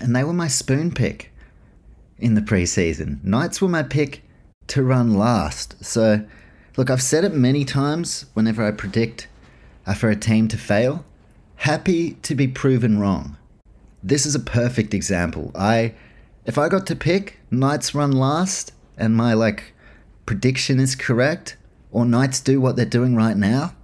and 0.00 0.14
they 0.14 0.22
were 0.22 0.34
my 0.34 0.48
spoon 0.48 0.92
pick 0.92 1.32
in 2.18 2.34
the 2.34 2.42
preseason. 2.42 3.24
Knights 3.24 3.60
were 3.60 3.68
my 3.68 3.82
pick 3.82 4.22
to 4.68 4.82
run 4.82 5.14
last. 5.14 5.82
So, 5.84 6.26
look, 6.76 6.90
I've 6.90 7.02
said 7.02 7.24
it 7.24 7.32
many 7.32 7.64
times 7.64 8.26
whenever 8.34 8.62
I 8.62 8.70
predict 8.70 9.28
uh, 9.86 9.94
for 9.94 10.10
a 10.10 10.16
team 10.16 10.46
to 10.48 10.58
fail. 10.58 11.04
Happy 11.56 12.12
to 12.22 12.34
be 12.34 12.46
proven 12.46 12.98
wrong. 12.98 13.36
This 14.02 14.24
is 14.24 14.34
a 14.34 14.40
perfect 14.40 14.94
example. 14.94 15.50
I 15.54 15.94
if 16.44 16.58
I 16.58 16.68
got 16.68 16.86
to 16.86 16.96
pick 16.96 17.40
Knights 17.50 17.94
run 17.94 18.12
last 18.12 18.72
and 18.96 19.16
my 19.16 19.32
like 19.32 19.74
prediction 20.26 20.78
is 20.78 20.94
correct, 20.94 21.56
or 21.90 22.04
Knights 22.04 22.40
do 22.40 22.60
what 22.60 22.76
they're 22.76 22.84
doing 22.84 23.16
right 23.16 23.36
now, 23.36 23.74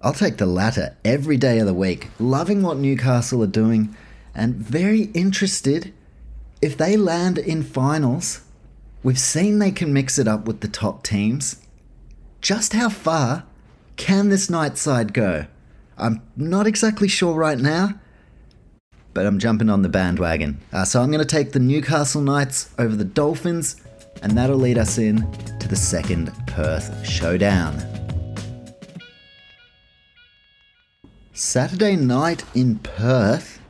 I'll 0.00 0.12
take 0.12 0.36
the 0.36 0.46
latter 0.46 0.96
every 1.04 1.36
day 1.36 1.58
of 1.58 1.66
the 1.66 1.74
week. 1.74 2.08
Loving 2.20 2.62
what 2.62 2.76
Newcastle 2.76 3.42
are 3.42 3.48
doing 3.48 3.96
and 4.34 4.54
very 4.54 5.04
interested 5.14 5.92
if 6.62 6.76
they 6.76 6.96
land 6.96 7.38
in 7.38 7.62
finals. 7.64 8.42
We've 9.02 9.18
seen 9.18 9.58
they 9.58 9.72
can 9.72 9.92
mix 9.92 10.18
it 10.18 10.28
up 10.28 10.44
with 10.44 10.60
the 10.60 10.68
top 10.68 11.02
teams. 11.02 11.60
Just 12.40 12.72
how 12.72 12.88
far 12.88 13.44
can 13.96 14.28
this 14.28 14.48
night 14.48 14.78
side 14.78 15.12
go? 15.12 15.46
I'm 15.98 16.22
not 16.36 16.66
exactly 16.66 17.08
sure 17.08 17.34
right 17.34 17.58
now, 17.58 17.94
but 19.14 19.26
I'm 19.26 19.38
jumping 19.38 19.68
on 19.68 19.82
the 19.82 19.88
bandwagon. 19.88 20.60
Uh, 20.72 20.84
so 20.84 21.02
I'm 21.02 21.10
going 21.10 21.24
to 21.24 21.26
take 21.26 21.52
the 21.52 21.58
Newcastle 21.58 22.22
Knights 22.22 22.70
over 22.78 22.94
the 22.94 23.04
Dolphins, 23.04 23.82
and 24.22 24.32
that'll 24.38 24.58
lead 24.58 24.78
us 24.78 24.98
in 24.98 25.30
to 25.58 25.66
the 25.66 25.76
second 25.76 26.32
Perth 26.46 27.06
showdown. 27.06 27.82
Saturday 31.32 31.96
night 31.96 32.44
in 32.54 32.78
Perth. 32.78 33.60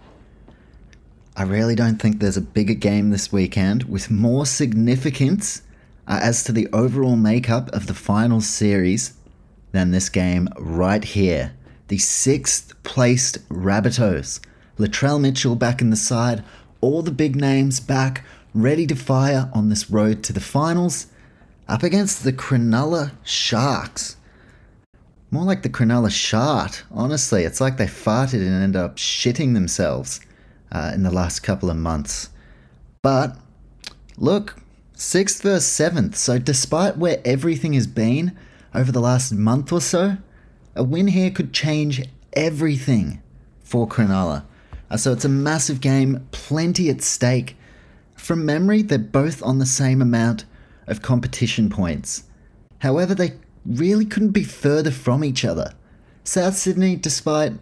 I 1.36 1.44
really 1.44 1.74
don't 1.74 2.00
think 2.00 2.18
there's 2.18 2.36
a 2.36 2.42
bigger 2.42 2.74
game 2.74 3.10
this 3.10 3.32
weekend 3.32 3.84
with 3.84 4.10
more 4.10 4.44
significance 4.44 5.62
uh, 6.06 6.18
as 6.22 6.42
to 6.44 6.52
the 6.52 6.68
overall 6.72 7.16
makeup 7.16 7.70
of 7.72 7.86
the 7.86 7.94
final 7.94 8.40
series 8.40 9.14
than 9.72 9.90
this 9.90 10.08
game 10.08 10.48
right 10.58 11.04
here. 11.04 11.52
The 11.88 11.98
sixth 11.98 12.74
placed 12.82 13.48
Rabbitohs 13.48 14.40
Latrell 14.78 15.20
Mitchell 15.20 15.56
back 15.56 15.80
in 15.80 15.90
the 15.90 15.96
side, 15.96 16.44
all 16.80 17.02
the 17.02 17.10
big 17.10 17.34
names 17.34 17.80
back, 17.80 18.24
ready 18.54 18.86
to 18.86 18.94
fire 18.94 19.50
on 19.52 19.70
this 19.70 19.90
road 19.90 20.22
to 20.24 20.32
the 20.32 20.40
finals, 20.40 21.06
up 21.66 21.82
against 21.82 22.24
the 22.24 22.32
Cronulla 22.32 23.12
Sharks. 23.24 24.16
More 25.30 25.44
like 25.44 25.62
the 25.62 25.68
Cronulla 25.68 26.10
Shart, 26.10 26.84
honestly. 26.90 27.44
It's 27.44 27.60
like 27.60 27.76
they 27.76 27.86
farted 27.86 28.40
and 28.40 28.62
ended 28.62 28.80
up 28.80 28.96
shitting 28.96 29.54
themselves 29.54 30.20
uh, 30.70 30.92
in 30.94 31.02
the 31.02 31.10
last 31.10 31.40
couple 31.40 31.70
of 31.70 31.76
months. 31.76 32.28
But 33.02 33.36
look, 34.16 34.56
sixth 34.94 35.42
versus 35.42 35.66
seventh. 35.66 36.16
So, 36.16 36.38
despite 36.38 36.98
where 36.98 37.20
everything 37.24 37.72
has 37.72 37.86
been 37.86 38.36
over 38.74 38.92
the 38.92 39.00
last 39.00 39.32
month 39.32 39.72
or 39.72 39.80
so, 39.80 40.18
a 40.78 40.84
win 40.84 41.08
here 41.08 41.30
could 41.30 41.52
change 41.52 42.02
everything 42.32 43.20
for 43.62 43.86
Cronulla. 43.86 44.44
Uh, 44.90 44.96
so 44.96 45.12
it's 45.12 45.24
a 45.24 45.28
massive 45.28 45.80
game, 45.80 46.26
plenty 46.30 46.88
at 46.88 47.02
stake. 47.02 47.56
From 48.14 48.46
memory, 48.46 48.82
they're 48.82 48.98
both 48.98 49.42
on 49.42 49.58
the 49.58 49.66
same 49.66 50.00
amount 50.00 50.44
of 50.86 51.02
competition 51.02 51.68
points. 51.68 52.24
However, 52.78 53.14
they 53.14 53.34
really 53.66 54.06
couldn't 54.06 54.30
be 54.30 54.44
further 54.44 54.90
from 54.90 55.24
each 55.24 55.44
other. 55.44 55.72
South 56.24 56.56
Sydney, 56.56 56.96
despite 56.96 57.54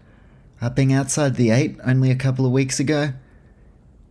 uh, 0.60 0.70
being 0.70 0.92
outside 0.92 1.34
the 1.34 1.50
eight 1.50 1.76
only 1.84 2.10
a 2.10 2.16
couple 2.16 2.44
of 2.44 2.52
weeks 2.52 2.78
ago, 2.78 3.12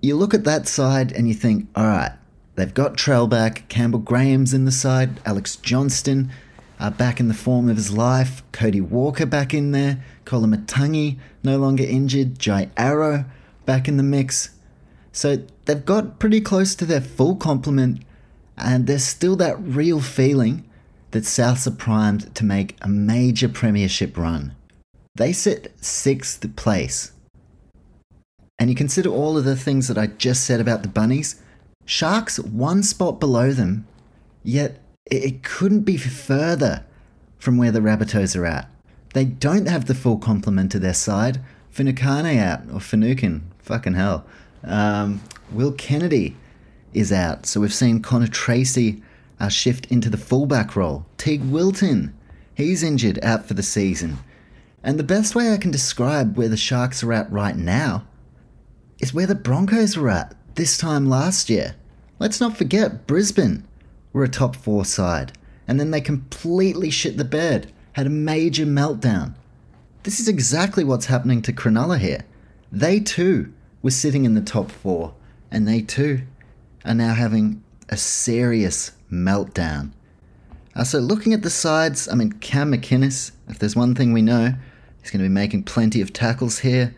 you 0.01 0.16
look 0.16 0.34
at 0.34 0.43
that 0.43 0.68
side 0.68 1.12
and 1.12 1.28
you 1.28 1.34
think, 1.34 1.68
all 1.76 1.86
right, 1.86 2.14
they've 2.56 2.74
got 2.74 2.95
Trell 2.95 3.30
back, 3.30 3.68
Campbell 3.70 3.99
Graham's 3.99 4.53
in 4.53 4.66
the 4.66 4.72
side, 4.72 5.20
Alex 5.26 5.56
Johnston 5.56 6.32
uh, 6.80 6.89
back 6.89 7.19
in 7.19 7.28
the 7.28 7.34
form 7.34 7.69
of 7.69 7.78
his 7.78 7.91
life, 7.91 8.43
Cody 8.51 8.82
Walker 8.82 9.26
back 9.26 9.53
in 9.53 9.71
there, 9.71 10.03
Koloamatangi 10.26 11.17
no 11.43 11.57
longer 11.57 11.84
injured, 11.84 12.39
Jai 12.39 12.69
Arrow 12.76 13.26
back 13.65 13.88
in 13.88 13.97
the 13.97 14.03
mix. 14.03 14.49
So 15.11 15.38
they've 15.65 15.86
got 15.86 16.19
pretty 16.19 16.41
close 16.41 16.76
to 16.76 16.86
their 16.86 17.01
full 17.01 17.36
complement, 17.36 18.03
and 18.57 18.88
there's 18.88 19.03
still 19.03 19.36
that 19.38 19.59
real 19.59 20.01
feeling 20.01 20.69
that 21.11 21.23
Souths 21.23 21.65
are 21.65 21.71
primed 21.71 22.34
to 22.36 22.43
make 22.43 22.76
a 22.82 22.89
major 22.89 23.47
premiership 23.47 24.17
run. 24.17 24.53
They 25.15 25.32
sit 25.32 25.73
sixth 25.80 26.55
place. 26.57 27.13
And 28.59 28.69
you 28.69 28.76
consider 28.76 29.09
all 29.09 29.38
of 29.38 29.45
the 29.45 29.55
things 29.55 29.88
that 29.88 29.97
I 29.97 30.07
just 30.07 30.43
said 30.43 30.59
about 30.59 30.82
the 30.82 30.89
Bunnies, 30.89 31.41
Sharks 31.86 32.39
one 32.39 32.84
spot 32.84 33.19
below 33.19 33.51
them, 33.51 33.88
yet 34.43 34.80
it 35.06 35.43
couldn't 35.43 35.82
be 35.82 35.97
further 35.97 36.84
from 37.38 37.58
where 37.58 37.72
the 37.72 37.80
Rabbitohs 37.80 38.36
are 38.36 38.45
at. 38.45 38.70
They 39.14 39.26
don't 39.26 39.68
have 39.68 39.86
the 39.86 39.95
full 39.95 40.18
complement 40.18 40.74
of 40.76 40.82
their 40.82 40.93
side. 40.93 41.39
Finucane 41.70 42.38
out, 42.39 42.62
or 42.74 42.80
Finucane, 42.80 43.43
fucking 43.60 43.93
hell. 43.93 44.26
Um, 44.64 45.22
Will 45.51 45.74
Kennedy 45.74 46.36
is 46.93 47.12
out, 47.12 47.45
so 47.45 47.62
we've 47.62 47.74
seen 47.74 48.01
Connor 48.01 48.28
Tracey 48.28 49.03
uh, 49.39 49.49
shift 49.49 49.86
into 49.91 50.10
the 50.10 50.18
fullback 50.18 50.76
role. 50.76 51.06
Teig 51.18 51.49
Wilton, 51.49 52.14
he's 52.56 52.82
injured, 52.82 53.20
out 53.22 53.45
for 53.45 53.53
the 53.53 53.64
season. 53.64 54.18
And 54.84 54.97
the 54.97 55.03
best 55.03 55.36
way 55.36 55.51
I 55.51 55.58
can 55.58 55.72
describe 55.72 56.38
where 56.38 56.47
the 56.47 56.58
Sharks 56.58 57.03
are 57.03 57.14
at 57.14 57.32
right 57.32 57.56
now 57.56 58.06
is 58.99 59.14
where 59.14 59.28
the 59.28 59.36
Broncos 59.36 59.97
were 59.97 60.10
at 60.10 60.36
this 60.56 60.78
time 60.78 61.08
last 61.08 61.49
year. 61.49 61.76
Let's 62.18 62.39
not 62.39 62.58
forget 62.58 63.06
Brisbane 63.06 63.68
were 64.16 64.24
a 64.24 64.30
top 64.30 64.55
four 64.55 64.86
side, 64.86 65.34
and 65.68 65.78
then 65.78 65.91
they 65.91 65.99
completely 65.99 66.89
shit 66.89 67.18
the 67.18 67.26
bed 67.26 67.70
had 67.91 68.07
a 68.07 68.09
major 68.09 68.66
meltdown. 68.66 69.34
This 70.03 70.22
is 70.22 70.30
exactly 70.30 70.86
what's 70.86 71.07
happening 71.07 71.41
to 71.41 71.51
Cronulla 71.51 71.99
here. 71.99 72.24
They 72.72 73.01
too 73.01 73.51
were 73.82 73.91
sitting 73.91 74.24
in 74.24 74.34
the 74.34 74.39
top 74.39 74.72
four, 74.72 75.13
and 75.51 75.68
they 75.68 75.82
too 75.82 76.22
are 76.86 76.93
now 76.93 77.13
having 77.13 77.61
a 77.89 77.97
serious 77.97 78.93
meltdown. 79.11 79.91
Uh, 80.74 80.86
so, 80.86 80.99
looking 80.99 81.34
at 81.34 81.41
the 81.41 81.49
sides, 81.49 82.07
I 82.07 82.16
mean, 82.16 82.32
Cam 82.32 82.72
McInnes, 82.72 83.34
if 83.49 83.59
there's 83.59 83.76
one 83.76 83.95
thing 83.95 84.13
we 84.13 84.22
know, 84.22 84.53
he's 85.01 85.11
going 85.11 85.24
to 85.24 85.28
be 85.28 85.34
making 85.34 85.63
plenty 85.63 85.99
of 85.99 86.13
tackles 86.13 86.59
here. 86.59 86.95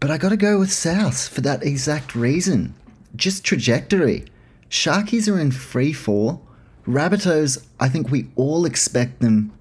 But 0.00 0.10
I 0.10 0.18
got 0.18 0.30
to 0.30 0.36
go 0.36 0.58
with 0.58 0.70
South 0.70 1.28
for 1.28 1.40
that 1.40 1.62
exact 1.62 2.14
reason. 2.14 2.74
Just 3.16 3.42
trajectory. 3.42 4.26
Sharkies 4.72 5.30
are 5.30 5.38
in 5.38 5.50
free 5.50 5.92
fall. 5.92 6.42
Rabbitohs, 6.86 7.62
I 7.78 7.90
think 7.90 8.10
we 8.10 8.28
all 8.36 8.64
expect 8.64 9.20
them 9.20 9.52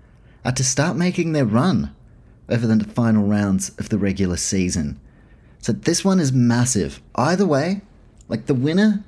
uh, 0.46 0.54
to 0.54 0.64
start 0.64 0.96
making 0.96 1.34
their 1.34 1.46
run 1.46 1.94
over 2.48 2.66
the 2.66 2.86
final 2.86 3.28
rounds 3.28 3.70
of 3.78 3.90
the 3.90 3.98
regular 3.98 4.38
season. 4.38 4.98
So 5.60 5.74
this 5.74 6.06
one 6.06 6.22
is 6.22 6.32
massive. 6.32 7.02
Either 7.16 7.46
way, 7.46 7.82
like 8.30 8.46
the 8.46 8.54
winner 8.54 9.04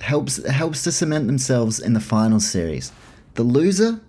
helps 0.00 0.44
helps 0.46 0.82
to 0.84 0.92
cement 0.92 1.26
themselves 1.26 1.78
in 1.78 1.92
the 1.92 2.00
final 2.00 2.40
series. 2.40 2.90
The 3.34 3.42
loser, 3.42 4.00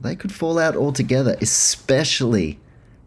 they 0.00 0.16
could 0.16 0.32
fall 0.32 0.58
out 0.58 0.74
altogether, 0.74 1.36
especially 1.40 2.58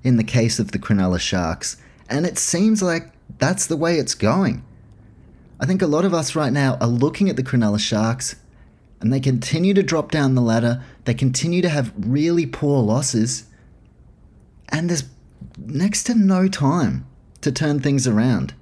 in 0.02 0.16
the 0.16 0.24
case 0.24 0.60
of 0.60 0.72
the 0.72 0.80
Cronulla 0.80 1.20
Sharks. 1.20 1.76
And 2.10 2.26
it 2.26 2.38
seems 2.38 2.82
like 2.82 3.12
that's 3.38 3.68
the 3.68 3.78
way 3.78 4.00
it's 4.00 4.16
going. 4.16 4.64
I 5.66 5.68
think 5.68 5.82
a 5.82 5.88
lot 5.88 6.06
of 6.06 6.14
us 6.14 6.36
right 6.36 6.54
now 6.54 6.78
are 6.80 6.86
looking 6.86 7.28
at 7.28 7.38
the 7.38 7.44
Cronulla 7.44 7.80
Sharks 7.80 8.36
and 9.02 9.12
they 9.12 9.20
continue 9.20 9.74
to 9.74 9.82
drop 9.82 10.12
down 10.12 10.36
the 10.36 10.42
ladder. 10.44 10.84
They 11.06 11.16
continue 11.16 11.64
to 11.64 11.70
have 11.70 11.92
really 11.98 12.46
poor 12.46 12.84
losses. 12.84 13.46
And 14.70 14.92
there's 14.92 15.06
next 15.58 16.04
to 16.04 16.14
no 16.14 16.48
time 16.48 17.08
to 17.42 17.52
turn 17.52 17.80
things 17.80 18.08
around. 18.08 18.54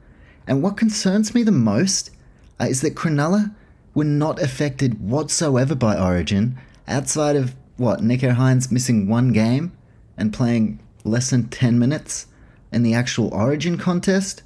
And 0.48 0.64
what 0.64 0.78
concerns 0.78 1.36
me 1.36 1.44
the 1.44 1.52
most 1.52 2.10
uh, 2.58 2.68
is 2.70 2.80
that 2.80 2.96
Cronulla 2.96 3.54
were 3.94 4.06
not 4.06 4.42
affected 4.42 5.02
whatsoever 5.02 5.76
by 5.76 6.00
Origin, 6.00 6.58
outside 6.88 7.36
of 7.36 7.54
what 7.76 8.00
Nicho 8.00 8.34
Hynes 8.34 8.72
missing 8.72 9.10
one 9.10 9.34
game 9.34 9.74
and 10.16 10.32
playing 10.32 10.80
less 11.04 11.32
than 11.32 11.50
10 11.50 11.78
minutes 11.78 12.28
in 12.72 12.82
the 12.82 12.94
actual 12.94 13.28
Origin 13.34 13.78
contest. 13.78 14.42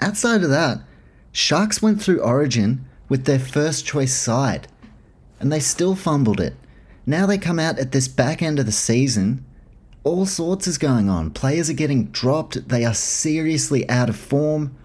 Outside 0.00 0.42
of 0.42 0.48
that, 0.48 0.80
Sharks 1.32 1.80
went 1.80 2.00
through 2.00 2.20
Origin 2.20 2.84
with 3.08 3.24
their 3.24 3.38
first 3.38 3.86
choice 3.86 4.14
side, 4.14 4.68
and 5.40 5.50
they 5.50 5.60
still 5.60 5.96
fumbled 5.96 6.40
it. 6.40 6.54
Now 7.06 7.26
they 7.26 7.38
come 7.38 7.58
out 7.58 7.78
at 7.78 7.92
this 7.92 8.06
back 8.06 8.42
end 8.42 8.58
of 8.58 8.66
the 8.66 8.72
season. 8.72 9.44
All 10.04 10.26
sorts 10.26 10.66
is 10.66 10.78
going 10.78 11.08
on. 11.08 11.30
Players 11.30 11.70
are 11.70 11.74
getting 11.74 12.06
dropped. 12.06 12.68
They 12.68 12.84
are 12.84 12.94
seriously 12.94 13.88
out 13.88 14.08
of 14.08 14.16
form. 14.16 14.76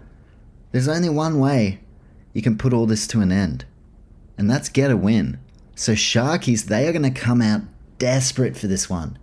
There's 0.72 0.88
only 0.88 1.10
one 1.10 1.40
way 1.40 1.80
you 2.34 2.42
can 2.42 2.58
put 2.58 2.74
all 2.74 2.86
this 2.86 3.08
to 3.08 3.22
an 3.22 3.32
end, 3.32 3.66
and 4.38 4.50
that's 4.50 4.70
get 4.70 4.90
a 4.90 4.98
win. 4.98 5.40
So, 5.76 5.94
Sharkies, 5.94 6.66
they 6.66 6.88
are 6.88 6.92
going 6.94 7.04
to 7.04 7.12
come 7.12 7.42
out 7.42 7.62
desperate 8.00 8.56
for 8.56 8.68
this 8.68 8.90
one. 8.90 9.18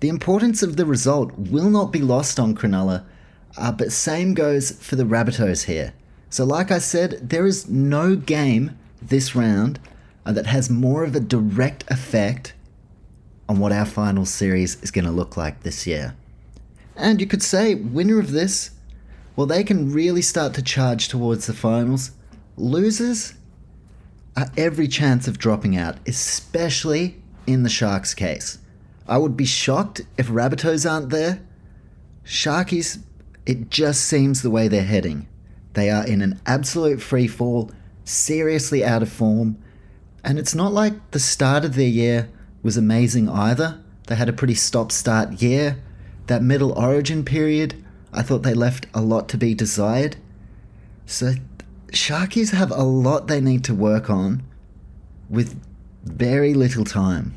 The 0.00 0.08
importance 0.08 0.62
of 0.62 0.76
the 0.76 0.86
result 0.86 1.32
will 1.38 1.70
not 1.70 1.92
be 1.92 2.00
lost 2.00 2.40
on 2.40 2.54
Cronulla, 2.54 3.04
uh, 3.56 3.72
but 3.72 3.92
same 3.92 4.34
goes 4.34 4.70
for 4.70 4.96
the 4.96 5.04
Rabbitohs 5.04 5.64
here. 5.64 5.92
So, 6.32 6.46
like 6.46 6.70
I 6.70 6.78
said, 6.78 7.28
there 7.28 7.44
is 7.44 7.68
no 7.68 8.16
game 8.16 8.78
this 9.02 9.36
round 9.36 9.78
uh, 10.24 10.32
that 10.32 10.46
has 10.46 10.70
more 10.70 11.04
of 11.04 11.14
a 11.14 11.20
direct 11.20 11.84
effect 11.90 12.54
on 13.50 13.58
what 13.58 13.70
our 13.70 13.84
final 13.84 14.24
series 14.24 14.82
is 14.82 14.90
going 14.90 15.04
to 15.04 15.10
look 15.10 15.36
like 15.36 15.62
this 15.62 15.86
year. 15.86 16.16
And 16.96 17.20
you 17.20 17.26
could 17.26 17.42
say, 17.42 17.74
winner 17.74 18.18
of 18.18 18.30
this 18.30 18.70
well, 19.36 19.46
they 19.46 19.62
can 19.62 19.92
really 19.92 20.22
start 20.22 20.54
to 20.54 20.62
charge 20.62 21.08
towards 21.08 21.46
the 21.46 21.52
finals. 21.52 22.12
Losers 22.56 23.34
are 24.34 24.50
every 24.56 24.88
chance 24.88 25.28
of 25.28 25.38
dropping 25.38 25.76
out, 25.76 25.96
especially 26.06 27.20
in 27.46 27.62
the 27.62 27.68
Sharks' 27.68 28.14
case. 28.14 28.58
I 29.06 29.18
would 29.18 29.36
be 29.36 29.44
shocked 29.44 30.00
if 30.16 30.28
Rabbitohs 30.28 30.90
aren't 30.90 31.10
there. 31.10 31.42
Sharkies, 32.24 33.02
it 33.44 33.68
just 33.68 34.06
seems 34.06 34.40
the 34.40 34.50
way 34.50 34.68
they're 34.68 34.82
heading. 34.82 35.28
They 35.74 35.90
are 35.90 36.06
in 36.06 36.22
an 36.22 36.40
absolute 36.46 37.00
free 37.00 37.26
fall, 37.26 37.70
seriously 38.04 38.84
out 38.84 39.02
of 39.02 39.10
form, 39.10 39.56
and 40.24 40.38
it's 40.38 40.54
not 40.54 40.72
like 40.72 41.10
the 41.10 41.18
start 41.18 41.64
of 41.64 41.74
their 41.74 41.88
year 41.88 42.28
was 42.62 42.76
amazing 42.76 43.28
either. 43.28 43.80
They 44.06 44.14
had 44.14 44.28
a 44.28 44.32
pretty 44.32 44.54
stop 44.54 44.92
start 44.92 45.42
year. 45.42 45.82
That 46.26 46.42
middle 46.42 46.72
origin 46.72 47.24
period 47.24 47.82
I 48.12 48.22
thought 48.22 48.42
they 48.42 48.54
left 48.54 48.86
a 48.92 49.00
lot 49.00 49.28
to 49.30 49.38
be 49.38 49.54
desired. 49.54 50.16
So, 51.06 51.34
Sharkies 51.88 52.52
have 52.52 52.70
a 52.70 52.82
lot 52.82 53.26
they 53.26 53.40
need 53.40 53.64
to 53.64 53.74
work 53.74 54.10
on 54.10 54.42
with 55.30 55.58
very 56.04 56.52
little 56.54 56.84
time. 56.84 57.34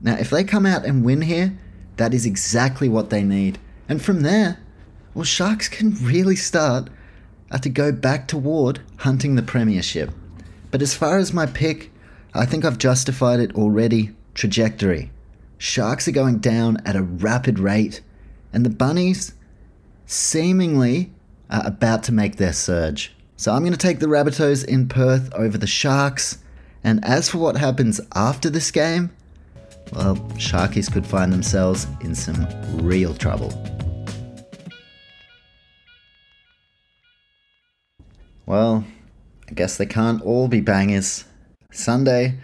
Now, 0.00 0.16
if 0.16 0.30
they 0.30 0.44
come 0.44 0.66
out 0.66 0.84
and 0.84 1.04
win 1.04 1.22
here, 1.22 1.56
that 1.96 2.12
is 2.12 2.26
exactly 2.26 2.88
what 2.88 3.10
they 3.10 3.22
need. 3.22 3.58
And 3.88 4.02
from 4.02 4.22
there, 4.22 4.58
well, 5.14 5.24
Sharks 5.24 5.68
can 5.68 5.94
really 6.02 6.36
start 6.36 6.88
uh, 7.50 7.58
to 7.58 7.68
go 7.68 7.92
back 7.92 8.28
toward 8.28 8.80
hunting 8.98 9.34
the 9.34 9.42
Premiership. 9.42 10.10
But 10.70 10.82
as 10.82 10.94
far 10.94 11.18
as 11.18 11.32
my 11.32 11.46
pick, 11.46 11.90
I 12.34 12.46
think 12.46 12.64
I've 12.64 12.78
justified 12.78 13.40
it 13.40 13.54
already. 13.54 14.10
Trajectory. 14.34 15.10
Sharks 15.58 16.08
are 16.08 16.12
going 16.12 16.38
down 16.38 16.78
at 16.86 16.96
a 16.96 17.02
rapid 17.02 17.58
rate, 17.58 18.00
and 18.52 18.64
the 18.64 18.70
Bunnies, 18.70 19.34
seemingly 20.06 21.12
are 21.50 21.66
about 21.66 22.02
to 22.04 22.12
make 22.12 22.36
their 22.36 22.52
surge. 22.52 23.12
So 23.36 23.52
I'm 23.52 23.62
going 23.62 23.72
to 23.72 23.78
take 23.78 24.00
the 24.00 24.06
Rabbitohs 24.06 24.64
in 24.64 24.88
Perth 24.88 25.32
over 25.34 25.58
the 25.58 25.66
Sharks. 25.66 26.38
And 26.84 27.04
as 27.04 27.28
for 27.28 27.38
what 27.38 27.56
happens 27.56 28.00
after 28.14 28.50
this 28.50 28.70
game, 28.70 29.10
well, 29.92 30.16
Sharkies 30.34 30.92
could 30.92 31.06
find 31.06 31.32
themselves 31.32 31.86
in 32.02 32.14
some 32.14 32.46
real 32.76 33.14
trouble. 33.14 33.50
Well, 38.50 38.84
I 39.48 39.52
guess 39.52 39.76
they 39.76 39.86
can't 39.86 40.20
all 40.22 40.48
be 40.48 40.60
bangers. 40.60 41.24
Sunday 41.70 42.34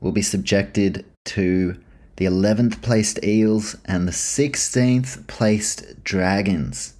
will 0.00 0.12
be 0.12 0.22
subjected 0.22 1.04
to 1.24 1.76
the 2.18 2.24
11th 2.24 2.80
placed 2.82 3.24
Eels 3.24 3.74
and 3.84 4.06
the 4.06 4.12
16th 4.12 5.26
placed 5.26 6.04
Dragons. 6.04 6.94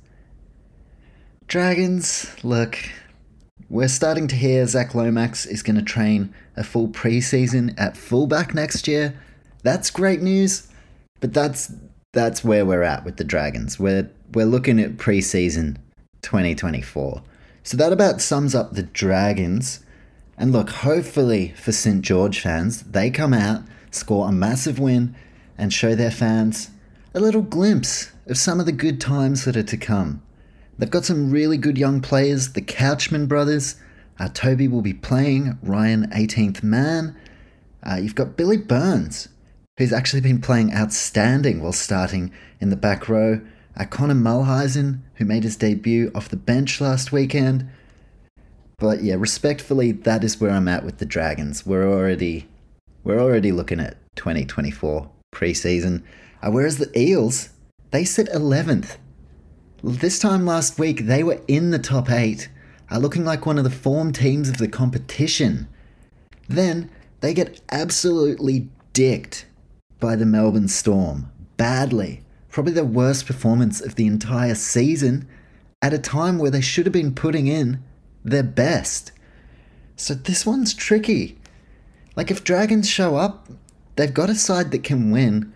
Dragons, 1.46 2.34
look, 2.42 2.76
we're 3.70 3.86
starting 3.86 4.26
to 4.26 4.34
hear 4.34 4.66
Zac 4.66 4.96
Lomax 4.96 5.46
is 5.46 5.62
going 5.62 5.76
to 5.76 5.82
train 5.82 6.34
a 6.56 6.64
full 6.64 6.88
preseason 6.88 7.72
at 7.78 7.96
fullback 7.96 8.52
next 8.52 8.88
year. 8.88 9.16
That's 9.62 9.90
great 9.92 10.22
news, 10.22 10.66
but 11.20 11.32
that's 11.32 11.72
that's 12.12 12.42
where 12.42 12.66
we're 12.66 12.82
at 12.82 13.04
with 13.04 13.16
the 13.16 13.22
Dragons. 13.22 13.78
We're 13.78 14.10
we're 14.34 14.44
looking 14.44 14.80
at 14.80 14.96
preseason 14.96 15.76
2024. 16.22 17.22
So 17.66 17.76
that 17.78 17.92
about 17.92 18.20
sums 18.20 18.54
up 18.54 18.74
the 18.74 18.84
Dragons. 18.84 19.80
And 20.38 20.52
look, 20.52 20.70
hopefully 20.70 21.52
for 21.56 21.72
St 21.72 22.00
George 22.00 22.38
fans, 22.38 22.84
they 22.84 23.10
come 23.10 23.34
out, 23.34 23.64
score 23.90 24.28
a 24.28 24.32
massive 24.32 24.78
win, 24.78 25.16
and 25.58 25.72
show 25.72 25.96
their 25.96 26.12
fans 26.12 26.70
a 27.12 27.18
little 27.18 27.42
glimpse 27.42 28.12
of 28.28 28.38
some 28.38 28.60
of 28.60 28.66
the 28.66 28.72
good 28.72 29.00
times 29.00 29.44
that 29.44 29.56
are 29.56 29.64
to 29.64 29.76
come. 29.76 30.22
They've 30.78 30.88
got 30.88 31.06
some 31.06 31.32
really 31.32 31.56
good 31.56 31.76
young 31.76 32.00
players. 32.00 32.52
The 32.52 32.62
Couchman 32.62 33.26
brothers. 33.26 33.74
Uh, 34.16 34.28
Toby 34.28 34.68
will 34.68 34.80
be 34.80 34.94
playing 34.94 35.58
Ryan 35.60 36.08
18th 36.10 36.62
man. 36.62 37.16
Uh, 37.82 37.96
you've 37.96 38.14
got 38.14 38.36
Billy 38.36 38.58
Burns, 38.58 39.28
who's 39.76 39.92
actually 39.92 40.20
been 40.20 40.40
playing 40.40 40.72
outstanding 40.72 41.60
while 41.60 41.72
starting 41.72 42.32
in 42.60 42.70
the 42.70 42.76
back 42.76 43.08
row. 43.08 43.40
Connor 43.84 44.14
Muhleisen, 44.14 45.00
who 45.16 45.24
made 45.24 45.44
his 45.44 45.56
debut 45.56 46.10
off 46.14 46.28
the 46.28 46.36
bench 46.36 46.80
last 46.80 47.12
weekend. 47.12 47.68
But 48.78 49.02
yeah, 49.02 49.16
respectfully, 49.18 49.92
that 49.92 50.24
is 50.24 50.40
where 50.40 50.50
I'm 50.50 50.68
at 50.68 50.84
with 50.84 50.98
the 50.98 51.06
Dragons. 51.06 51.66
We're 51.66 51.90
already 51.90 52.48
we're 53.04 53.20
already 53.20 53.52
looking 53.52 53.80
at 53.80 53.98
2024 54.16 55.08
preseason. 55.32 56.02
Uh, 56.42 56.50
whereas 56.50 56.78
the 56.78 56.98
Eels, 56.98 57.50
they 57.90 58.04
sit 58.04 58.28
11th 58.28 58.96
this 59.82 60.18
time 60.18 60.44
last 60.44 60.78
week, 60.78 61.06
they 61.06 61.22
were 61.22 61.40
in 61.46 61.70
the 61.70 61.78
top 61.78 62.10
eight, 62.10 62.48
uh, 62.90 62.98
looking 62.98 63.24
like 63.24 63.46
one 63.46 63.58
of 63.58 63.64
the 63.64 63.70
form 63.70 64.12
teams 64.12 64.48
of 64.48 64.58
the 64.58 64.68
competition. 64.68 65.68
Then 66.48 66.90
they 67.20 67.34
get 67.34 67.60
absolutely 67.70 68.68
dicked 68.92 69.46
by 70.00 70.16
the 70.16 70.26
Melbourne 70.26 70.68
Storm, 70.68 71.30
badly. 71.56 72.22
Probably 72.56 72.72
the 72.72 72.86
worst 72.86 73.26
performance 73.26 73.82
of 73.82 73.96
the 73.96 74.06
entire 74.06 74.54
season 74.54 75.28
at 75.82 75.92
a 75.92 75.98
time 75.98 76.38
where 76.38 76.50
they 76.50 76.62
should 76.62 76.86
have 76.86 76.92
been 76.94 77.14
putting 77.14 77.48
in 77.48 77.84
their 78.24 78.42
best. 78.42 79.12
So 79.94 80.14
this 80.14 80.46
one's 80.46 80.72
tricky. 80.72 81.38
Like 82.16 82.30
if 82.30 82.44
Dragons 82.44 82.88
show 82.88 83.16
up, 83.16 83.50
they've 83.96 84.14
got 84.14 84.30
a 84.30 84.34
side 84.34 84.70
that 84.70 84.84
can 84.84 85.10
win, 85.10 85.52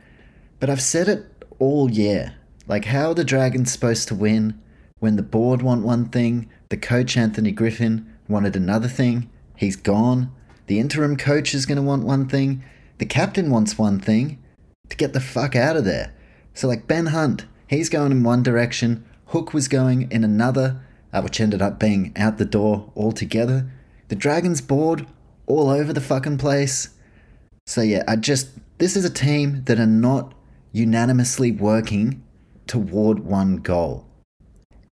but 0.59 0.69
I've 0.69 0.83
said 0.83 1.09
it 1.09 1.25
all 1.59 1.91
year. 1.91 2.35
Like, 2.67 2.85
how 2.85 3.13
are 3.13 3.15
the 3.15 3.25
Dragons 3.25 3.73
supposed 3.73 4.07
to 4.09 4.15
win 4.15 4.61
when 4.99 5.17
the 5.17 5.23
board 5.23 5.63
want 5.63 5.87
one 5.87 6.05
thing, 6.11 6.51
the 6.69 6.77
coach 6.77 7.17
Anthony 7.17 7.51
Griffin 7.51 8.15
wanted 8.29 8.57
another 8.57 8.89
thing, 8.89 9.31
he's 9.57 9.75
gone, 9.75 10.31
the 10.67 10.79
interim 10.79 11.17
coach 11.17 11.55
is 11.55 11.65
going 11.65 11.77
to 11.77 11.83
want 11.83 12.05
one 12.05 12.29
thing, 12.29 12.63
the 12.99 13.07
captain 13.07 13.49
wants 13.49 13.79
one 13.79 14.01
thing 14.01 14.39
to 14.91 14.97
get 14.99 15.15
the 15.15 15.19
fuck 15.21 15.57
out 15.57 15.79
of 15.79 15.87
there. 15.87 16.13
So, 16.55 16.69
like, 16.69 16.87
Ben 16.87 17.07
Hunt, 17.07 17.47
he's 17.67 17.89
going 17.89 18.13
in 18.13 18.23
one 18.23 18.43
direction, 18.43 19.05
Hook 19.27 19.55
was 19.55 19.69
going 19.69 20.11
in 20.11 20.25
another, 20.25 20.83
uh, 21.13 21.23
which 21.23 21.41
ended 21.41 21.63
up 21.63 21.79
being 21.79 22.13
out 22.17 22.39
the 22.39 22.45
door 22.45 22.91
altogether. 22.97 23.71
The 24.09 24.17
Dragons 24.17 24.61
board 24.61 25.07
all 25.47 25.71
over 25.71 25.93
the 25.93 26.01
fucking 26.01 26.39
place. 26.39 26.91
So, 27.67 27.81
yeah, 27.83 28.03
I 28.09 28.17
just, 28.17 28.51
this 28.79 28.97
is 28.97 29.05
a 29.05 29.11
team 29.11 29.63
that 29.65 29.79
are 29.79 29.87
not 29.87 30.35
unanimously 30.73 31.53
working 31.53 32.23
toward 32.67 33.21
one 33.21 33.59
goal. 33.59 34.07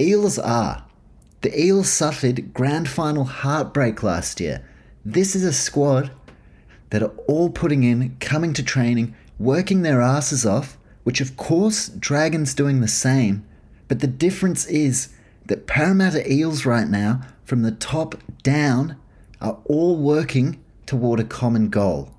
Eels 0.01 0.39
are. 0.39 0.85
The 1.41 1.59
Eels 1.59 1.91
suffered 1.91 2.53
grand 2.53 2.89
final 2.89 3.25
heartbreak 3.25 4.03
last 4.03 4.41
year. 4.41 4.67
This 5.05 5.35
is 5.35 5.45
a 5.45 5.53
squad 5.53 6.11
that 6.91 7.03
are 7.03 7.15
all 7.29 7.51
putting 7.51 7.85
in, 7.85 8.17
coming 8.21 8.53
to 8.55 8.63
training, 8.63 9.15
working 9.39 9.83
their 9.83 10.01
asses 10.01 10.45
off, 10.45 10.77
which 11.07 11.21
of 11.21 11.37
course 11.37 11.87
Dragons 11.87 12.53
doing 12.53 12.81
the 12.81 12.89
same. 12.89 13.47
But 13.87 14.01
the 14.01 14.09
difference 14.09 14.67
is 14.67 15.11
that 15.45 15.69
Parramatta 15.69 16.29
Eels 16.29 16.67
right 16.67 16.89
now, 16.89 17.21
from 17.45 17.63
the 17.63 17.71
top 17.71 18.17
down, 18.43 18.97
are 19.41 19.57
all 19.67 19.97
working 19.97 20.61
toward 20.85 21.21
a 21.21 21.25
common 21.25 21.69
goal. 21.69 22.11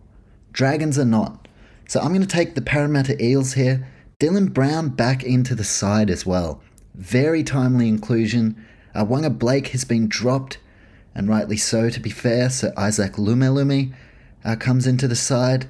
Dragons 0.53 0.97
are 0.97 1.03
not. 1.03 1.49
So 1.89 1.99
I'm 1.99 2.13
going 2.13 2.21
to 2.21 2.27
take 2.27 2.55
the 2.55 2.61
Parramatta 2.61 3.21
Eels 3.21 3.55
here. 3.55 3.85
Dylan 4.21 4.53
Brown 4.53 4.87
back 4.87 5.21
into 5.21 5.53
the 5.53 5.65
side 5.65 6.09
as 6.09 6.25
well. 6.25 6.61
Very 6.95 7.43
timely 7.43 7.89
inclusion. 7.89 8.55
Uh, 8.95 9.03
Waqa 9.03 9.37
Blake 9.37 9.67
has 9.67 9.83
been 9.83 10.07
dropped, 10.07 10.59
and 11.13 11.27
rightly 11.27 11.57
so, 11.57 11.89
to 11.89 11.99
be 11.99 12.09
fair. 12.09 12.49
So 12.49 12.71
Isaac 12.77 13.15
Lumelume 13.15 13.93
uh, 14.45 14.55
comes 14.55 14.87
into 14.87 15.09
the 15.09 15.15
side. 15.17 15.67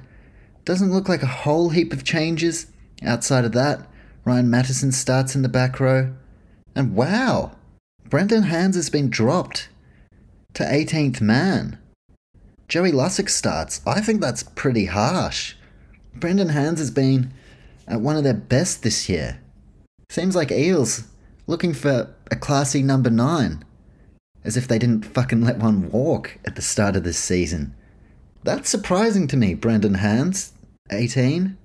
Doesn't 0.64 0.92
look 0.92 1.08
like 1.08 1.24
a 1.24 1.26
whole 1.42 1.70
heap 1.70 1.92
of 1.92 2.04
changes 2.04 2.68
outside 3.02 3.44
of 3.44 3.52
that. 3.52 3.88
Ryan 4.24 4.50
Matterson 4.50 4.92
starts 4.92 5.34
in 5.34 5.42
the 5.42 5.48
back 5.48 5.80
row. 5.80 6.14
And 6.74 6.94
wow, 6.94 7.52
Brendan 8.08 8.44
Hands 8.44 8.74
has 8.74 8.90
been 8.90 9.10
dropped 9.10 9.68
to 10.54 10.64
18th 10.64 11.20
man. 11.20 11.78
Joey 12.68 12.92
Lussick 12.92 13.30
starts. 13.30 13.80
I 13.86 14.00
think 14.00 14.20
that's 14.20 14.42
pretty 14.42 14.86
harsh. 14.86 15.54
Brendan 16.14 16.50
Hands 16.50 16.78
has 16.78 16.90
been 16.90 17.32
at 17.86 18.00
one 18.00 18.16
of 18.16 18.24
their 18.24 18.34
best 18.34 18.82
this 18.82 19.08
year. 19.08 19.40
Seems 20.10 20.36
like 20.36 20.50
Eels 20.50 21.04
looking 21.46 21.72
for 21.72 22.14
a 22.30 22.36
classy 22.36 22.82
number 22.82 23.10
nine. 23.10 23.64
As 24.44 24.56
if 24.56 24.68
they 24.68 24.78
didn't 24.78 25.04
fucking 25.04 25.42
let 25.42 25.58
one 25.58 25.90
walk 25.90 26.38
at 26.44 26.56
the 26.56 26.62
start 26.62 26.96
of 26.96 27.04
this 27.04 27.18
season. 27.18 27.74
That's 28.44 28.68
surprising 28.68 29.26
to 29.28 29.36
me, 29.36 29.54
Brendan 29.54 29.94
Hands. 29.94 30.52
18. 30.90 31.56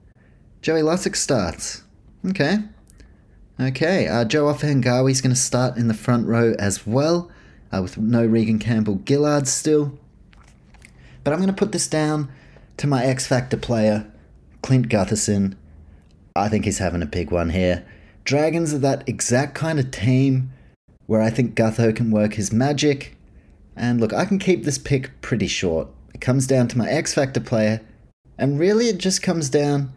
Joey 0.64 0.82
Lussick 0.82 1.18
starts. 1.18 1.84
Okay. 2.26 2.60
Okay, 3.60 4.08
uh, 4.08 4.24
Joe 4.24 4.50
is 4.50 4.62
going 4.62 5.36
to 5.36 5.36
start 5.36 5.76
in 5.76 5.90
the 5.90 5.94
front 5.94 6.26
row 6.26 6.56
as 6.58 6.88
well, 6.88 7.30
uh, 7.74 7.82
with 7.82 7.98
no 7.98 8.26
Reagan 8.26 8.60
Campbell 8.60 9.02
Gillard 9.06 9.50
still. 9.50 10.00
But 11.26 11.34
I'm 11.34 11.40
going 11.40 11.54
to 11.54 11.54
put 11.54 11.74
this 11.74 11.90
down 11.90 12.32
to 12.78 12.88
my 12.88 13.04
X 13.04 13.28
Factor 13.28 13.58
player, 13.58 14.10
Clint 14.62 14.88
Gutherson. 14.88 15.58
I 16.34 16.48
think 16.48 16.64
he's 16.64 16.78
having 16.78 17.02
a 17.02 17.08
big 17.08 17.30
one 17.30 17.50
here. 17.50 17.86
Dragons 18.24 18.74
are 18.74 18.80
that 18.80 19.04
exact 19.06 19.56
kind 19.56 19.82
of 19.82 19.92
team 19.92 20.54
where 21.08 21.22
I 21.22 21.30
think 21.30 21.56
Gutho 21.56 21.94
can 21.94 22.10
work 22.10 22.36
his 22.36 22.54
magic. 22.54 23.18
And 23.76 24.00
look, 24.00 24.14
I 24.14 24.24
can 24.24 24.40
keep 24.40 24.64
this 24.64 24.78
pick 24.78 25.12
pretty 25.22 25.48
short. 25.48 25.90
It 26.14 26.22
comes 26.22 26.48
down 26.48 26.70
to 26.70 26.78
my 26.78 26.90
X 26.90 27.14
Factor 27.14 27.42
player, 27.42 27.82
and 28.38 28.58
really 28.58 28.88
it 28.88 28.98
just 28.98 29.22
comes 29.22 29.50
down 29.50 29.92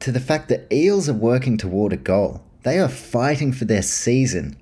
to 0.00 0.12
the 0.12 0.20
fact 0.20 0.48
that 0.48 0.72
Eels 0.72 1.08
are 1.08 1.14
working 1.14 1.56
toward 1.56 1.92
a 1.92 1.96
goal. 1.96 2.42
They 2.62 2.78
are 2.78 2.88
fighting 2.88 3.52
for 3.52 3.64
their 3.64 3.82
season. 3.82 4.56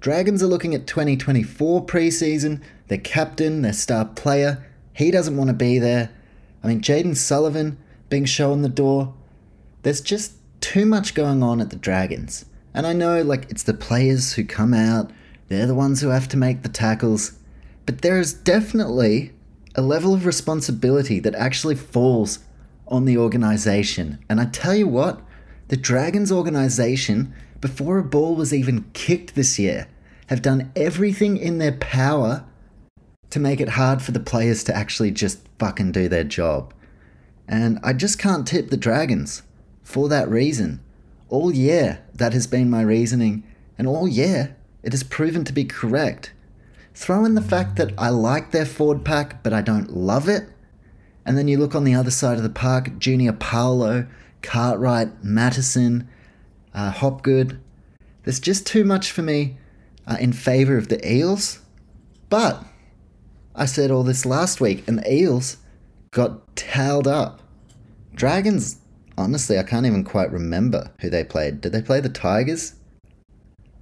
Dragons 0.00 0.42
are 0.42 0.48
looking 0.48 0.74
at 0.74 0.86
2024 0.86 1.86
preseason, 1.86 2.62
their 2.88 2.98
captain, 2.98 3.62
their 3.62 3.72
star 3.72 4.04
player. 4.04 4.64
He 4.92 5.10
doesn't 5.10 5.36
want 5.36 5.48
to 5.48 5.54
be 5.54 5.78
there. 5.78 6.10
I 6.62 6.68
mean, 6.68 6.80
Jayden 6.80 7.16
Sullivan 7.16 7.78
being 8.08 8.24
shown 8.24 8.62
the 8.62 8.68
door. 8.68 9.14
There's 9.82 10.00
just 10.00 10.34
too 10.60 10.86
much 10.86 11.14
going 11.14 11.42
on 11.42 11.60
at 11.60 11.70
the 11.70 11.76
Dragons. 11.76 12.44
And 12.74 12.86
I 12.86 12.92
know, 12.92 13.22
like, 13.22 13.50
it's 13.50 13.62
the 13.62 13.74
players 13.74 14.34
who 14.34 14.44
come 14.44 14.74
out, 14.74 15.10
they're 15.48 15.66
the 15.66 15.74
ones 15.74 16.00
who 16.00 16.08
have 16.08 16.28
to 16.28 16.36
make 16.36 16.62
the 16.62 16.68
tackles. 16.68 17.32
But 17.86 18.02
there 18.02 18.18
is 18.18 18.34
definitely 18.34 19.32
a 19.74 19.82
level 19.82 20.12
of 20.12 20.26
responsibility 20.26 21.20
that 21.20 21.34
actually 21.34 21.76
falls 21.76 22.40
on 22.88 23.04
the 23.04 23.18
organization. 23.18 24.18
And 24.28 24.40
I 24.40 24.46
tell 24.46 24.74
you 24.74 24.88
what, 24.88 25.20
the 25.68 25.76
Dragons 25.76 26.30
organization, 26.30 27.32
before 27.60 27.98
a 27.98 28.04
ball 28.04 28.34
was 28.34 28.54
even 28.54 28.84
kicked 28.92 29.34
this 29.34 29.58
year, 29.58 29.88
have 30.28 30.42
done 30.42 30.72
everything 30.76 31.36
in 31.36 31.58
their 31.58 31.72
power 31.72 32.44
to 33.30 33.40
make 33.40 33.60
it 33.60 33.70
hard 33.70 34.02
for 34.02 34.12
the 34.12 34.20
players 34.20 34.62
to 34.64 34.76
actually 34.76 35.10
just 35.10 35.40
fucking 35.58 35.92
do 35.92 36.08
their 36.08 36.24
job. 36.24 36.72
And 37.48 37.78
I 37.82 37.92
just 37.92 38.18
can't 38.18 38.46
tip 38.46 38.70
the 38.70 38.76
Dragons 38.76 39.42
for 39.82 40.08
that 40.08 40.28
reason. 40.28 40.80
All 41.28 41.52
year, 41.52 42.04
that 42.14 42.32
has 42.32 42.46
been 42.46 42.70
my 42.70 42.82
reasoning, 42.82 43.44
and 43.78 43.86
all 43.86 44.06
year, 44.06 44.56
it 44.82 44.92
has 44.92 45.02
proven 45.02 45.44
to 45.44 45.52
be 45.52 45.64
correct. 45.64 46.32
Throw 46.94 47.24
in 47.24 47.34
the 47.34 47.42
fact 47.42 47.76
that 47.76 47.92
I 47.98 48.08
like 48.10 48.52
their 48.52 48.64
forward 48.64 49.04
pack, 49.04 49.42
but 49.42 49.52
I 49.52 49.60
don't 49.60 49.96
love 49.96 50.28
it. 50.28 50.48
And 51.26 51.36
then 51.36 51.48
you 51.48 51.58
look 51.58 51.74
on 51.74 51.84
the 51.84 51.94
other 51.94 52.10
side 52.10 52.38
of 52.38 52.42
the 52.42 52.48
park 52.48 52.98
Junior 52.98 53.32
Paulo, 53.32 54.06
Cartwright, 54.40 55.22
Matterson, 55.22 56.08
uh, 56.72 56.90
Hopgood. 56.90 57.60
There's 58.22 58.40
just 58.40 58.66
too 58.66 58.84
much 58.84 59.10
for 59.10 59.22
me 59.22 59.58
uh, 60.06 60.16
in 60.18 60.32
favour 60.32 60.78
of 60.78 60.88
the 60.88 61.06
Eels. 61.06 61.58
But 62.30 62.64
I 63.54 63.66
said 63.66 63.90
all 63.90 64.04
this 64.04 64.24
last 64.24 64.60
week, 64.60 64.86
and 64.88 64.98
the 64.98 65.12
Eels 65.12 65.58
got 66.12 66.56
towed 66.56 67.06
up. 67.06 67.42
Dragons 68.14 68.78
honestly, 69.18 69.58
I 69.58 69.62
can't 69.62 69.86
even 69.86 70.04
quite 70.04 70.30
remember 70.30 70.90
who 71.00 71.10
they 71.10 71.24
played. 71.24 71.60
Did 71.60 71.72
they 71.72 71.82
play 71.82 72.00
the 72.00 72.08
Tigers? 72.08 72.74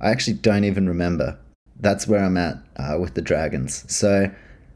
I 0.01 0.11
actually 0.11 0.35
don't 0.35 0.65
even 0.65 0.89
remember. 0.89 1.39
That's 1.79 2.07
where 2.07 2.25
I'm 2.25 2.37
at 2.37 2.57
uh, 2.77 2.99
with 3.01 3.15
the 3.15 3.23
Dragons. 3.23 3.85
So 3.93 4.31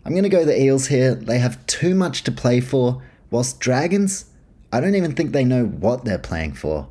I'm 0.05 0.13
going 0.13 0.23
to 0.23 0.29
go 0.29 0.45
the 0.45 0.61
Eels 0.61 0.87
here. 0.87 1.15
They 1.15 1.39
have 1.39 1.65
too 1.67 1.95
much 1.95 2.25
to 2.25 2.33
play 2.33 2.61
for, 2.61 3.03
whilst 3.31 3.61
Dragons, 3.61 4.27
I 4.73 4.81
don't 4.81 4.95
even 4.95 5.15
think 5.15 5.33
they 5.33 5.45
know 5.45 5.65
what 5.65 6.05
they're 6.05 6.19
playing 6.19 6.55
for. 6.55 6.89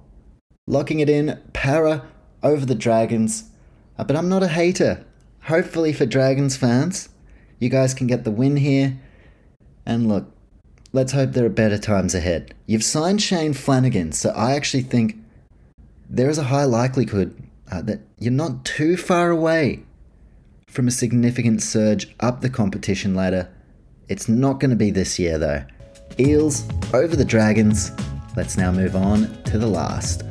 Locking 0.67 0.99
it 0.99 1.09
in, 1.09 1.41
Para 1.53 2.03
over 2.43 2.65
the 2.65 2.75
Dragons. 2.75 3.49
Uh, 3.97 4.03
but 4.03 4.15
I'm 4.15 4.29
not 4.29 4.43
a 4.43 4.47
hater. 4.47 5.05
Hopefully, 5.43 5.93
for 5.93 6.05
Dragons 6.05 6.57
fans, 6.57 7.09
you 7.59 7.69
guys 7.69 7.93
can 7.93 8.07
get 8.07 8.23
the 8.23 8.31
win 8.31 8.57
here. 8.57 8.99
And 9.85 10.07
look, 10.07 10.31
let's 10.91 11.13
hope 11.13 11.31
there 11.31 11.45
are 11.45 11.49
better 11.49 11.77
times 11.77 12.13
ahead. 12.13 12.53
You've 12.65 12.83
signed 12.83 13.21
Shane 13.21 13.53
Flanagan, 13.53 14.11
so 14.11 14.29
I 14.31 14.55
actually 14.55 14.83
think 14.83 15.15
there 16.09 16.29
is 16.29 16.37
a 16.37 16.43
high 16.43 16.65
likelihood 16.65 17.41
uh, 17.71 17.81
that 17.83 18.01
you're 18.19 18.31
not 18.31 18.65
too 18.65 18.97
far 18.97 19.29
away 19.29 19.83
from 20.77 20.87
a 20.87 20.91
significant 20.91 21.59
surge 21.59 22.15
up 22.19 22.41
the 22.41 22.49
competition 22.51 23.15
ladder. 23.15 23.49
It's 24.09 24.29
not 24.29 24.59
going 24.59 24.69
to 24.69 24.75
be 24.75 24.91
this 24.91 25.17
year 25.17 25.39
though. 25.39 25.65
Eels 26.19 26.67
over 26.93 27.15
the 27.15 27.25
Dragons. 27.25 27.89
Let's 28.35 28.57
now 28.57 28.71
move 28.71 28.95
on 28.95 29.41
to 29.45 29.57
the 29.57 29.65
last. 29.65 30.21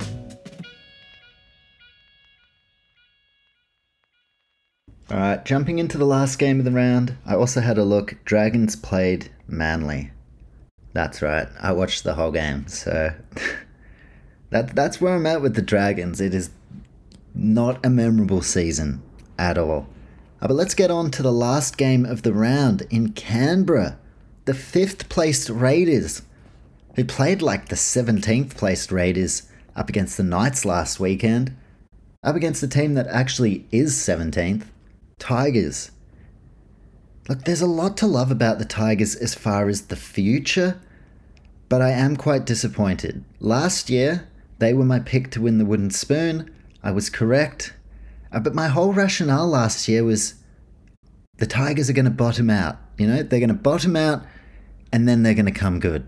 Alright, 5.10 5.44
jumping 5.44 5.80
into 5.80 5.98
the 5.98 6.04
last 6.04 6.38
game 6.38 6.60
of 6.60 6.64
the 6.64 6.70
round, 6.70 7.16
I 7.26 7.34
also 7.34 7.60
had 7.60 7.76
a 7.76 7.82
look. 7.82 8.16
Dragons 8.24 8.76
played 8.76 9.28
Manly. 9.48 10.12
That's 10.92 11.22
right. 11.22 11.48
I 11.60 11.72
watched 11.72 12.04
the 12.04 12.14
whole 12.14 12.30
game, 12.30 12.68
so 12.68 13.12
that 14.50 14.76
that's 14.76 15.00
where 15.00 15.16
I'm 15.16 15.26
at 15.26 15.42
with 15.42 15.56
the 15.56 15.62
Dragons. 15.62 16.20
It 16.20 16.34
is 16.34 16.50
not 17.34 17.84
a 17.84 17.90
memorable 17.90 18.42
season 18.42 19.02
at 19.40 19.58
all. 19.58 19.88
Uh, 20.40 20.48
but 20.48 20.54
let's 20.54 20.74
get 20.74 20.90
on 20.90 21.10
to 21.10 21.22
the 21.22 21.32
last 21.32 21.76
game 21.76 22.04
of 22.04 22.22
the 22.22 22.32
round 22.32 22.82
in 22.90 23.12
Canberra. 23.12 23.98
The 24.44 24.54
fifth 24.54 25.08
placed 25.08 25.48
Raiders, 25.48 26.22
who 26.94 27.04
played 27.04 27.42
like 27.42 27.68
the 27.68 27.76
17th 27.76 28.56
placed 28.56 28.92
Raiders 28.92 29.48
up 29.74 29.88
against 29.88 30.16
the 30.16 30.22
Knights 30.22 30.64
last 30.64 31.00
weekend, 31.00 31.56
up 32.22 32.36
against 32.36 32.60
the 32.60 32.68
team 32.68 32.94
that 32.94 33.06
actually 33.08 33.66
is 33.70 33.94
17th, 33.94 34.64
Tigers. 35.18 35.90
Look, 37.28 37.44
there's 37.44 37.60
a 37.62 37.66
lot 37.66 37.96
to 37.98 38.06
love 38.06 38.30
about 38.30 38.58
the 38.58 38.64
Tigers 38.64 39.16
as 39.16 39.34
far 39.34 39.68
as 39.68 39.82
the 39.82 39.96
future 39.96 40.80
but 41.68 41.82
I 41.82 41.90
am 41.90 42.16
quite 42.16 42.44
disappointed. 42.44 43.24
Last 43.40 43.90
year, 43.90 44.28
they 44.58 44.72
were 44.72 44.84
my 44.84 45.00
pick 45.00 45.30
to 45.32 45.42
win 45.42 45.58
the 45.58 45.64
Wooden 45.64 45.90
Spoon. 45.90 46.50
I 46.82 46.92
was 46.92 47.10
correct. 47.10 47.74
Uh, 48.32 48.40
but 48.40 48.54
my 48.54 48.68
whole 48.68 48.92
rationale 48.92 49.46
last 49.46 49.88
year 49.88 50.04
was 50.04 50.34
the 51.38 51.46
Tigers 51.46 51.90
are 51.90 51.94
going 51.94 52.06
to 52.06 52.10
bottom 52.10 52.50
out. 52.50 52.76
You 52.98 53.06
know, 53.06 53.22
they're 53.22 53.40
going 53.40 53.48
to 53.48 53.54
bottom 53.54 53.96
out 53.96 54.24
and 54.92 55.08
then 55.08 55.22
they're 55.22 55.34
going 55.34 55.46
to 55.46 55.52
come 55.52 55.80
good. 55.80 56.06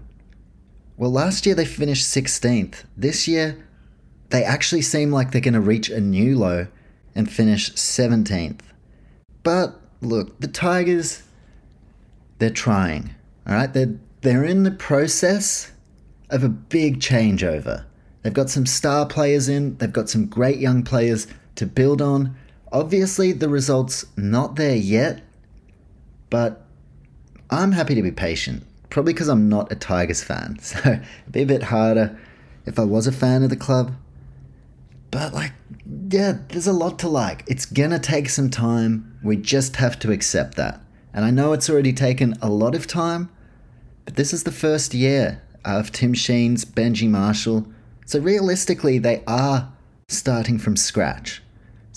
Well, 0.97 1.13
last 1.13 1.47
year 1.47 1.55
they 1.55 1.65
finished 1.65 2.07
16th. 2.07 2.85
This 2.97 3.29
year, 3.29 3.65
they 4.31 4.43
actually 4.43 4.83
seem 4.83 5.13
like 5.13 5.31
they're 5.31 5.41
going 5.41 5.55
to 5.55 5.61
reach 5.61 5.91
a 5.91 6.01
new 6.01 6.37
low 6.37 6.67
and 7.15 7.31
finish 7.31 7.73
17th. 7.73 8.61
But 9.43 9.81
look, 10.01 10.41
the 10.41 10.49
Tigers, 10.49 11.23
they're 12.39 12.51
trying. 12.51 13.15
All 13.47 13.55
right, 13.55 13.73
they're 13.73 13.95
they're 14.21 14.45
in 14.45 14.65
the 14.65 14.73
process 14.73 15.73
of 16.31 16.43
a 16.43 16.49
big 16.49 16.99
changeover. 17.01 17.85
They've 18.23 18.33
got 18.33 18.51
some 18.51 18.67
star 18.67 19.07
players 19.07 19.49
in. 19.49 19.77
They've 19.77 19.93
got 19.93 20.09
some 20.09 20.27
great 20.27 20.59
young 20.59 20.83
players 20.83 21.29
to 21.59 21.67
build 21.67 22.01
on. 22.01 22.37
Obviously, 22.73 23.33
the 23.33 23.49
results 23.49 24.07
not 24.17 24.57
there 24.57 24.77
yet, 24.77 25.23
but 26.31 26.65
I'm 27.51 27.73
happy 27.73 27.95
to 27.95 28.03
be 28.03 28.13
patient. 28.13 28.65
Probably 28.91 29.13
because 29.13 29.29
I'm 29.29 29.49
not 29.49 29.71
a 29.71 29.75
Tigers 29.75 30.23
fan, 30.23 30.59
so 30.63 30.79
it'd 30.79 31.03
be 31.31 31.43
a 31.43 31.47
bit 31.47 31.65
harder 31.65 32.19
if 32.65 32.79
I 32.79 32.85
was 32.85 33.07
a 33.07 33.13
fan 33.13 33.43
of 33.43 33.51
the 33.51 33.57
club. 33.57 33.93
But 35.11 35.35
like, 35.35 35.53
yeah, 36.11 36.39
there's 36.49 36.67
a 36.67 36.73
lot 36.73 36.99
to 37.01 37.09
like. 37.09 37.45
It's 37.47 37.67
gonna 37.67 37.99
take 37.99 38.29
some 38.29 38.51
time. 38.51 39.19
We 39.23 39.37
just 39.37 39.77
have 39.77 39.99
to 40.01 40.13
accept 40.13 40.57
that. 40.57 40.81
And 41.13 41.25
I 41.25 41.31
know 41.31 41.53
it's 41.53 41.69
already 41.69 41.93
taken 41.93 42.35
a 42.41 42.49
lot 42.49 42.75
of 42.75 42.87
time, 42.87 43.31
but 44.05 44.17
this 44.17 44.33
is 44.33 44.45
the 44.45 44.53
first 44.53 44.95
year 44.95 45.43
of 45.65 45.91
Tim 45.91 46.15
Sheens, 46.15 46.65
Benji 46.65 47.09
Marshall. 47.09 47.67
So 48.05 48.21
realistically, 48.21 48.99
they 48.99 49.23
are 49.27 49.73
starting 50.09 50.59
from 50.59 50.77
scratch. 50.77 51.43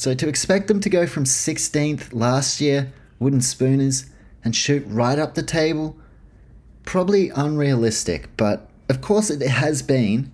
So 0.01 0.15
to 0.15 0.27
expect 0.27 0.67
them 0.67 0.79
to 0.79 0.89
go 0.89 1.05
from 1.05 1.25
16th 1.25 2.11
last 2.11 2.59
year, 2.59 2.91
wooden 3.19 3.39
spooners, 3.39 4.07
and 4.43 4.55
shoot 4.55 4.83
right 4.87 5.19
up 5.19 5.35
the 5.35 5.43
table, 5.43 5.95
probably 6.85 7.29
unrealistic. 7.29 8.35
But 8.35 8.67
of 8.89 9.01
course, 9.01 9.29
it 9.29 9.47
has 9.47 9.83
been 9.83 10.31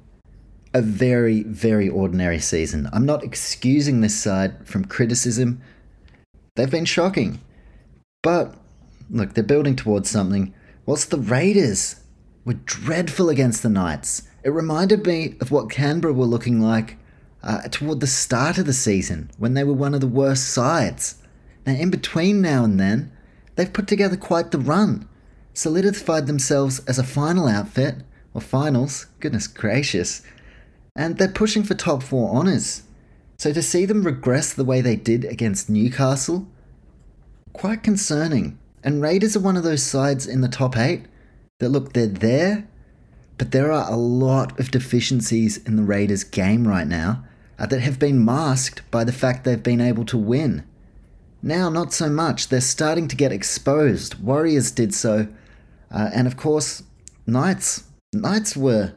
a 0.74 0.82
very, 0.82 1.44
very 1.44 1.90
ordinary 1.90 2.40
season. 2.40 2.88
I'm 2.94 3.06
not 3.06 3.26
excusing 3.26 4.00
this 4.00 4.16
side 4.16 4.66
from 4.66 4.86
criticism. 4.86 5.62
They've 6.56 6.72
been 6.72 6.86
shocking. 6.86 7.42
But 8.24 8.56
look, 9.10 9.34
they're 9.34 9.44
building 9.44 9.76
towards 9.76 10.10
something. 10.10 10.54
What's 10.86 11.04
the 11.04 11.18
Raiders 11.18 11.98
were 12.46 12.54
dreadful 12.54 13.28
against 13.28 13.64
the 13.64 13.70
Knights, 13.70 14.24
it 14.46 14.52
reminded 14.52 15.06
me 15.06 15.36
of 15.42 15.52
what 15.52 15.70
Canberra 15.70 16.14
were 16.14 16.24
looking 16.24 16.62
like 16.62 16.97
uh, 17.44 17.62
toward 17.70 18.00
the 18.00 18.08
start 18.08 18.58
of 18.58 18.66
the 18.66 18.74
season 18.74 19.30
when 19.38 19.54
they 19.54 19.64
were 19.64 19.74
one 19.74 19.94
of 19.94 20.02
the 20.02 20.08
worst 20.08 20.50
sides. 20.50 21.16
Now, 21.66 21.74
in 21.74 21.90
between 21.90 22.42
now 22.42 22.64
and 22.64 22.80
then, 22.80 23.12
they've 23.56 23.72
put 23.72 23.88
together 23.88 24.18
quite 24.18 24.52
the 24.52 24.60
run, 24.60 25.08
solidified 25.54 26.28
themselves 26.28 26.80
as 26.88 27.00
a 27.00 27.04
final 27.04 27.48
outfit, 27.48 27.96
or 28.34 28.42
finals, 28.42 29.08
goodness 29.20 29.48
gracious, 29.48 30.22
and 30.96 31.18
they're 31.18 31.28
pushing 31.28 31.64
for 31.64 31.74
top 31.74 32.04
four 32.04 32.36
honours. 32.36 32.84
So 33.38 33.54
to 33.54 33.62
see 33.62 33.86
them 33.86 34.04
regress 34.04 34.54
the 34.54 34.66
way 34.66 34.82
they 34.82 34.96
did 34.96 35.26
against 35.26 35.70
Newcastle, 35.70 36.48
quite 37.54 37.84
concerning. 37.84 38.58
And 38.84 39.02
Raiders 39.02 39.36
are 39.36 39.42
one 39.42 39.58
of 39.58 39.64
those 39.64 39.84
sides 39.84 40.26
in 40.26 40.42
the 40.42 40.48
top 40.48 40.78
eight 40.78 41.06
that 41.60 41.70
look, 41.70 41.94
they're 41.94 42.08
there, 42.08 42.68
but 43.38 43.52
there 43.52 43.72
are 43.72 43.92
a 43.92 43.96
lot 43.96 44.60
of 44.60 44.72
deficiencies 44.72 45.58
in 45.58 45.76
the 45.76 45.84
Raiders' 45.84 46.24
game 46.24 46.68
right 46.68 46.88
now 46.88 47.24
uh, 47.60 47.66
that 47.68 47.82
have 47.82 48.00
been 48.00 48.24
masked 48.24 48.90
by 48.92 49.04
the 49.04 49.12
fact 49.12 49.44
they've 49.44 49.62
been 49.62 49.82
able 49.82 50.06
to 50.06 50.18
win. 50.18 50.64
Now, 51.42 51.70
not 51.70 51.94
so 51.94 52.10
much. 52.10 52.50
They're 52.50 52.62
starting 52.62 53.08
to 53.08 53.16
get 53.16 53.32
exposed. 53.32 54.16
Warriors 54.16 54.72
did 54.72 54.94
so. 54.94 55.28
Uh, 55.92 56.10
and 56.14 56.28
of 56.28 56.36
course, 56.36 56.84
Knights. 57.26 57.84
Knights 58.14 58.56
were 58.56 58.94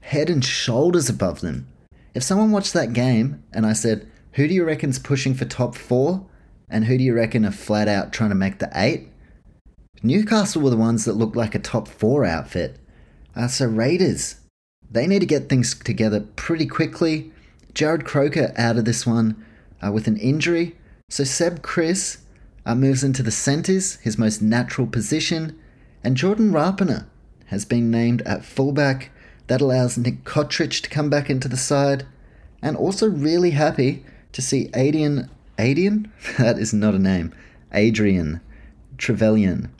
head 0.00 0.28
and 0.28 0.44
shoulders 0.44 1.08
above 1.08 1.40
them. 1.40 1.68
If 2.14 2.22
someone 2.22 2.50
watched 2.50 2.72
that 2.74 2.92
game 2.92 3.42
and 3.52 3.64
I 3.64 3.72
said, 3.72 4.10
Who 4.32 4.48
do 4.48 4.54
you 4.54 4.64
reckon's 4.64 4.98
pushing 4.98 5.34
for 5.34 5.44
top 5.44 5.74
four? 5.74 6.26
And 6.68 6.84
who 6.84 6.98
do 6.98 7.04
you 7.04 7.14
reckon 7.14 7.46
are 7.46 7.52
flat 7.52 7.88
out 7.88 8.12
trying 8.12 8.30
to 8.30 8.36
make 8.36 8.58
the 8.58 8.70
eight? 8.74 9.08
Newcastle 10.02 10.62
were 10.62 10.70
the 10.70 10.76
ones 10.76 11.04
that 11.04 11.14
looked 11.14 11.36
like 11.36 11.54
a 11.54 11.58
top 11.58 11.88
four 11.88 12.24
outfit. 12.24 12.78
Uh, 13.38 13.46
so, 13.46 13.66
Raiders, 13.66 14.40
they 14.90 15.06
need 15.06 15.20
to 15.20 15.26
get 15.26 15.48
things 15.48 15.72
together 15.78 16.20
pretty 16.34 16.66
quickly. 16.66 17.30
Jarrod 17.72 18.04
Croker 18.04 18.52
out 18.56 18.76
of 18.76 18.84
this 18.84 19.06
one 19.06 19.44
uh, 19.80 19.92
with 19.92 20.08
an 20.08 20.16
injury. 20.16 20.76
So 21.08 21.22
Seb 21.22 21.62
Kris 21.62 22.18
uh, 22.66 22.74
moves 22.74 23.04
into 23.04 23.22
the 23.22 23.30
centres, 23.30 23.94
his 23.96 24.18
most 24.18 24.42
natural 24.42 24.88
position. 24.88 25.56
And 26.02 26.16
Jordan 26.16 26.50
Rapana 26.50 27.06
has 27.46 27.64
been 27.64 27.92
named 27.92 28.22
at 28.22 28.44
fullback. 28.44 29.10
That 29.46 29.60
allows 29.60 29.96
Nick 29.96 30.24
Cotric 30.24 30.82
to 30.82 30.90
come 30.90 31.08
back 31.08 31.30
into 31.30 31.46
the 31.46 31.56
side. 31.56 32.06
And 32.60 32.76
also 32.76 33.08
really 33.08 33.52
happy 33.52 34.04
to 34.32 34.42
see 34.42 34.68
Adrian. 34.74 35.30
Adrian? 35.58 36.12
that 36.38 36.58
is 36.58 36.74
not 36.74 36.94
a 36.94 36.98
name. 36.98 37.32
Adrian 37.72 38.40
Trevilyan. 38.96 39.70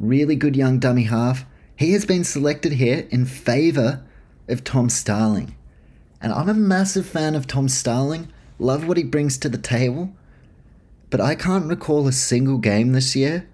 Really 0.00 0.34
good 0.34 0.56
young 0.56 0.80
dummy 0.80 1.04
half. 1.04 1.44
He 1.76 1.92
has 1.92 2.04
been 2.04 2.24
selected 2.24 2.72
here 2.72 3.06
in 3.10 3.26
favour 3.26 4.04
of 4.48 4.64
Tom 4.64 4.88
Starling. 4.88 5.56
And 6.20 6.32
I'm 6.32 6.48
a 6.48 6.54
massive 6.54 7.06
fan 7.06 7.34
of 7.34 7.46
Tom 7.46 7.68
Starling, 7.68 8.28
love 8.58 8.86
what 8.86 8.96
he 8.96 9.02
brings 9.02 9.36
to 9.38 9.48
the 9.48 9.58
table, 9.58 10.12
but 11.10 11.20
I 11.20 11.34
can't 11.34 11.68
recall 11.68 12.06
a 12.06 12.12
single 12.12 12.58
game 12.58 12.92
this 12.92 13.14
year 13.14 13.48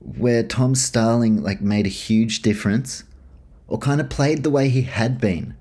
where 0.00 0.42
Tom 0.42 0.74
Starling 0.74 1.42
like 1.42 1.60
made 1.60 1.86
a 1.86 1.90
huge 1.90 2.42
difference 2.42 3.04
or 3.68 3.78
kind 3.78 4.00
of 4.00 4.10
played 4.10 4.42
the 4.42 4.50
way 4.50 4.68
he 4.68 4.82
had 4.82 5.20
been 5.20 5.54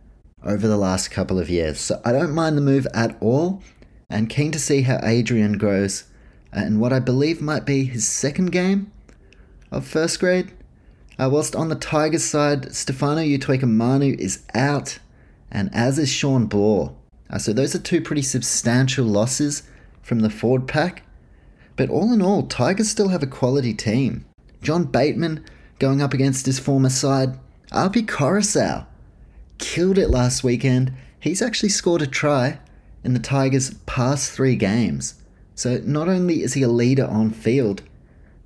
over 0.44 0.68
the 0.68 0.78
last 0.78 1.12
couple 1.12 1.38
of 1.38 1.50
years. 1.50 1.80
So 1.80 2.02
I 2.06 2.12
don't 2.12 2.34
mind 2.34 2.58
the 2.58 2.62
move 2.62 2.88
at 2.94 3.16
all 3.22 3.62
and 4.10 4.30
keen 4.30 4.52
to 4.52 4.60
see 4.60 4.84
how 4.84 5.00
Adrian 5.04 5.58
grows 5.58 6.06
and 6.52 6.80
what 6.80 6.94
I 6.94 7.00
believe 7.00 7.42
might 7.42 7.66
be 7.66 7.84
his 7.84 8.08
second 8.08 8.52
game 8.52 8.92
of 9.72 9.86
first 9.86 10.20
grade. 10.20 10.52
Uh, 11.20 11.30
whilst 11.30 11.56
on 11.56 11.68
the 11.68 11.76
Tigers 11.76 12.24
side, 12.24 12.74
Stefano 12.74 13.22
Utoikamanu 13.22 14.18
is 14.18 14.44
out 14.56 15.00
and 15.52 15.70
as 15.74 16.00
is 16.00 16.10
Shawn 16.10 16.46
Blore. 16.46 16.96
Uh, 17.30 17.38
so 17.38 17.52
those 17.52 17.76
are 17.76 17.80
two 17.80 18.02
pretty 18.02 18.22
substantial 18.22 19.06
losses 19.06 19.64
from 20.02 20.22
the 20.22 20.30
Ford 20.30 20.68
pack. 20.68 21.04
But 21.76 21.90
all 21.90 22.14
in 22.14 22.22
all, 22.22 22.44
Tigers 22.44 22.90
still 22.90 23.10
have 23.10 23.22
a 23.22 23.28
quality 23.28 23.74
team. 23.74 24.26
John 24.62 24.86
Bateman 24.86 25.44
going 25.78 26.02
up 26.02 26.14
against 26.14 26.46
his 26.46 26.60
former 26.60 26.90
side. 26.90 27.38
Api 27.72 28.04
Koroisau 28.04 28.86
killed 29.58 29.98
it 29.98 30.10
last 30.10 30.44
weekend. 30.44 30.94
He's 31.20 31.42
actually 31.42 31.70
scored 31.70 32.02
a 32.02 32.08
try 32.08 32.60
in 33.04 33.14
the 33.14 33.20
Tigers' 33.20 33.74
past 33.86 34.32
three 34.32 34.56
games. 34.56 35.16
So 35.56 35.82
not 35.86 36.08
only 36.08 36.44
is 36.44 36.54
he 36.54 36.64
a 36.64 36.70
leader 36.70 37.06
on 37.06 37.32
field, 37.32 37.84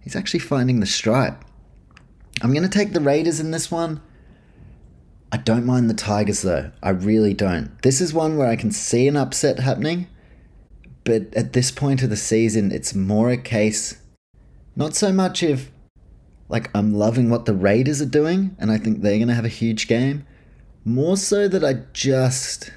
he's 0.02 0.16
actually 0.16 0.40
finding 0.40 0.80
the 0.80 0.86
stripe. 0.86 1.43
I'm 2.42 2.52
going 2.52 2.64
to 2.64 2.70
take 2.70 2.94
the 2.94 3.00
Raiders 3.00 3.40
in 3.40 3.52
this 3.52 3.72
one. 3.72 4.02
I 5.32 5.38
don't 5.38 5.66
mind 5.66 5.90
the 5.90 5.96
Tigers 5.96 6.42
though. 6.42 6.72
I 6.82 6.90
really 6.90 7.34
don't. 7.34 7.82
This 7.82 8.02
is 8.02 8.14
one 8.14 8.38
where 8.38 8.50
I 8.50 8.56
can 8.56 8.72
see 8.72 9.08
an 9.08 9.18
upset 9.18 9.60
happening, 9.60 10.08
but 11.04 11.34
at 11.34 11.54
this 11.54 11.72
point 11.72 12.04
of 12.04 12.10
the 12.10 12.18
season, 12.18 12.72
it's 12.72 12.94
more 12.94 13.30
a 13.30 13.38
case, 13.38 13.98
not 14.76 14.96
so 14.96 15.12
much 15.12 15.42
if, 15.42 15.72
like, 16.50 16.70
I'm 16.76 16.94
loving 16.94 17.30
what 17.30 17.46
the 17.46 17.54
Raiders 17.54 18.02
are 18.02 18.06
doing 18.06 18.56
and 18.60 18.72
I 18.72 18.78
think 18.78 19.02
they're 19.02 19.18
going 19.18 19.28
to 19.28 19.34
have 19.34 19.46
a 19.46 19.50
huge 19.50 19.88
game, 19.88 20.26
more 20.86 21.18
so 21.18 21.48
that 21.48 21.64
I 21.64 21.86
just, 21.94 22.72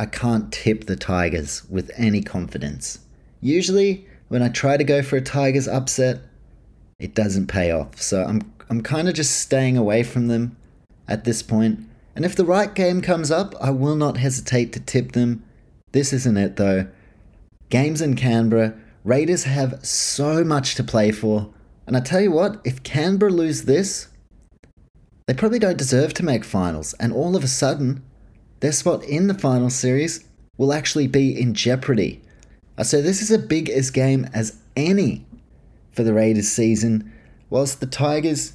I 0.00 0.06
can't 0.06 0.52
tip 0.52 0.86
the 0.86 0.96
Tigers 0.96 1.64
with 1.68 1.90
any 1.96 2.22
confidence. 2.22 2.98
Usually, 3.40 4.08
when 4.28 4.42
I 4.42 4.48
try 4.48 4.76
to 4.76 4.84
go 4.84 5.02
for 5.02 5.16
a 5.16 5.20
Tigers 5.20 5.68
upset, 5.68 6.20
it 6.98 7.14
doesn't 7.14 7.46
pay 7.46 7.70
off. 7.70 8.00
So 8.00 8.24
I'm, 8.24 8.52
I'm 8.68 8.82
kind 8.82 9.08
of 9.08 9.14
just 9.14 9.40
staying 9.40 9.76
away 9.76 10.02
from 10.02 10.28
them 10.28 10.56
at 11.08 11.24
this 11.24 11.42
point, 11.42 11.80
and 12.14 12.24
if 12.24 12.34
the 12.34 12.44
right 12.44 12.74
game 12.74 13.00
comes 13.00 13.30
up, 13.30 13.54
I 13.60 13.70
will 13.70 13.96
not 13.96 14.16
hesitate 14.16 14.72
to 14.72 14.80
tip 14.80 15.12
them. 15.12 15.44
This 15.92 16.12
isn't 16.12 16.36
it 16.36 16.56
though. 16.56 16.88
Games 17.68 18.00
in 18.00 18.16
Canberra, 18.16 18.74
Raiders 19.04 19.44
have 19.44 19.84
so 19.84 20.42
much 20.42 20.74
to 20.74 20.84
play 20.84 21.12
for, 21.12 21.52
and 21.86 21.96
I 21.96 22.00
tell 22.00 22.20
you 22.20 22.32
what, 22.32 22.60
if 22.64 22.82
Canberra 22.82 23.30
lose 23.30 23.64
this, 23.64 24.08
they 25.26 25.34
probably 25.34 25.58
don't 25.58 25.78
deserve 25.78 26.14
to 26.14 26.24
make 26.24 26.44
finals, 26.44 26.94
and 26.94 27.12
all 27.12 27.36
of 27.36 27.44
a 27.44 27.48
sudden, 27.48 28.02
their 28.60 28.72
spot 28.72 29.04
in 29.04 29.26
the 29.26 29.34
final 29.34 29.70
series 29.70 30.24
will 30.56 30.72
actually 30.72 31.06
be 31.06 31.38
in 31.38 31.54
jeopardy. 31.54 32.22
Uh, 32.78 32.84
so 32.84 33.02
this 33.02 33.22
is 33.22 33.30
a 33.30 33.38
big 33.38 33.68
as 33.68 33.90
game 33.90 34.28
as 34.32 34.58
any 34.76 35.26
for 35.92 36.02
the 36.02 36.14
Raiders 36.14 36.48
season, 36.48 37.12
whilst 37.50 37.80
the 37.80 37.86
Tigers 37.86 38.54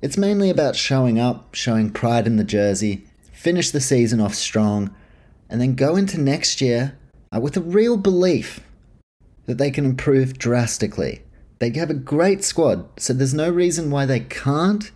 It's 0.00 0.16
mainly 0.16 0.48
about 0.48 0.76
showing 0.76 1.18
up, 1.18 1.54
showing 1.54 1.90
pride 1.90 2.26
in 2.26 2.36
the 2.36 2.44
jersey, 2.44 3.04
finish 3.32 3.70
the 3.70 3.80
season 3.80 4.20
off 4.20 4.34
strong, 4.34 4.94
and 5.50 5.60
then 5.60 5.74
go 5.74 5.96
into 5.96 6.20
next 6.20 6.60
year 6.60 6.96
uh, 7.34 7.40
with 7.40 7.56
a 7.56 7.60
real 7.60 7.96
belief 7.96 8.60
that 9.46 9.58
they 9.58 9.70
can 9.70 9.84
improve 9.84 10.38
drastically. 10.38 11.22
They 11.58 11.72
have 11.72 11.90
a 11.90 11.94
great 11.94 12.44
squad, 12.44 12.88
so 13.00 13.12
there's 13.12 13.34
no 13.34 13.50
reason 13.50 13.90
why 13.90 14.06
they 14.06 14.20
can't. 14.20 14.88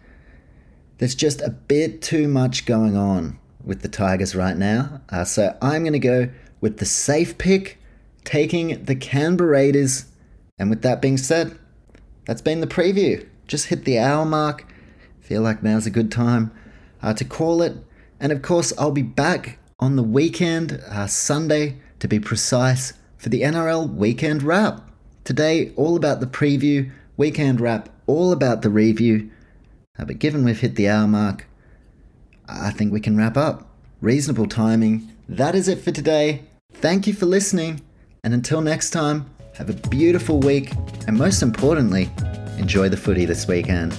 There's 0.99 1.17
just 1.17 1.41
a 1.41 1.51
bit 1.51 2.01
too 2.01 2.29
much 2.29 2.65
going 2.65 2.97
on 2.97 3.41
with 3.65 3.83
the 3.83 3.89
Tigers 3.89 4.37
right 4.37 4.57
now. 4.57 5.01
Uh, 5.09 5.25
so 5.25 5.57
I'm 5.61 5.83
going 5.83 5.95
to 5.95 5.99
go 5.99 6.31
with 6.61 6.79
the 6.79 6.85
safe 6.85 7.39
pick, 7.39 7.79
taking 8.23 8.85
the 8.85 8.95
Canberra 8.95 9.51
Raiders. 9.51 10.05
And 10.61 10.71
with 10.71 10.83
that 10.83 11.03
being 11.03 11.19
said, 11.19 11.59
that's 12.25 12.43
been 12.43 12.61
the 12.61 12.67
preview. 12.67 13.27
Just 13.47 13.67
hit 13.67 13.85
the 13.85 13.99
hour 13.99 14.25
mark. 14.25 14.67
Feel 15.21 15.43
like 15.43 15.63
now's 15.63 15.87
a 15.87 15.91
good 15.91 16.11
time 16.11 16.53
uh, 17.03 17.15
to 17.15 17.25
call 17.25 17.63
it. 17.63 17.77
And 18.21 18.33
of 18.33 18.43
course, 18.43 18.73
I'll 18.79 18.93
be 18.93 19.03
back 19.03 19.59
on 19.81 19.97
the 19.97 20.03
weekend, 20.03 20.81
uh, 20.89 21.07
Sunday 21.07 21.79
to 21.99 22.09
be 22.09 22.21
precise, 22.21 22.93
for 23.17 23.29
the 23.29 23.43
NRL 23.43 23.93
weekend 23.93 24.43
wrap. 24.43 24.89
Today, 25.25 25.73
all 25.77 25.97
about 25.97 26.21
the 26.21 26.27
preview, 26.27 26.91
weekend 27.17 27.61
wrap, 27.61 27.89
all 28.07 28.33
about 28.33 28.63
the 28.63 28.71
review. 28.71 29.31
Uh, 29.99 30.05
but 30.05 30.19
given 30.19 30.45
we've 30.45 30.61
hit 30.61 30.77
the 30.77 30.89
hour 30.89 31.07
mark, 31.07 31.47
I 32.49 32.71
think 32.71 32.93
we 32.93 33.01
can 33.01 33.17
wrap 33.17 33.37
up. 33.37 33.69
Reasonable 34.01 34.47
timing. 34.47 35.09
That 35.29 35.55
is 35.55 35.69
it 35.69 35.81
for 35.81 35.93
today. 35.93 36.45
Thank 36.73 37.07
you 37.07 37.13
for 37.13 37.27
listening. 37.27 37.83
And 38.25 38.35
until 38.35 38.61
next 38.61 38.91
time, 38.91 39.32
have 39.55 39.71
a 39.71 39.89
beautiful 39.89 40.41
week. 40.41 40.73
And 41.07 41.17
most 41.17 41.43
importantly, 41.43 42.11
enjoy 42.59 42.89
the 42.89 42.97
footy 42.97 43.25
this 43.25 43.47
weekend. 43.47 43.97